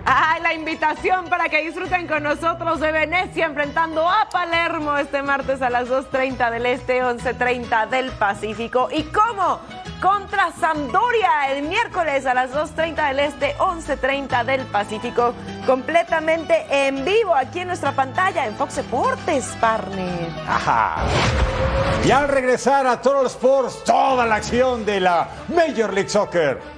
Ah, 0.09 0.39
la 0.41 0.55
invitación 0.55 1.29
para 1.29 1.49
que 1.49 1.65
disfruten 1.65 2.07
con 2.07 2.23
nosotros 2.23 2.79
de 2.79 2.93
Venecia 2.93 3.47
enfrentando 3.47 4.09
a 4.09 4.29
Palermo 4.31 4.97
este 4.97 5.21
martes 5.21 5.61
a 5.63 5.69
las 5.69 5.89
2.30 5.89 6.49
del 6.53 6.67
Este, 6.67 7.03
11.30 7.03 7.89
del 7.89 8.13
Pacífico. 8.13 8.89
¿Y 8.93 9.03
cómo? 9.05 9.59
Contra 10.01 10.53
Sampdoria 10.53 11.51
el 11.51 11.65
miércoles 11.65 12.25
a 12.25 12.35
las 12.35 12.53
2.30 12.53 13.09
del 13.09 13.19
Este, 13.19 13.57
11.30 13.57 14.45
del 14.45 14.63
Pacífico. 14.67 15.35
Completamente 15.67 16.67
en 16.71 17.05
vivo 17.05 17.35
aquí 17.35 17.61
en 17.61 17.67
nuestra 17.67 17.91
pantalla 17.91 18.47
en 18.47 18.55
Fox 18.55 18.77
Deportes, 18.77 19.57
partner. 19.61 20.31
Ajá. 20.47 20.99
Y 22.05 22.13
al 22.13 22.29
regresar 22.29 22.87
a 22.87 23.01
Total 23.03 23.27
Sports, 23.27 23.83
toda 23.83 24.25
la 24.25 24.37
acción 24.37 24.87
de 24.87 25.01
la 25.01 25.29
Major 25.49 25.93
League 25.93 26.09
Soccer. 26.09 26.77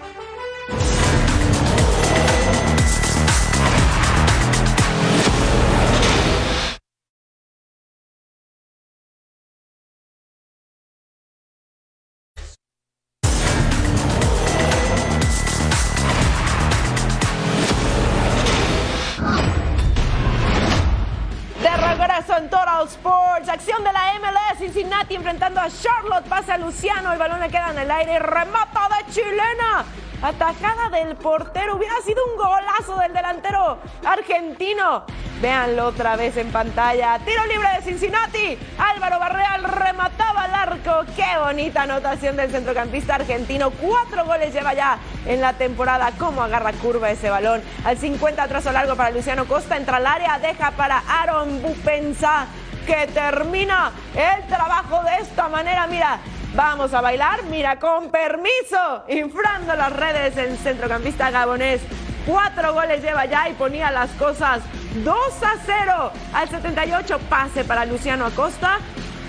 Luciano, 26.58 27.12
el 27.12 27.18
balón 27.18 27.40
le 27.40 27.48
queda 27.48 27.70
en 27.70 27.78
el 27.78 27.90
aire, 27.90 28.18
remata 28.18 28.88
de 28.88 29.12
chilena, 29.12 29.84
atajada 30.22 30.90
del 30.90 31.16
portero, 31.16 31.76
hubiera 31.76 31.94
sido 32.04 32.22
un 32.26 32.36
golazo 32.36 32.98
del 33.00 33.12
delantero 33.12 33.78
argentino. 34.04 35.04
Véanlo 35.40 35.86
otra 35.86 36.16
vez 36.16 36.36
en 36.36 36.50
pantalla, 36.50 37.20
tiro 37.24 37.46
libre 37.46 37.68
de 37.76 37.82
Cincinnati, 37.82 38.58
Álvaro 38.76 39.20
Barreal 39.20 39.62
remataba 39.62 40.44
al 40.44 40.54
arco, 40.54 41.04
qué 41.14 41.38
bonita 41.40 41.82
anotación 41.82 42.36
del 42.36 42.50
centrocampista 42.50 43.14
argentino, 43.14 43.70
cuatro 43.70 44.24
goles 44.24 44.52
lleva 44.52 44.74
ya 44.74 44.98
en 45.26 45.40
la 45.40 45.52
temporada, 45.52 46.10
cómo 46.18 46.42
agarra 46.42 46.72
curva 46.72 47.10
ese 47.10 47.30
balón, 47.30 47.62
al 47.84 47.96
50 47.96 48.48
trazo 48.48 48.72
largo 48.72 48.96
para 48.96 49.12
Luciano 49.12 49.46
Costa, 49.46 49.76
entra 49.76 49.98
al 49.98 50.06
área, 50.08 50.40
deja 50.40 50.72
para 50.72 51.04
Aaron 51.06 51.62
Bupensa, 51.62 52.46
que 52.84 53.06
termina 53.08 53.92
el 54.16 54.46
trabajo 54.48 55.04
de 55.04 55.22
esta 55.22 55.48
manera, 55.48 55.86
mira, 55.86 56.18
vamos 56.58 56.92
a 56.92 57.00
bailar, 57.00 57.44
mira, 57.44 57.78
con 57.78 58.10
permiso, 58.10 59.04
inflando 59.06 59.76
las 59.76 59.92
redes 59.92 60.36
el 60.36 60.58
centrocampista 60.58 61.30
gabonés, 61.30 61.80
cuatro 62.26 62.74
goles 62.74 63.00
lleva 63.00 63.26
ya 63.26 63.48
y 63.48 63.52
ponía 63.52 63.92
las 63.92 64.10
cosas 64.14 64.60
2 65.04 65.16
a 65.44 65.52
0 65.64 66.12
al 66.34 66.48
78, 66.48 67.20
pase 67.30 67.62
para 67.62 67.84
Luciano 67.84 68.26
Acosta, 68.26 68.78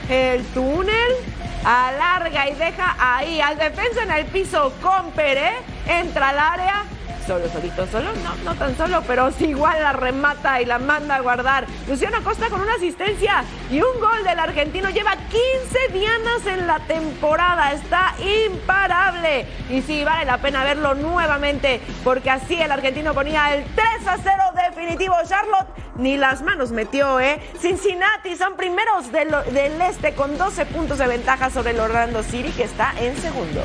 el 0.09 0.43
túnel, 0.55 1.11
alarga 1.63 2.49
y 2.49 2.55
deja 2.55 2.95
ahí 2.99 3.39
al 3.39 3.59
defensa 3.59 4.01
en 4.01 4.09
el 4.09 4.25
piso 4.25 4.73
con 4.81 5.11
Pérez, 5.11 5.53
entra 5.87 6.29
al 6.29 6.39
área 6.39 6.83
solo, 7.29 7.47
solito, 7.47 7.85
solo, 7.85 8.09
no, 8.23 8.35
no 8.43 8.55
tan 8.55 8.75
solo, 8.75 9.03
pero 9.05 9.31
sí 9.31 9.49
igual 9.49 9.79
la 9.79 9.93
remata 9.93 10.59
y 10.61 10.65
la 10.65 10.79
manda 10.79 11.13
a 11.13 11.19
guardar. 11.19 11.67
Luciano 11.87 12.23
Costa 12.23 12.49
con 12.49 12.59
una 12.59 12.73
asistencia 12.73 13.43
y 13.69 13.75
un 13.75 13.99
gol 13.99 14.23
del 14.23 14.39
argentino. 14.39 14.89
Lleva 14.89 15.11
15 15.11 15.93
dianas 15.93 16.47
en 16.47 16.65
la 16.65 16.79
temporada, 16.79 17.71
está 17.73 18.15
imparable. 18.47 19.45
Y 19.69 19.83
sí, 19.83 20.03
vale 20.03 20.25
la 20.25 20.39
pena 20.39 20.63
verlo 20.63 20.95
nuevamente, 20.95 21.79
porque 22.03 22.31
así 22.31 22.59
el 22.59 22.71
argentino 22.71 23.13
ponía 23.13 23.53
el 23.53 23.63
3 23.75 24.07
a 24.07 24.17
0 24.17 24.43
definitivo. 24.67 25.13
Charlotte 25.23 25.67
ni 25.97 26.17
las 26.17 26.41
manos 26.41 26.71
metió, 26.71 27.19
¿eh? 27.19 27.39
Cincinnati 27.59 28.37
son 28.37 28.55
primeros 28.55 29.11
del, 29.11 29.29
del 29.53 29.79
este 29.83 30.15
con 30.15 30.35
12 30.35 30.65
puntos 30.65 30.97
de 30.97 31.05
ventaja 31.05 31.51
sobre 31.51 31.71
el 31.71 31.79
Orlando 31.79 32.23
City, 32.23 32.49
que 32.49 32.63
está 32.63 32.91
en 32.99 33.15
segundo. 33.17 33.61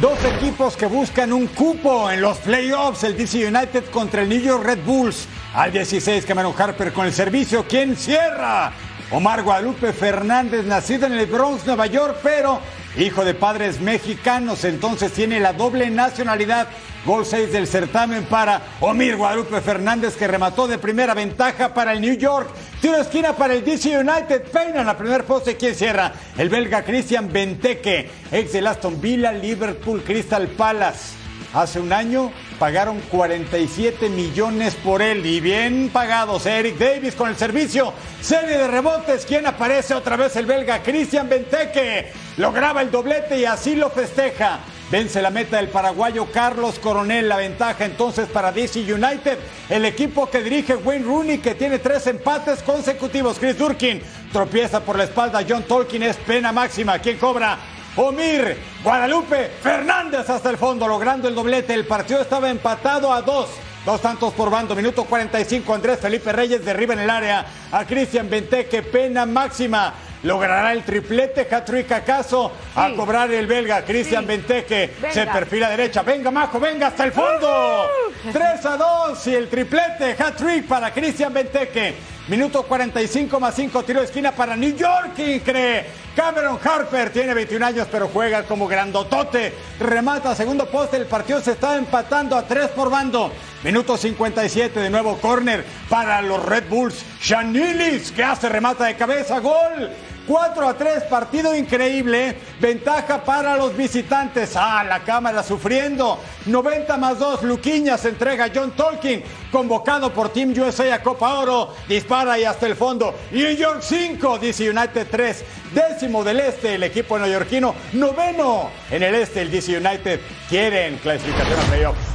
Dos 0.00 0.18
equipos 0.24 0.76
que 0.76 0.86
buscan 0.86 1.32
un 1.32 1.46
cupo 1.46 2.10
en 2.10 2.20
los 2.20 2.38
playoffs, 2.38 3.04
el 3.04 3.16
DC 3.16 3.46
United 3.46 3.84
contra 3.92 4.22
el 4.22 4.28
New 4.28 4.40
York 4.40 4.64
Red 4.64 4.80
Bulls. 4.84 5.28
Al 5.54 5.70
16, 5.70 6.26
Cameron 6.26 6.52
Harper 6.58 6.92
con 6.92 7.06
el 7.06 7.12
servicio. 7.12 7.64
¿Quién 7.68 7.96
cierra? 7.96 8.72
Omar 9.12 9.44
Guadalupe 9.44 9.92
Fernández, 9.92 10.64
nacido 10.64 11.06
en 11.06 11.12
el 11.12 11.26
Bronx, 11.26 11.64
Nueva 11.64 11.86
York, 11.86 12.16
pero 12.24 12.58
hijo 12.98 13.24
de 13.24 13.34
padres 13.34 13.80
mexicanos, 13.80 14.64
entonces 14.64 15.12
tiene 15.12 15.38
la 15.38 15.52
doble 15.52 15.88
nacionalidad. 15.90 16.66
Gol 17.04 17.26
6 17.26 17.52
del 17.52 17.66
certamen 17.66 18.24
para 18.24 18.62
Omir 18.80 19.16
Guadalupe 19.16 19.60
Fernández, 19.60 20.16
que 20.16 20.26
remató 20.26 20.66
de 20.66 20.78
primera 20.78 21.12
ventaja 21.12 21.74
para 21.74 21.92
el 21.92 22.00
New 22.00 22.16
York. 22.16 22.48
Tiro 22.80 22.96
esquina 22.96 23.34
para 23.34 23.52
el 23.52 23.62
DC 23.62 23.98
United. 23.98 24.44
Peina 24.44 24.80
en 24.80 24.86
la 24.86 24.96
primer 24.96 25.24
poste. 25.24 25.54
¿Quién 25.56 25.74
cierra? 25.74 26.12
El 26.38 26.48
belga 26.48 26.82
Christian 26.82 27.30
Benteke, 27.30 28.10
ex 28.32 28.52
del 28.52 28.66
Aston 28.66 29.02
Villa, 29.02 29.32
Liverpool, 29.32 30.02
Crystal 30.02 30.48
Palace. 30.48 31.14
Hace 31.52 31.78
un 31.78 31.92
año 31.92 32.32
pagaron 32.58 32.98
47 33.10 34.08
millones 34.08 34.74
por 34.74 35.02
él 35.02 35.26
y 35.26 35.40
bien 35.40 35.90
pagados. 35.92 36.46
Eric 36.46 36.78
Davis 36.78 37.14
con 37.14 37.28
el 37.28 37.36
servicio. 37.36 37.92
Serie 38.22 38.56
de 38.56 38.66
rebotes. 38.66 39.26
¿Quién 39.26 39.46
aparece 39.46 39.92
otra 39.92 40.16
vez? 40.16 40.34
El 40.36 40.46
belga 40.46 40.82
Christian 40.82 41.28
Benteke. 41.28 42.12
Lograba 42.38 42.80
el 42.80 42.90
doblete 42.90 43.38
y 43.38 43.44
así 43.44 43.74
lo 43.76 43.90
festeja. 43.90 44.60
Vence 44.90 45.22
la 45.22 45.30
meta 45.30 45.56
del 45.56 45.68
paraguayo 45.68 46.26
Carlos 46.32 46.78
Coronel. 46.78 47.28
La 47.28 47.36
ventaja 47.36 47.84
entonces 47.84 48.28
para 48.28 48.52
DC 48.52 48.80
United. 48.80 49.38
El 49.68 49.84
equipo 49.84 50.28
que 50.28 50.42
dirige 50.42 50.76
Wayne 50.76 51.04
Rooney, 51.04 51.38
que 51.38 51.54
tiene 51.54 51.78
tres 51.78 52.06
empates 52.06 52.62
consecutivos. 52.62 53.38
Chris 53.38 53.58
Durkin 53.58 54.02
tropieza 54.32 54.80
por 54.80 54.96
la 54.96 55.04
espalda. 55.04 55.44
John 55.48 55.62
Tolkien 55.64 56.02
es 56.02 56.16
pena 56.16 56.52
máxima. 56.52 56.98
¿Quién 56.98 57.18
cobra? 57.18 57.58
Omir 57.96 58.56
Guadalupe 58.82 59.52
Fernández 59.62 60.28
hasta 60.28 60.50
el 60.50 60.58
fondo, 60.58 60.86
logrando 60.86 61.28
el 61.28 61.34
doblete. 61.34 61.74
El 61.74 61.86
partido 61.86 62.20
estaba 62.20 62.50
empatado 62.50 63.12
a 63.12 63.22
dos. 63.22 63.48
Dos 63.84 64.00
tantos 64.00 64.32
por 64.32 64.50
bando, 64.50 64.74
minuto 64.74 65.04
45. 65.04 65.74
Andrés 65.74 66.00
Felipe 66.00 66.32
Reyes 66.32 66.64
derriba 66.64 66.94
en 66.94 67.00
el 67.00 67.10
área 67.10 67.46
a 67.70 67.84
Cristian 67.84 68.30
Benteke, 68.30 68.82
pena 68.82 69.26
máxima. 69.26 69.92
Logrará 70.24 70.72
el 70.72 70.82
triplete, 70.82 71.46
hat-trick 71.50 71.92
acaso, 71.92 72.50
a 72.74 72.90
cobrar 72.96 73.30
el 73.30 73.46
belga. 73.46 73.84
Cristian 73.84 74.26
Benteke 74.26 74.94
se 75.10 75.26
perfila 75.26 75.68
derecha. 75.68 76.02
Venga, 76.02 76.30
Majo, 76.30 76.58
venga 76.58 76.88
hasta 76.88 77.04
el 77.04 77.12
fondo. 77.12 77.86
3 78.32 78.66
a 78.66 78.76
2 78.76 79.26
y 79.26 79.34
el 79.34 79.48
triplete, 79.48 80.16
hat-trick 80.18 80.66
para 80.66 80.92
Cristian 80.92 81.32
Benteke. 81.32 81.94
Minuto 82.28 82.62
45 82.62 83.38
más 83.38 83.54
5, 83.54 83.82
tiro 83.82 84.00
de 84.00 84.06
esquina 84.06 84.32
para 84.32 84.56
New 84.56 84.74
York, 84.74 85.10
¿quién 85.14 85.40
cree? 85.40 85.84
Cameron 86.16 86.58
Harper 86.64 87.10
tiene 87.10 87.34
21 87.34 87.66
años, 87.66 87.86
pero 87.92 88.08
juega 88.08 88.44
como 88.44 88.66
grandotote. 88.66 89.52
Remata 89.78 90.34
segundo 90.34 90.64
poste, 90.64 90.96
el 90.96 91.04
partido 91.04 91.42
se 91.42 91.50
está 91.52 91.76
empatando 91.76 92.34
a 92.34 92.46
3 92.46 92.68
por 92.68 92.88
bando. 92.88 93.30
Minuto 93.62 93.98
57, 93.98 94.80
de 94.80 94.88
nuevo 94.88 95.18
corner 95.18 95.66
para 95.90 96.22
los 96.22 96.42
Red 96.42 96.64
Bulls. 96.70 97.04
Shanilis, 97.20 98.10
que 98.10 98.24
hace 98.24 98.48
remata 98.48 98.84
de 98.84 98.96
cabeza, 98.96 99.38
gol. 99.40 99.90
4 100.26 100.68
a 100.68 100.74
3, 100.74 101.02
partido 101.04 101.54
increíble. 101.54 102.36
Ventaja 102.60 103.22
para 103.22 103.56
los 103.56 103.76
visitantes. 103.76 104.54
Ah, 104.56 104.84
la 104.84 105.00
cámara 105.00 105.42
sufriendo. 105.42 106.18
90 106.46 106.96
más 106.96 107.18
2, 107.18 107.42
Luquiña 107.42 107.98
se 107.98 108.10
entrega 108.10 108.50
John 108.54 108.72
Tolkien, 108.72 109.22
convocado 109.50 110.12
por 110.12 110.30
Team 110.30 110.52
USA 110.56 110.94
a 110.94 111.02
Copa 111.02 111.38
Oro. 111.38 111.74
Dispara 111.88 112.38
y 112.38 112.44
hasta 112.44 112.66
el 112.66 112.76
fondo. 112.76 113.14
New 113.32 113.54
York 113.56 113.82
5, 113.82 114.38
DC 114.38 114.70
United 114.70 115.06
3. 115.10 115.44
Décimo 115.72 116.22
del 116.24 116.40
este, 116.40 116.74
el 116.74 116.82
equipo 116.82 117.18
neoyorquino. 117.18 117.74
Noveno 117.92 118.70
en 118.90 119.02
el 119.02 119.14
este, 119.14 119.42
el 119.42 119.50
DC 119.50 119.76
United. 119.76 120.20
Quieren 120.48 120.96
clasificación 120.98 121.58
a 121.58 121.62
playoffs. 121.64 122.13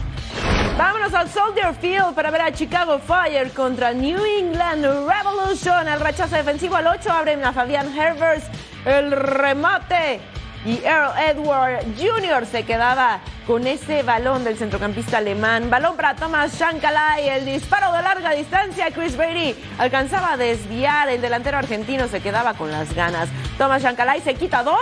Vámonos 0.79 1.13
al 1.13 1.29
Soldier 1.29 1.73
Field 1.73 2.15
para 2.15 2.31
ver 2.31 2.39
a 2.41 2.53
Chicago 2.53 2.99
Fire 2.99 3.51
contra 3.51 3.91
New 3.91 4.23
England 4.23 4.85
Revolution. 4.85 5.89
El 5.89 5.99
rechazo 5.99 6.37
defensivo 6.37 6.77
al 6.77 6.87
8 6.87 7.11
abren 7.11 7.43
a 7.43 7.51
Fabian 7.51 7.93
Herbers. 7.93 8.45
El 8.85 9.11
remate. 9.11 10.21
Y 10.63 10.81
Earl 10.85 11.11
Edward 11.19 11.83
Jr. 11.97 12.45
se 12.45 12.63
quedaba 12.63 13.19
con 13.45 13.67
ese 13.67 14.03
balón 14.03 14.45
del 14.45 14.57
centrocampista 14.57 15.17
alemán. 15.17 15.69
Balón 15.69 15.97
para 15.97 16.15
Thomas 16.15 16.57
Shankalai. 16.57 17.27
El 17.27 17.45
disparo 17.45 17.91
de 17.91 18.01
larga 18.01 18.31
distancia. 18.31 18.89
Chris 18.91 19.17
Brady 19.17 19.57
alcanzaba 19.79 20.31
a 20.31 20.37
desviar. 20.37 21.09
El 21.09 21.19
delantero 21.19 21.57
argentino 21.57 22.07
se 22.07 22.21
quedaba 22.21 22.53
con 22.53 22.71
las 22.71 22.95
ganas. 22.95 23.27
Thomas 23.57 23.83
Shankalai 23.83 24.21
se 24.21 24.35
quita 24.35 24.63
dos. 24.63 24.79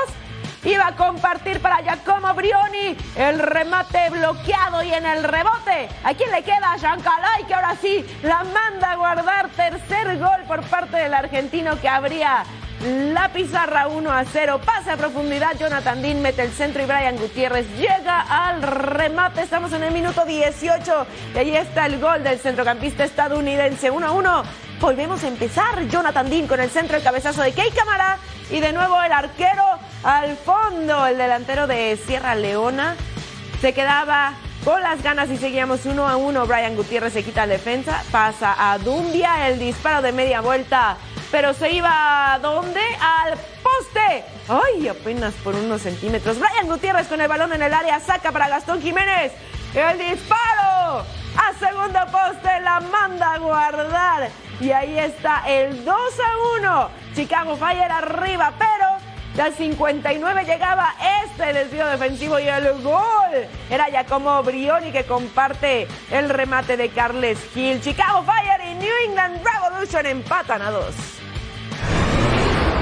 Iba 0.68 0.88
a 0.88 0.96
compartir 0.98 1.62
para 1.62 1.82
Giacomo 1.82 2.34
Brioni. 2.34 2.98
El 3.16 3.40
remate 3.40 4.10
bloqueado 4.10 4.84
y 4.84 4.94
en 4.94 5.06
el 5.06 5.24
rebote. 5.24 5.88
¿A 6.04 6.14
quién 6.14 6.30
le 6.30 6.44
queda? 6.44 6.74
A 6.74 6.78
Shankalay, 6.78 7.46
que 7.46 7.54
ahora 7.54 7.78
sí 7.82 8.06
la 8.22 8.44
manda 8.44 8.92
a 8.92 8.96
guardar. 8.98 9.48
Tercer 9.56 10.18
gol 10.18 10.44
por 10.46 10.62
parte 10.64 10.98
del 10.98 11.14
argentino 11.14 11.80
que 11.80 11.88
abría 11.88 12.44
la 12.82 13.32
pizarra 13.32 13.88
1 13.88 14.12
a 14.12 14.26
0. 14.26 14.60
Pasa 14.66 14.94
a 14.94 14.98
profundidad. 14.98 15.58
Jonathan 15.58 16.02
Dean 16.02 16.22
mete 16.22 16.42
el 16.42 16.52
centro 16.52 16.84
y 16.84 16.86
Brian 16.86 17.16
Gutiérrez 17.16 17.66
llega 17.78 18.20
al 18.20 18.62
remate. 18.62 19.44
Estamos 19.44 19.72
en 19.72 19.84
el 19.84 19.94
minuto 19.94 20.26
18. 20.26 21.08
Y 21.34 21.38
ahí 21.38 21.56
está 21.56 21.86
el 21.86 21.98
gol 22.02 22.26
del 22.26 22.40
centrocampista 22.40 23.06
estadounidense 23.06 23.90
1 23.90 24.06
a 24.06 24.12
1. 24.12 24.44
Volvemos 24.82 25.24
a 25.24 25.30
empezar. 25.30 25.88
Jonathan 25.88 26.30
Dean 26.30 26.46
con 26.46 26.60
el 26.60 26.70
centro, 26.70 26.98
el 26.98 27.04
cabezazo 27.04 27.42
de 27.42 27.54
Key 27.54 27.72
Camara. 27.72 28.18
Y 28.50 28.60
de 28.60 28.72
nuevo 28.74 29.02
el 29.02 29.12
arquero 29.12 29.64
al 30.04 30.38
fondo. 30.38 31.06
El 31.06 31.18
delantero 31.18 31.68
de 31.68 31.98
Sierra 32.06 32.36
Leona 32.36 32.96
se 33.62 33.74
quedaba 33.74 34.34
con 34.64 34.82
las 34.82 35.02
ganas 35.04 35.30
y 35.30 35.38
seguíamos 35.38 35.86
uno 35.86 36.08
a 36.08 36.18
uno. 36.18 36.46
Brian 36.46 36.76
Gutiérrez 36.76 37.14
se 37.14 37.24
quita 37.24 37.46
la 37.46 37.54
defensa, 37.54 38.04
pasa 38.12 38.56
a 38.58 38.78
Dumbia, 38.78 39.48
el 39.48 39.60
disparo 39.60 40.02
de 40.02 40.12
media 40.12 40.42
vuelta, 40.42 40.98
pero 41.32 41.54
se 41.54 41.72
iba 41.72 42.34
a 42.34 42.40
dónde? 42.40 42.82
Al 43.02 43.38
poste. 43.64 44.24
Ay, 44.48 44.88
apenas 44.88 45.34
por 45.36 45.56
unos 45.56 45.82
centímetros. 45.82 46.40
Brian 46.40 46.68
Gutiérrez 46.68 47.08
con 47.08 47.22
el 47.22 47.28
balón 47.28 47.54
en 47.54 47.64
el 47.64 47.74
área, 47.74 48.00
saca 48.00 48.32
para 48.32 48.48
Gastón 48.48 48.82
Jiménez. 48.82 49.32
El 49.74 49.98
disparo 49.98 51.06
a 51.38 51.54
segundo 51.54 52.00
poste, 52.12 52.60
la 52.62 52.80
manda 52.80 53.34
a 53.34 53.38
guardar. 53.38 54.30
Y 54.60 54.72
ahí 54.72 54.98
está 54.98 55.44
el 55.48 55.86
2 55.86 55.96
a 55.96 56.60
1. 56.60 56.90
Chicago 57.16 57.56
Fire 57.56 57.92
arriba, 57.92 58.54
pero 58.58 59.46
al 59.46 59.54
59 59.54 60.46
llegaba 60.46 60.96
este 61.24 61.54
desvío 61.54 61.86
defensivo 61.88 62.40
y 62.40 62.48
el 62.48 62.82
gol. 62.82 63.48
Era 63.70 63.90
ya 63.90 64.06
como 64.06 64.42
Brioni 64.42 64.92
que 64.92 65.06
comparte 65.06 65.88
el 66.12 66.30
remate 66.30 66.76
de 66.76 66.90
Carles 66.90 67.38
Hill. 67.56 67.82
Chicago 67.82 68.24
Fire 68.24 68.62
y 68.68 68.74
New 68.76 68.94
England 69.06 69.42
Revolution 69.44 70.06
empatan 70.08 70.62
a 70.64 70.72
dos. 70.72 70.96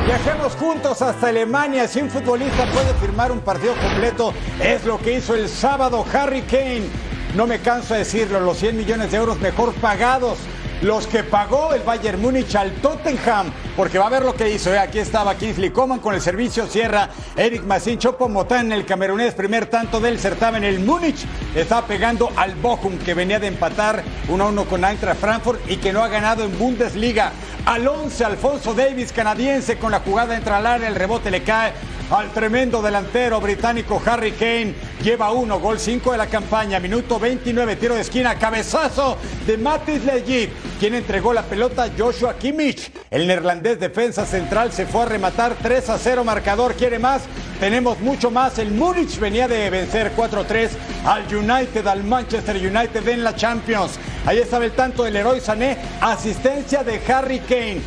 Viajemos 0.06 0.56
juntos 0.56 1.02
hasta 1.02 1.30
Alemania. 1.30 1.88
Si 1.88 2.00
un 2.00 2.10
futbolista 2.10 2.66
puede 2.68 2.94
firmar 3.02 3.32
un 3.32 3.42
partido 3.42 3.74
completo, 3.76 4.34
es 4.62 4.86
lo 4.86 5.00
que 5.00 5.14
hizo 5.14 5.34
el 5.34 5.50
sábado 5.50 6.06
Harry 6.14 6.44
Kane. 6.44 6.88
No 7.36 7.46
me 7.48 7.60
canso 7.60 7.94
de 7.94 8.00
decirlo, 8.00 8.40
los 8.40 8.58
100 8.58 8.78
millones 8.78 9.12
de 9.12 9.18
euros 9.18 9.40
mejor 9.42 9.74
pagados 9.74 10.38
los 10.82 11.08
que 11.08 11.24
pagó 11.24 11.74
el 11.74 11.82
Bayern 11.82 12.22
Múnich 12.22 12.56
al 12.56 12.72
Tottenham, 12.76 13.52
porque 13.76 13.98
va 13.98 14.08
a 14.08 14.10
ver 14.10 14.24
lo 14.24 14.36
que 14.36 14.50
hizo. 14.50 14.74
¿eh? 14.74 14.80
Aquí 14.80 15.00
estaba 15.00 15.36
Kingsley 15.36 15.72
Coman 15.72 16.00
con 16.00 16.14
el 16.14 16.22
servicio, 16.22 16.68
cierra 16.68 17.10
Eric 17.36 17.64
Massin 17.64 17.98
Chopo 17.98 18.30
Motán, 18.30 18.72
el 18.72 18.86
camerunés, 18.86 19.34
primer 19.34 19.66
tanto 19.66 20.00
del 20.00 20.20
certamen. 20.20 20.64
El 20.64 20.80
Múnich 20.80 21.26
está 21.56 21.86
pegando 21.86 22.30
al 22.36 22.56
Bochum, 22.56 22.98
que 23.00 23.14
venía 23.14 23.40
de 23.40 23.48
empatar 23.48 24.04
1-1 24.30 24.66
con 24.68 24.86
Eintracht 24.86 25.20
Frankfurt 25.20 25.60
y 25.70 25.78
que 25.78 25.92
no 25.92 26.04
ha 26.04 26.08
ganado 26.08 26.44
en 26.44 26.58
Bundesliga. 26.58 27.32
Al 27.66 27.88
11, 27.88 28.24
Alfonso 28.24 28.74
Davis, 28.74 29.12
canadiense, 29.12 29.78
con 29.78 29.92
la 29.92 30.00
jugada 30.00 30.36
entra 30.38 30.58
al 30.58 30.68
área, 30.68 30.88
el 30.88 30.96
rebote 30.96 31.32
le 31.32 31.44
cae 31.44 31.74
al 32.10 32.32
tremendo 32.32 32.82
delantero 32.82 33.40
británico 33.42 34.02
Harry 34.06 34.32
Kane. 34.34 34.76
Lleva 35.02 35.32
uno, 35.32 35.60
gol 35.60 35.80
5 35.80 36.12
de 36.12 36.18
la 36.18 36.28
campaña, 36.28 36.80
minuto 36.80 37.20
29, 37.20 37.76
tiro 37.76 37.96
de 37.96 38.02
esquina, 38.02 38.36
cabezazo 38.36 39.18
de 39.46 39.58
Matis 39.58 40.04
Legit, 40.04 40.50
quien 40.80 40.96
entregó 40.96 41.34
la 41.34 41.44
pelota 41.44 41.84
a 41.84 41.90
Joshua 41.98 42.36
Kimmich. 42.38 42.92
El 43.10 43.28
neerlandés 43.28 43.80
defensa 43.80 44.26
central 44.26 44.72
se 44.72 44.86
fue 44.86 45.04
a 45.04 45.06
rematar 45.06 45.56
3 45.62 45.90
a 45.90 45.98
0, 45.98 46.24
marcador 46.24 46.76
quiere 46.76 47.00
más. 47.00 47.24
Tenemos 47.60 48.00
mucho 48.00 48.32
más. 48.32 48.60
El 48.60 48.72
Múnich 48.72 49.18
venía 49.18 49.48
de 49.48 49.70
vencer 49.70 50.12
4-3 50.16 50.70
al 51.06 51.24
United, 51.34 51.88
al 51.88 52.04
Manchester 52.04 52.58
United 52.58 53.08
en 53.08 53.24
la 53.24 53.36
Champions. 53.36 53.98
Ahí 54.26 54.40
estaba 54.40 54.66
el 54.66 54.72
tanto 54.72 55.04
del 55.04 55.16
héroe 55.16 55.40
Sané, 55.40 55.78
asistencia 56.02 56.84
de 56.84 57.00
Harry 57.08 57.40
Kane. 57.40 57.82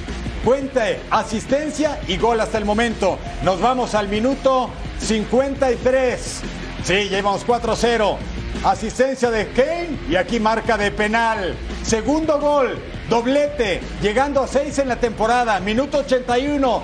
Cuente, 0.49 0.99
asistencia 1.11 2.01
y 2.09 2.17
gol 2.17 2.41
hasta 2.41 2.57
el 2.57 2.65
momento. 2.65 3.19
Nos 3.43 3.61
vamos 3.61 3.95
al 3.95 4.09
minuto 4.09 4.71
53. 4.99 6.41
Sí, 6.85 6.95
llevamos 7.11 7.47
4-0. 7.47 8.17
Asistencia 8.65 9.31
de 9.31 9.49
Kane 9.49 9.99
y 10.09 10.17
aquí 10.17 10.41
marca 10.41 10.79
de 10.79 10.91
penal. 10.91 11.55
Segundo 11.83 12.41
gol, 12.41 12.83
doblete, 13.11 13.83
llegando 14.01 14.43
a 14.43 14.49
6 14.49 14.79
en 14.79 14.89
la 14.89 14.97
temporada. 14.97 15.61
Minuto 15.61 15.99
81. 15.99 16.83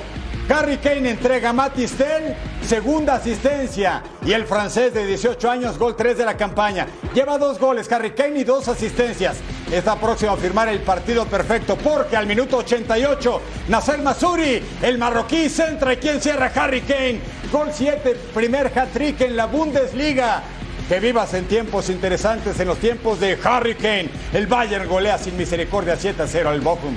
Harry 0.49 0.77
Kane 0.77 1.09
entrega 1.09 1.51
a 1.51 1.53
Matistel, 1.55 2.37
segunda 2.63 3.15
asistencia. 3.15 4.03
Y 4.27 4.33
el 4.33 4.45
francés 4.45 4.93
de 4.93 5.07
18 5.07 5.51
años, 5.51 5.79
gol 5.79 5.97
3 5.97 6.19
de 6.19 6.25
la 6.25 6.37
campaña. 6.37 6.87
Lleva 7.15 7.39
dos 7.39 7.59
goles, 7.59 7.91
Harry 7.91 8.11
Kane 8.11 8.41
y 8.41 8.45
dos 8.45 8.69
asistencias. 8.69 9.39
Está 9.73 9.99
próximo 9.99 10.33
a 10.33 10.37
firmar 10.37 10.69
el 10.69 10.81
partido 10.81 11.25
perfecto 11.25 11.77
porque 11.77 12.17
al 12.17 12.27
minuto 12.27 12.59
88, 12.59 13.41
Nasser 13.69 14.03
Masuri, 14.03 14.63
el 14.83 14.99
marroquí, 14.99 15.49
centra 15.49 15.95
y 15.95 15.97
quien 15.97 16.21
cierra 16.21 16.53
Harry 16.55 16.83
Kane. 16.83 17.21
Gol 17.51 17.71
7, 17.73 18.15
primer 18.35 18.67
hat-trick 18.67 19.23
en 19.23 19.37
la 19.37 19.47
Bundesliga. 19.47 20.43
Que 20.89 21.01
vivas 21.01 21.33
en 21.33 21.47
tiempos 21.47 21.89
interesantes, 21.89 22.61
en 22.61 22.69
los 22.69 22.77
tiempos 22.77 23.19
de 23.19 23.39
Harry 23.43 23.75
Kane. 23.75 24.11
El 24.35 24.47
Bayern 24.47 24.87
golea 24.87 25.17
sin 25.17 25.35
misericordia 25.39 25.97
7 25.97 26.23
a 26.23 26.27
0 26.27 26.51
al 26.51 26.61
Bochum. 26.61 26.95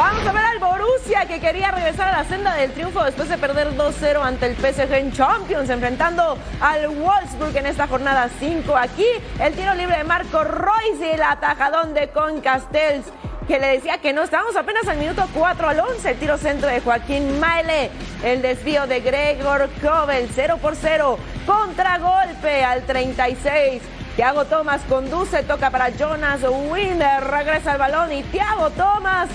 Vamos 0.00 0.26
a 0.26 0.32
ver 0.32 0.42
al 0.46 0.58
Borussia 0.58 1.26
que 1.26 1.40
quería 1.40 1.72
regresar 1.72 2.08
a 2.08 2.22
la 2.22 2.24
senda 2.24 2.54
del 2.54 2.72
triunfo 2.72 3.04
después 3.04 3.28
de 3.28 3.36
perder 3.36 3.76
2-0 3.76 4.22
ante 4.22 4.46
el 4.46 4.56
PSG 4.56 4.94
en 4.94 5.12
Champions, 5.12 5.68
enfrentando 5.68 6.38
al 6.58 6.88
Wolfsburg 6.88 7.54
en 7.58 7.66
esta 7.66 7.86
jornada 7.86 8.30
5. 8.38 8.74
Aquí 8.78 9.04
el 9.38 9.52
tiro 9.52 9.74
libre 9.74 9.98
de 9.98 10.04
Marco 10.04 10.42
Royce 10.42 11.06
y 11.06 11.10
el 11.10 11.22
atajadón 11.22 11.92
de 11.92 12.08
Con 12.08 12.40
Castells 12.40 13.04
que 13.46 13.58
le 13.58 13.66
decía 13.74 13.98
que 13.98 14.14
no, 14.14 14.22
estábamos 14.22 14.56
apenas 14.56 14.88
al 14.88 14.96
minuto 14.96 15.28
4 15.34 15.68
al 15.68 15.80
11, 15.80 16.10
el 16.12 16.16
tiro 16.16 16.38
centro 16.38 16.70
de 16.70 16.80
Joaquín 16.80 17.38
Maile, 17.38 17.90
el 18.24 18.40
desvío 18.40 18.86
de 18.86 19.00
Gregor 19.00 19.68
Kobel, 19.82 20.30
0 20.34 20.58
por 20.62 20.76
0, 20.76 21.18
contragolpe 21.44 22.64
al 22.64 22.84
36. 22.84 23.82
Thiago 24.16 24.46
Thomas 24.46 24.80
conduce, 24.88 25.42
toca 25.42 25.68
para 25.68 25.90
Jonas 25.90 26.40
Winder, 26.70 27.22
regresa 27.22 27.72
al 27.72 27.78
balón 27.78 28.12
y 28.12 28.22
Thiago 28.22 28.70
Thomas 28.70 29.28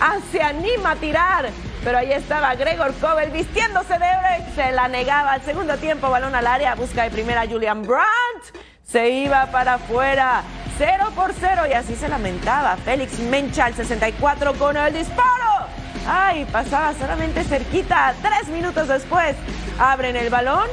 Ah, 0.00 0.18
se 0.30 0.42
anima 0.42 0.92
a 0.92 0.96
tirar. 0.96 1.50
Pero 1.84 1.98
ahí 1.98 2.12
estaba 2.12 2.54
Gregor 2.54 2.92
Kobel 2.94 3.30
vistiéndose 3.30 3.92
de 3.94 4.04
oro 4.04 4.26
se 4.56 4.72
la 4.72 4.88
negaba. 4.88 5.32
Al 5.32 5.42
segundo 5.42 5.76
tiempo, 5.76 6.10
balón 6.10 6.34
al 6.34 6.46
área, 6.46 6.74
busca 6.74 7.04
de 7.04 7.10
primera 7.10 7.46
Julian 7.46 7.82
Brandt. 7.82 8.56
Se 8.84 9.08
iba 9.10 9.46
para 9.46 9.74
afuera. 9.74 10.42
0 10.78 11.12
por 11.14 11.32
0 11.32 11.62
y 11.70 11.72
así 11.74 11.94
se 11.94 12.08
lamentaba. 12.08 12.76
Félix 12.76 13.18
Mencha 13.18 13.66
al 13.66 13.74
64 13.74 14.54
con 14.54 14.76
el 14.76 14.92
disparo. 14.92 15.66
Ay, 16.08 16.44
pasaba 16.52 16.92
solamente 16.94 17.44
cerquita. 17.44 18.14
Tres 18.22 18.48
minutos 18.48 18.88
después 18.88 19.36
abren 19.78 20.16
el 20.16 20.30
balón 20.30 20.68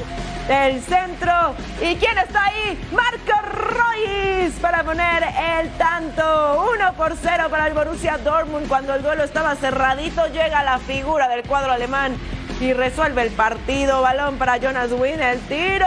del 0.48 0.82
centro. 0.82 1.54
¿Y 1.80 1.96
quién 1.96 2.18
está 2.18 2.44
ahí? 2.44 2.88
Marco 2.92 3.40
Royce 3.42 4.60
para 4.60 4.82
poner 4.84 5.22
el 5.22 5.70
tanto. 5.72 6.66
1 6.74 6.94
por 6.94 7.16
0 7.16 7.44
para 7.50 7.66
el 7.66 7.74
Borussia 7.74 8.18
Dortmund. 8.18 8.68
Cuando 8.68 8.94
el 8.94 9.02
duelo 9.02 9.24
estaba 9.24 9.54
cerradito, 9.56 10.26
llega 10.28 10.62
la 10.62 10.78
figura 10.78 11.28
del 11.28 11.42
cuadro 11.42 11.72
alemán 11.72 12.16
y 12.60 12.72
resuelve 12.72 13.22
el 13.22 13.30
partido. 13.30 14.02
Balón 14.02 14.36
para 14.36 14.58
Jonas 14.58 14.90
Win, 14.92 15.20
el 15.20 15.40
tiro. 15.40 15.86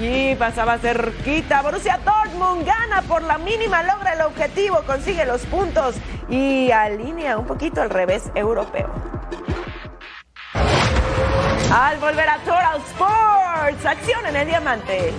Y 0.00 0.34
pasaba 0.34 0.78
cerquita. 0.78 1.62
Borussia 1.62 2.00
Dortmund 2.04 2.66
gana 2.66 3.02
por 3.02 3.22
la 3.22 3.38
mínima, 3.38 3.82
logra 3.82 4.14
el 4.14 4.22
objetivo, 4.22 4.82
consigue 4.86 5.24
los 5.24 5.42
puntos 5.46 5.94
y 6.28 6.70
alinea 6.72 7.38
un 7.38 7.46
poquito 7.46 7.82
el 7.82 7.90
revés 7.90 8.24
europeo. 8.34 8.90
Al 11.72 11.98
volver 11.98 12.28
a 12.28 12.38
Total 12.38 12.80
Acción 13.64 14.26
en 14.26 14.36
el 14.36 14.46
diamante. 14.46 15.14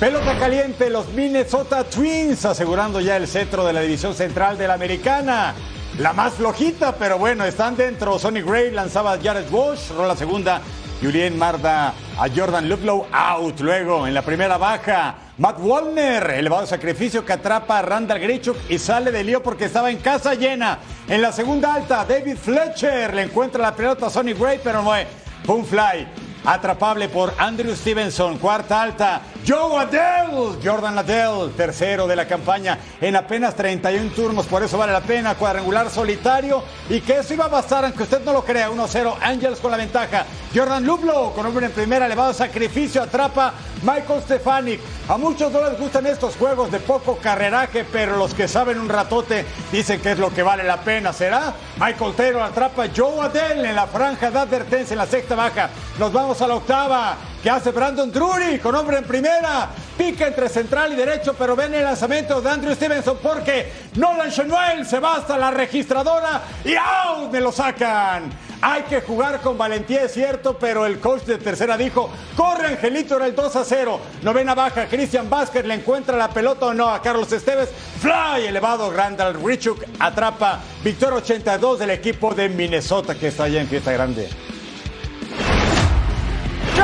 Pelota 0.00 0.38
caliente, 0.38 0.88
los 0.88 1.08
Minnesota 1.08 1.84
Twins 1.84 2.46
asegurando 2.46 3.00
ya 3.02 3.18
el 3.18 3.28
cetro 3.28 3.66
de 3.66 3.74
la 3.74 3.82
división 3.82 4.14
central 4.14 4.56
de 4.56 4.66
la 4.66 4.74
americana. 4.74 5.54
La 5.98 6.12
más 6.12 6.34
flojita, 6.34 6.94
pero 6.94 7.18
bueno, 7.18 7.44
están 7.44 7.74
dentro. 7.74 8.20
Sonny 8.20 8.40
Gray 8.40 8.70
lanzaba 8.70 9.14
a 9.14 9.18
Jared 9.20 9.50
Walsh, 9.50 9.90
rola 9.90 10.14
segunda. 10.14 10.60
Julien 11.02 11.36
Marda 11.36 11.92
a 12.16 12.28
Jordan 12.28 12.68
Ludlow 12.68 13.08
out. 13.12 13.58
Luego, 13.58 14.06
en 14.06 14.14
la 14.14 14.22
primera 14.22 14.56
baja, 14.58 15.16
Matt 15.38 15.58
Wallner, 15.58 16.30
elevado 16.30 16.68
sacrificio 16.68 17.24
que 17.24 17.32
atrapa 17.32 17.80
a 17.80 17.82
Randall 17.82 18.20
Grichuk 18.20 18.56
y 18.68 18.78
sale 18.78 19.10
de 19.10 19.24
lío 19.24 19.42
porque 19.42 19.64
estaba 19.64 19.90
en 19.90 19.98
casa 19.98 20.34
llena. 20.34 20.78
En 21.08 21.20
la 21.20 21.32
segunda 21.32 21.74
alta, 21.74 22.04
David 22.04 22.36
Fletcher 22.36 23.12
le 23.12 23.22
encuentra 23.22 23.60
la 23.60 23.74
pelota 23.74 24.06
a 24.06 24.10
Sonny 24.10 24.34
Gray, 24.34 24.60
pero 24.62 24.82
no 24.82 24.94
es. 24.94 25.08
Un 25.48 25.66
fly. 25.66 26.06
Atrapable 26.44 27.08
por 27.08 27.34
Andrew 27.38 27.74
Stevenson, 27.74 28.38
cuarta 28.38 28.82
alta. 28.82 29.22
Joe 29.46 29.80
Adele, 29.80 30.58
Jordan 30.62 30.98
Adele, 30.98 31.52
tercero 31.56 32.06
de 32.06 32.16
la 32.16 32.26
campaña 32.26 32.78
en 33.00 33.16
apenas 33.16 33.54
31 33.54 34.10
turnos, 34.12 34.46
por 34.46 34.62
eso 34.62 34.78
vale 34.78 34.92
la 34.92 35.00
pena. 35.00 35.34
Cuadrangular 35.34 35.90
solitario 35.90 36.62
y 36.88 37.00
que 37.00 37.18
eso 37.18 37.34
iba 37.34 37.46
a 37.46 37.48
bastar, 37.48 37.84
aunque 37.84 38.02
usted 38.02 38.22
no 38.24 38.32
lo 38.32 38.44
crea. 38.44 38.70
1-0, 38.70 39.14
Angels 39.22 39.60
con 39.60 39.70
la 39.70 39.76
ventaja. 39.76 40.26
Jordan 40.54 40.84
Lublo, 40.84 41.32
con 41.34 41.46
hombre 41.46 41.66
en 41.66 41.72
primera, 41.72 42.06
elevado 42.06 42.32
sacrificio, 42.32 43.02
atrapa 43.02 43.52
Michael 43.82 44.22
Stefanik. 44.22 44.80
A 45.08 45.16
muchos 45.16 45.52
no 45.52 45.62
les 45.62 45.78
gustan 45.78 46.06
estos 46.06 46.36
juegos 46.36 46.70
de 46.70 46.80
poco 46.80 47.16
carreraje, 47.16 47.84
pero 47.90 48.16
los 48.16 48.34
que 48.34 48.48
saben 48.48 48.78
un 48.78 48.88
ratote 48.88 49.46
dicen 49.72 50.00
que 50.00 50.12
es 50.12 50.18
lo 50.18 50.32
que 50.32 50.42
vale 50.42 50.64
la 50.64 50.78
pena. 50.82 51.12
¿Será? 51.12 51.54
Michael 51.78 52.14
Taylor 52.14 52.42
atrapa 52.42 52.86
Joe 52.94 53.20
Adele 53.20 53.70
en 53.70 53.76
la 53.76 53.86
franja 53.86 54.30
de 54.30 54.38
advertencia 54.38 54.94
en 54.94 54.98
la 54.98 55.06
sexta 55.06 55.34
baja. 55.34 55.70
Nos 55.98 56.12
vamos 56.12 56.27
a 56.28 56.46
la 56.46 56.56
octava. 56.56 57.16
¿Qué 57.42 57.48
hace 57.48 57.70
Brandon 57.70 58.12
Drury 58.12 58.58
con 58.58 58.74
hombre 58.74 58.98
en 58.98 59.04
primera? 59.04 59.70
Pica 59.96 60.26
entre 60.26 60.50
central 60.50 60.92
y 60.92 60.96
derecho, 60.96 61.34
pero 61.38 61.56
ven 61.56 61.72
el 61.72 61.84
lanzamiento 61.84 62.42
de 62.42 62.50
Andrew 62.50 62.74
Stevenson 62.74 63.18
porque 63.22 63.72
Nolan 63.94 64.30
Chenuel 64.30 64.84
se 64.84 65.00
va 65.00 65.16
hasta 65.16 65.38
la 65.38 65.50
registradora 65.50 66.42
y 66.66 66.74
¡out! 66.74 67.32
Me 67.32 67.40
lo 67.40 67.50
sacan. 67.50 68.30
Hay 68.60 68.82
que 68.82 69.00
jugar 69.00 69.40
con 69.40 69.56
valentía, 69.56 70.02
es 70.02 70.12
cierto, 70.12 70.58
pero 70.58 70.84
el 70.84 71.00
coach 71.00 71.22
de 71.22 71.38
tercera 71.38 71.78
dijo, 71.78 72.10
corre 72.36 72.66
Angelito, 72.66 73.16
era 73.16 73.26
el 73.26 73.34
2 73.34 73.56
a 73.56 73.64
0. 73.64 74.00
Novena 74.22 74.54
baja, 74.54 74.86
Christian 74.86 75.30
Vázquez 75.30 75.64
le 75.64 75.74
encuentra 75.74 76.16
la 76.18 76.28
pelota 76.28 76.66
o 76.66 76.74
no 76.74 76.90
a 76.90 77.00
Carlos 77.00 77.32
Esteves. 77.32 77.70
Fly, 78.00 78.46
elevado, 78.46 78.90
Randall 78.90 79.42
Richuk 79.42 79.82
atrapa. 79.98 80.60
Victor 80.84 81.14
82 81.14 81.78
del 81.78 81.90
equipo 81.90 82.34
de 82.34 82.50
Minnesota 82.50 83.14
que 83.14 83.28
está 83.28 83.44
allá 83.44 83.62
en 83.62 83.68
fiesta 83.68 83.92
grande. 83.92 84.28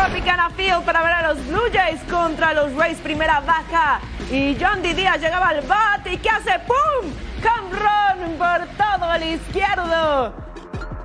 Tropicana 0.05 0.51
Field 0.51 0.85
para 0.85 1.03
ver 1.03 1.13
a 1.13 1.29
los 1.29 1.47
Blue 1.47 1.71
Jays 1.73 1.99
contra 2.11 2.53
los 2.53 2.75
Rays, 2.75 2.99
primera 2.99 3.41
baja. 3.41 4.01
Y 4.31 4.55
John 4.61 4.83
D. 4.83 4.93
Díaz 4.93 5.19
llegaba 5.19 5.49
al 5.49 5.63
bat 5.63 6.07
y 6.07 6.19
¿qué 6.19 6.29
hace? 6.29 6.61
¡Pum! 6.67 7.11
Camrón 7.43 8.37
por 8.37 8.67
todo 8.77 9.15
el 9.15 9.23
izquierdo. 9.23 10.35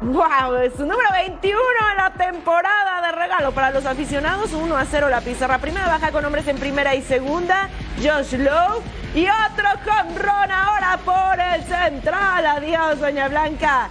¡Wow! 0.02 0.56
Es 0.64 0.74
su 0.74 0.86
número 0.86 1.10
21 1.14 1.58
en 1.92 1.98
la 1.98 2.10
temporada 2.10 3.08
de 3.08 3.12
regalo 3.14 3.54
para 3.54 3.72
los 3.72 3.86
aficionados. 3.86 4.52
1 4.52 4.76
a 4.76 4.84
0 4.84 5.08
la 5.08 5.22
pizarra. 5.22 5.60
Primera 5.60 5.88
baja 5.88 6.12
con 6.12 6.26
hombres 6.26 6.46
en 6.50 6.58
primera 6.58 6.94
y 6.94 7.02
segunda. 7.02 7.70
Josh 8.04 8.36
Lowe. 8.36 8.84
Y 9.16 9.28
otro 9.28 9.70
Camrón 9.86 10.52
ahora 10.52 11.00
por 11.06 11.40
el 11.40 11.64
central. 11.64 12.46
Adiós, 12.46 13.00
Doña 13.00 13.30
Blanca. 13.30 13.90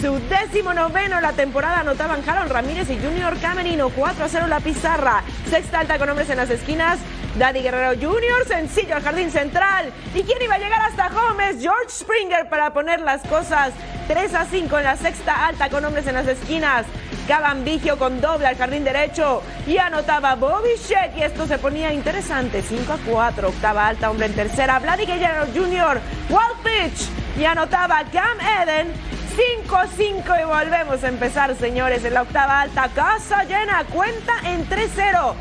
Su 0.00 0.20
décimo 0.28 0.72
noveno 0.72 1.16
en 1.16 1.22
la 1.22 1.32
temporada 1.32 1.80
anotaban 1.80 2.22
Harold 2.24 2.52
Ramírez 2.52 2.88
y 2.88 3.00
Junior 3.00 3.36
Camerino. 3.40 3.88
4 3.88 4.24
a 4.24 4.28
0 4.28 4.46
la 4.46 4.60
pizarra. 4.60 5.24
Sexta 5.50 5.80
alta 5.80 5.98
con 5.98 6.08
hombres 6.08 6.30
en 6.30 6.36
las 6.36 6.50
esquinas. 6.50 7.00
Daddy 7.36 7.62
Guerrero 7.62 8.00
Jr., 8.00 8.46
sencillo 8.46 8.94
al 8.94 9.02
jardín 9.02 9.32
central. 9.32 9.92
¿Y 10.14 10.22
quién 10.22 10.40
iba 10.40 10.54
a 10.54 10.58
llegar 10.58 10.80
hasta 10.82 11.08
Gómez? 11.08 11.56
George 11.60 11.88
Springer 11.88 12.48
para 12.48 12.72
poner 12.72 13.00
las 13.00 13.22
cosas 13.22 13.72
3 14.06 14.34
a 14.34 14.44
5 14.44 14.78
en 14.78 14.84
la 14.84 14.96
sexta 14.96 15.46
alta 15.46 15.68
con 15.68 15.84
hombres 15.84 16.06
en 16.06 16.14
las 16.14 16.28
esquinas. 16.28 16.86
Vigio 17.64 17.98
con 17.98 18.20
doble 18.20 18.46
al 18.46 18.56
jardín 18.56 18.84
derecho 18.84 19.42
y 19.66 19.76
anotaba 19.78 20.34
Bobby 20.36 20.76
Sheck 20.76 21.16
y 21.16 21.22
esto 21.22 21.46
se 21.46 21.58
ponía 21.58 21.92
interesante. 21.92 22.62
5 22.62 22.92
a 22.92 22.98
4, 23.04 23.48
octava 23.48 23.88
alta, 23.88 24.10
hombre 24.10 24.26
en 24.26 24.34
tercera. 24.34 24.78
Vladdy 24.78 25.06
Guerrero 25.06 25.46
Jr., 25.52 26.00
wild 26.30 26.62
pitch 26.62 27.08
y 27.36 27.44
anotaba 27.44 28.02
Cam 28.12 28.38
Eden 28.40 29.07
5-5 29.38 30.42
y 30.42 30.44
volvemos 30.46 31.04
a 31.04 31.08
empezar, 31.08 31.54
señores, 31.54 32.04
en 32.04 32.14
la 32.14 32.22
octava 32.22 32.60
alta. 32.62 32.88
Casa 32.88 33.44
llena, 33.44 33.84
cuenta 33.84 34.32
en 34.42 34.68
3-0. 34.68 35.34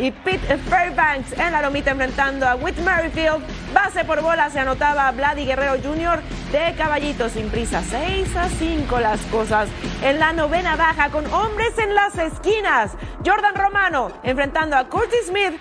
Y 0.00 0.10
Pete 0.10 0.58
Fairbanks 0.58 1.38
en 1.38 1.52
la 1.52 1.62
lomita 1.62 1.92
enfrentando 1.92 2.48
a 2.48 2.56
Whit 2.56 2.76
Merrifield. 2.78 3.44
Base 3.72 4.04
por 4.04 4.22
bola 4.22 4.50
se 4.50 4.58
anotaba 4.58 5.08
Vladi 5.12 5.44
Guerrero 5.44 5.74
Jr. 5.80 6.20
de 6.50 6.74
caballito 6.76 7.28
sin 7.28 7.48
prisa. 7.48 7.80
6 7.88 8.36
a 8.36 8.48
5 8.48 8.98
las 8.98 9.20
cosas. 9.26 9.68
En 10.02 10.18
la 10.18 10.32
novena 10.32 10.74
baja 10.74 11.10
con 11.10 11.24
hombres 11.32 11.78
en 11.78 11.94
las 11.94 12.18
esquinas. 12.18 12.96
Jordan 13.24 13.54
Romano 13.54 14.10
enfrentando 14.24 14.76
a 14.76 14.88
Curtis 14.88 15.28
Smith. 15.28 15.54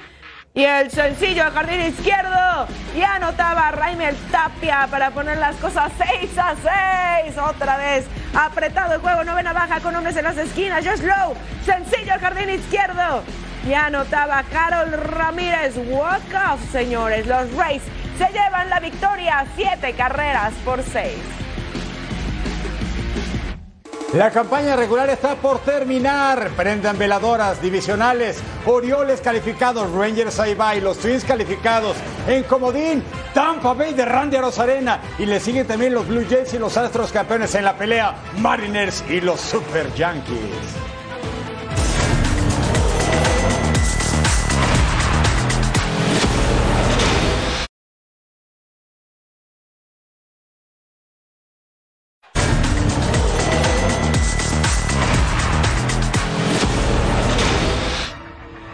Y 0.55 0.65
el 0.65 0.91
sencillo 0.91 1.45
al 1.45 1.51
jardín 1.51 1.81
izquierdo. 1.81 2.67
Y 2.95 3.01
anotaba 3.01 3.71
Raimel 3.71 4.15
Tapia 4.29 4.87
para 4.91 5.09
poner 5.09 5.39
las 5.39 5.55
cosas 5.55 5.91
6 5.97 6.37
a 6.37 7.23
6. 7.23 7.37
Otra 7.39 7.77
vez 7.77 8.05
apretado 8.35 8.93
el 8.93 9.01
juego. 9.01 9.23
Novena 9.23 9.51
baja 9.51 9.79
con 9.79 9.95
hombres 9.95 10.15
en 10.15 10.25
las 10.25 10.37
esquinas. 10.37 10.85
Josh 10.85 11.01
Lowe. 11.01 11.35
Sencillo 11.65 12.13
al 12.13 12.19
jardín 12.19 12.51
izquierdo. 12.51 13.23
Y 13.67 13.73
anotaba 13.73 14.43
Carol 14.43 14.91
Ramírez. 14.91 15.75
Walk 15.87 16.21
off, 16.51 16.71
señores. 16.71 17.25
Los 17.25 17.51
Rays 17.55 17.81
se 18.19 18.31
llevan 18.31 18.69
la 18.69 18.79
victoria. 18.79 19.47
Siete 19.55 19.93
carreras 19.93 20.53
por 20.63 20.83
seis. 20.83 21.17
La 24.13 24.29
campaña 24.29 24.75
regular 24.75 25.09
está 25.09 25.35
por 25.35 25.57
terminar. 25.59 26.51
Prendan 26.55 26.99
veladoras 26.99 27.59
divisionales. 27.59 28.37
Orioles 28.67 29.21
calificados. 29.21 29.91
Rangers 29.91 30.39
ahí 30.39 30.53
va. 30.53 30.75
Y 30.75 30.81
los 30.81 30.99
Twins 30.99 31.23
calificados. 31.25 31.97
En 32.27 32.43
comodín. 32.43 33.03
Tampa 33.33 33.73
Bay 33.73 33.95
de 33.95 34.05
Randy 34.05 34.37
Rosarena. 34.37 35.01
Y 35.17 35.25
le 35.25 35.39
siguen 35.39 35.65
también 35.65 35.95
los 35.95 36.07
Blue 36.07 36.25
Jays 36.29 36.53
y 36.53 36.59
los 36.59 36.77
Astros 36.77 37.11
campeones 37.11 37.55
en 37.55 37.65
la 37.65 37.75
pelea. 37.75 38.15
Mariners 38.37 39.03
y 39.09 39.19
los 39.19 39.41
Super 39.41 39.91
Yankees. 39.95 40.92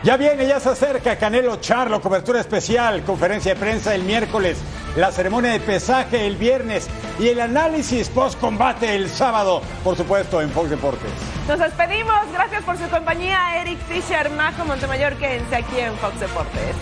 Ya 0.09 0.17
viene, 0.17 0.47
ya 0.47 0.59
se 0.59 0.69
acerca 0.69 1.19
Canelo 1.19 1.57
Charlo, 1.57 2.01
cobertura 2.01 2.39
especial, 2.39 3.03
conferencia 3.03 3.53
de 3.53 3.59
prensa 3.59 3.93
el 3.93 4.01
miércoles, 4.01 4.57
la 4.95 5.11
ceremonia 5.11 5.51
de 5.51 5.59
pesaje 5.59 6.25
el 6.25 6.35
viernes 6.35 6.89
y 7.19 7.27
el 7.27 7.39
análisis 7.39 8.09
post-combate 8.09 8.95
el 8.95 9.07
sábado, 9.07 9.61
por 9.83 9.95
supuesto, 9.95 10.41
en 10.41 10.49
Fox 10.49 10.71
Deportes. 10.71 11.11
Nos 11.47 11.59
despedimos, 11.59 12.21
gracias 12.33 12.63
por 12.63 12.75
su 12.79 12.89
compañía, 12.89 13.61
Eric 13.61 13.77
Fisher, 13.87 14.31
Majo 14.31 14.65
Montemayor, 14.65 15.13
quédense 15.17 15.55
aquí 15.57 15.77
en 15.77 15.95
Fox 15.97 16.19
Deportes. 16.19 16.75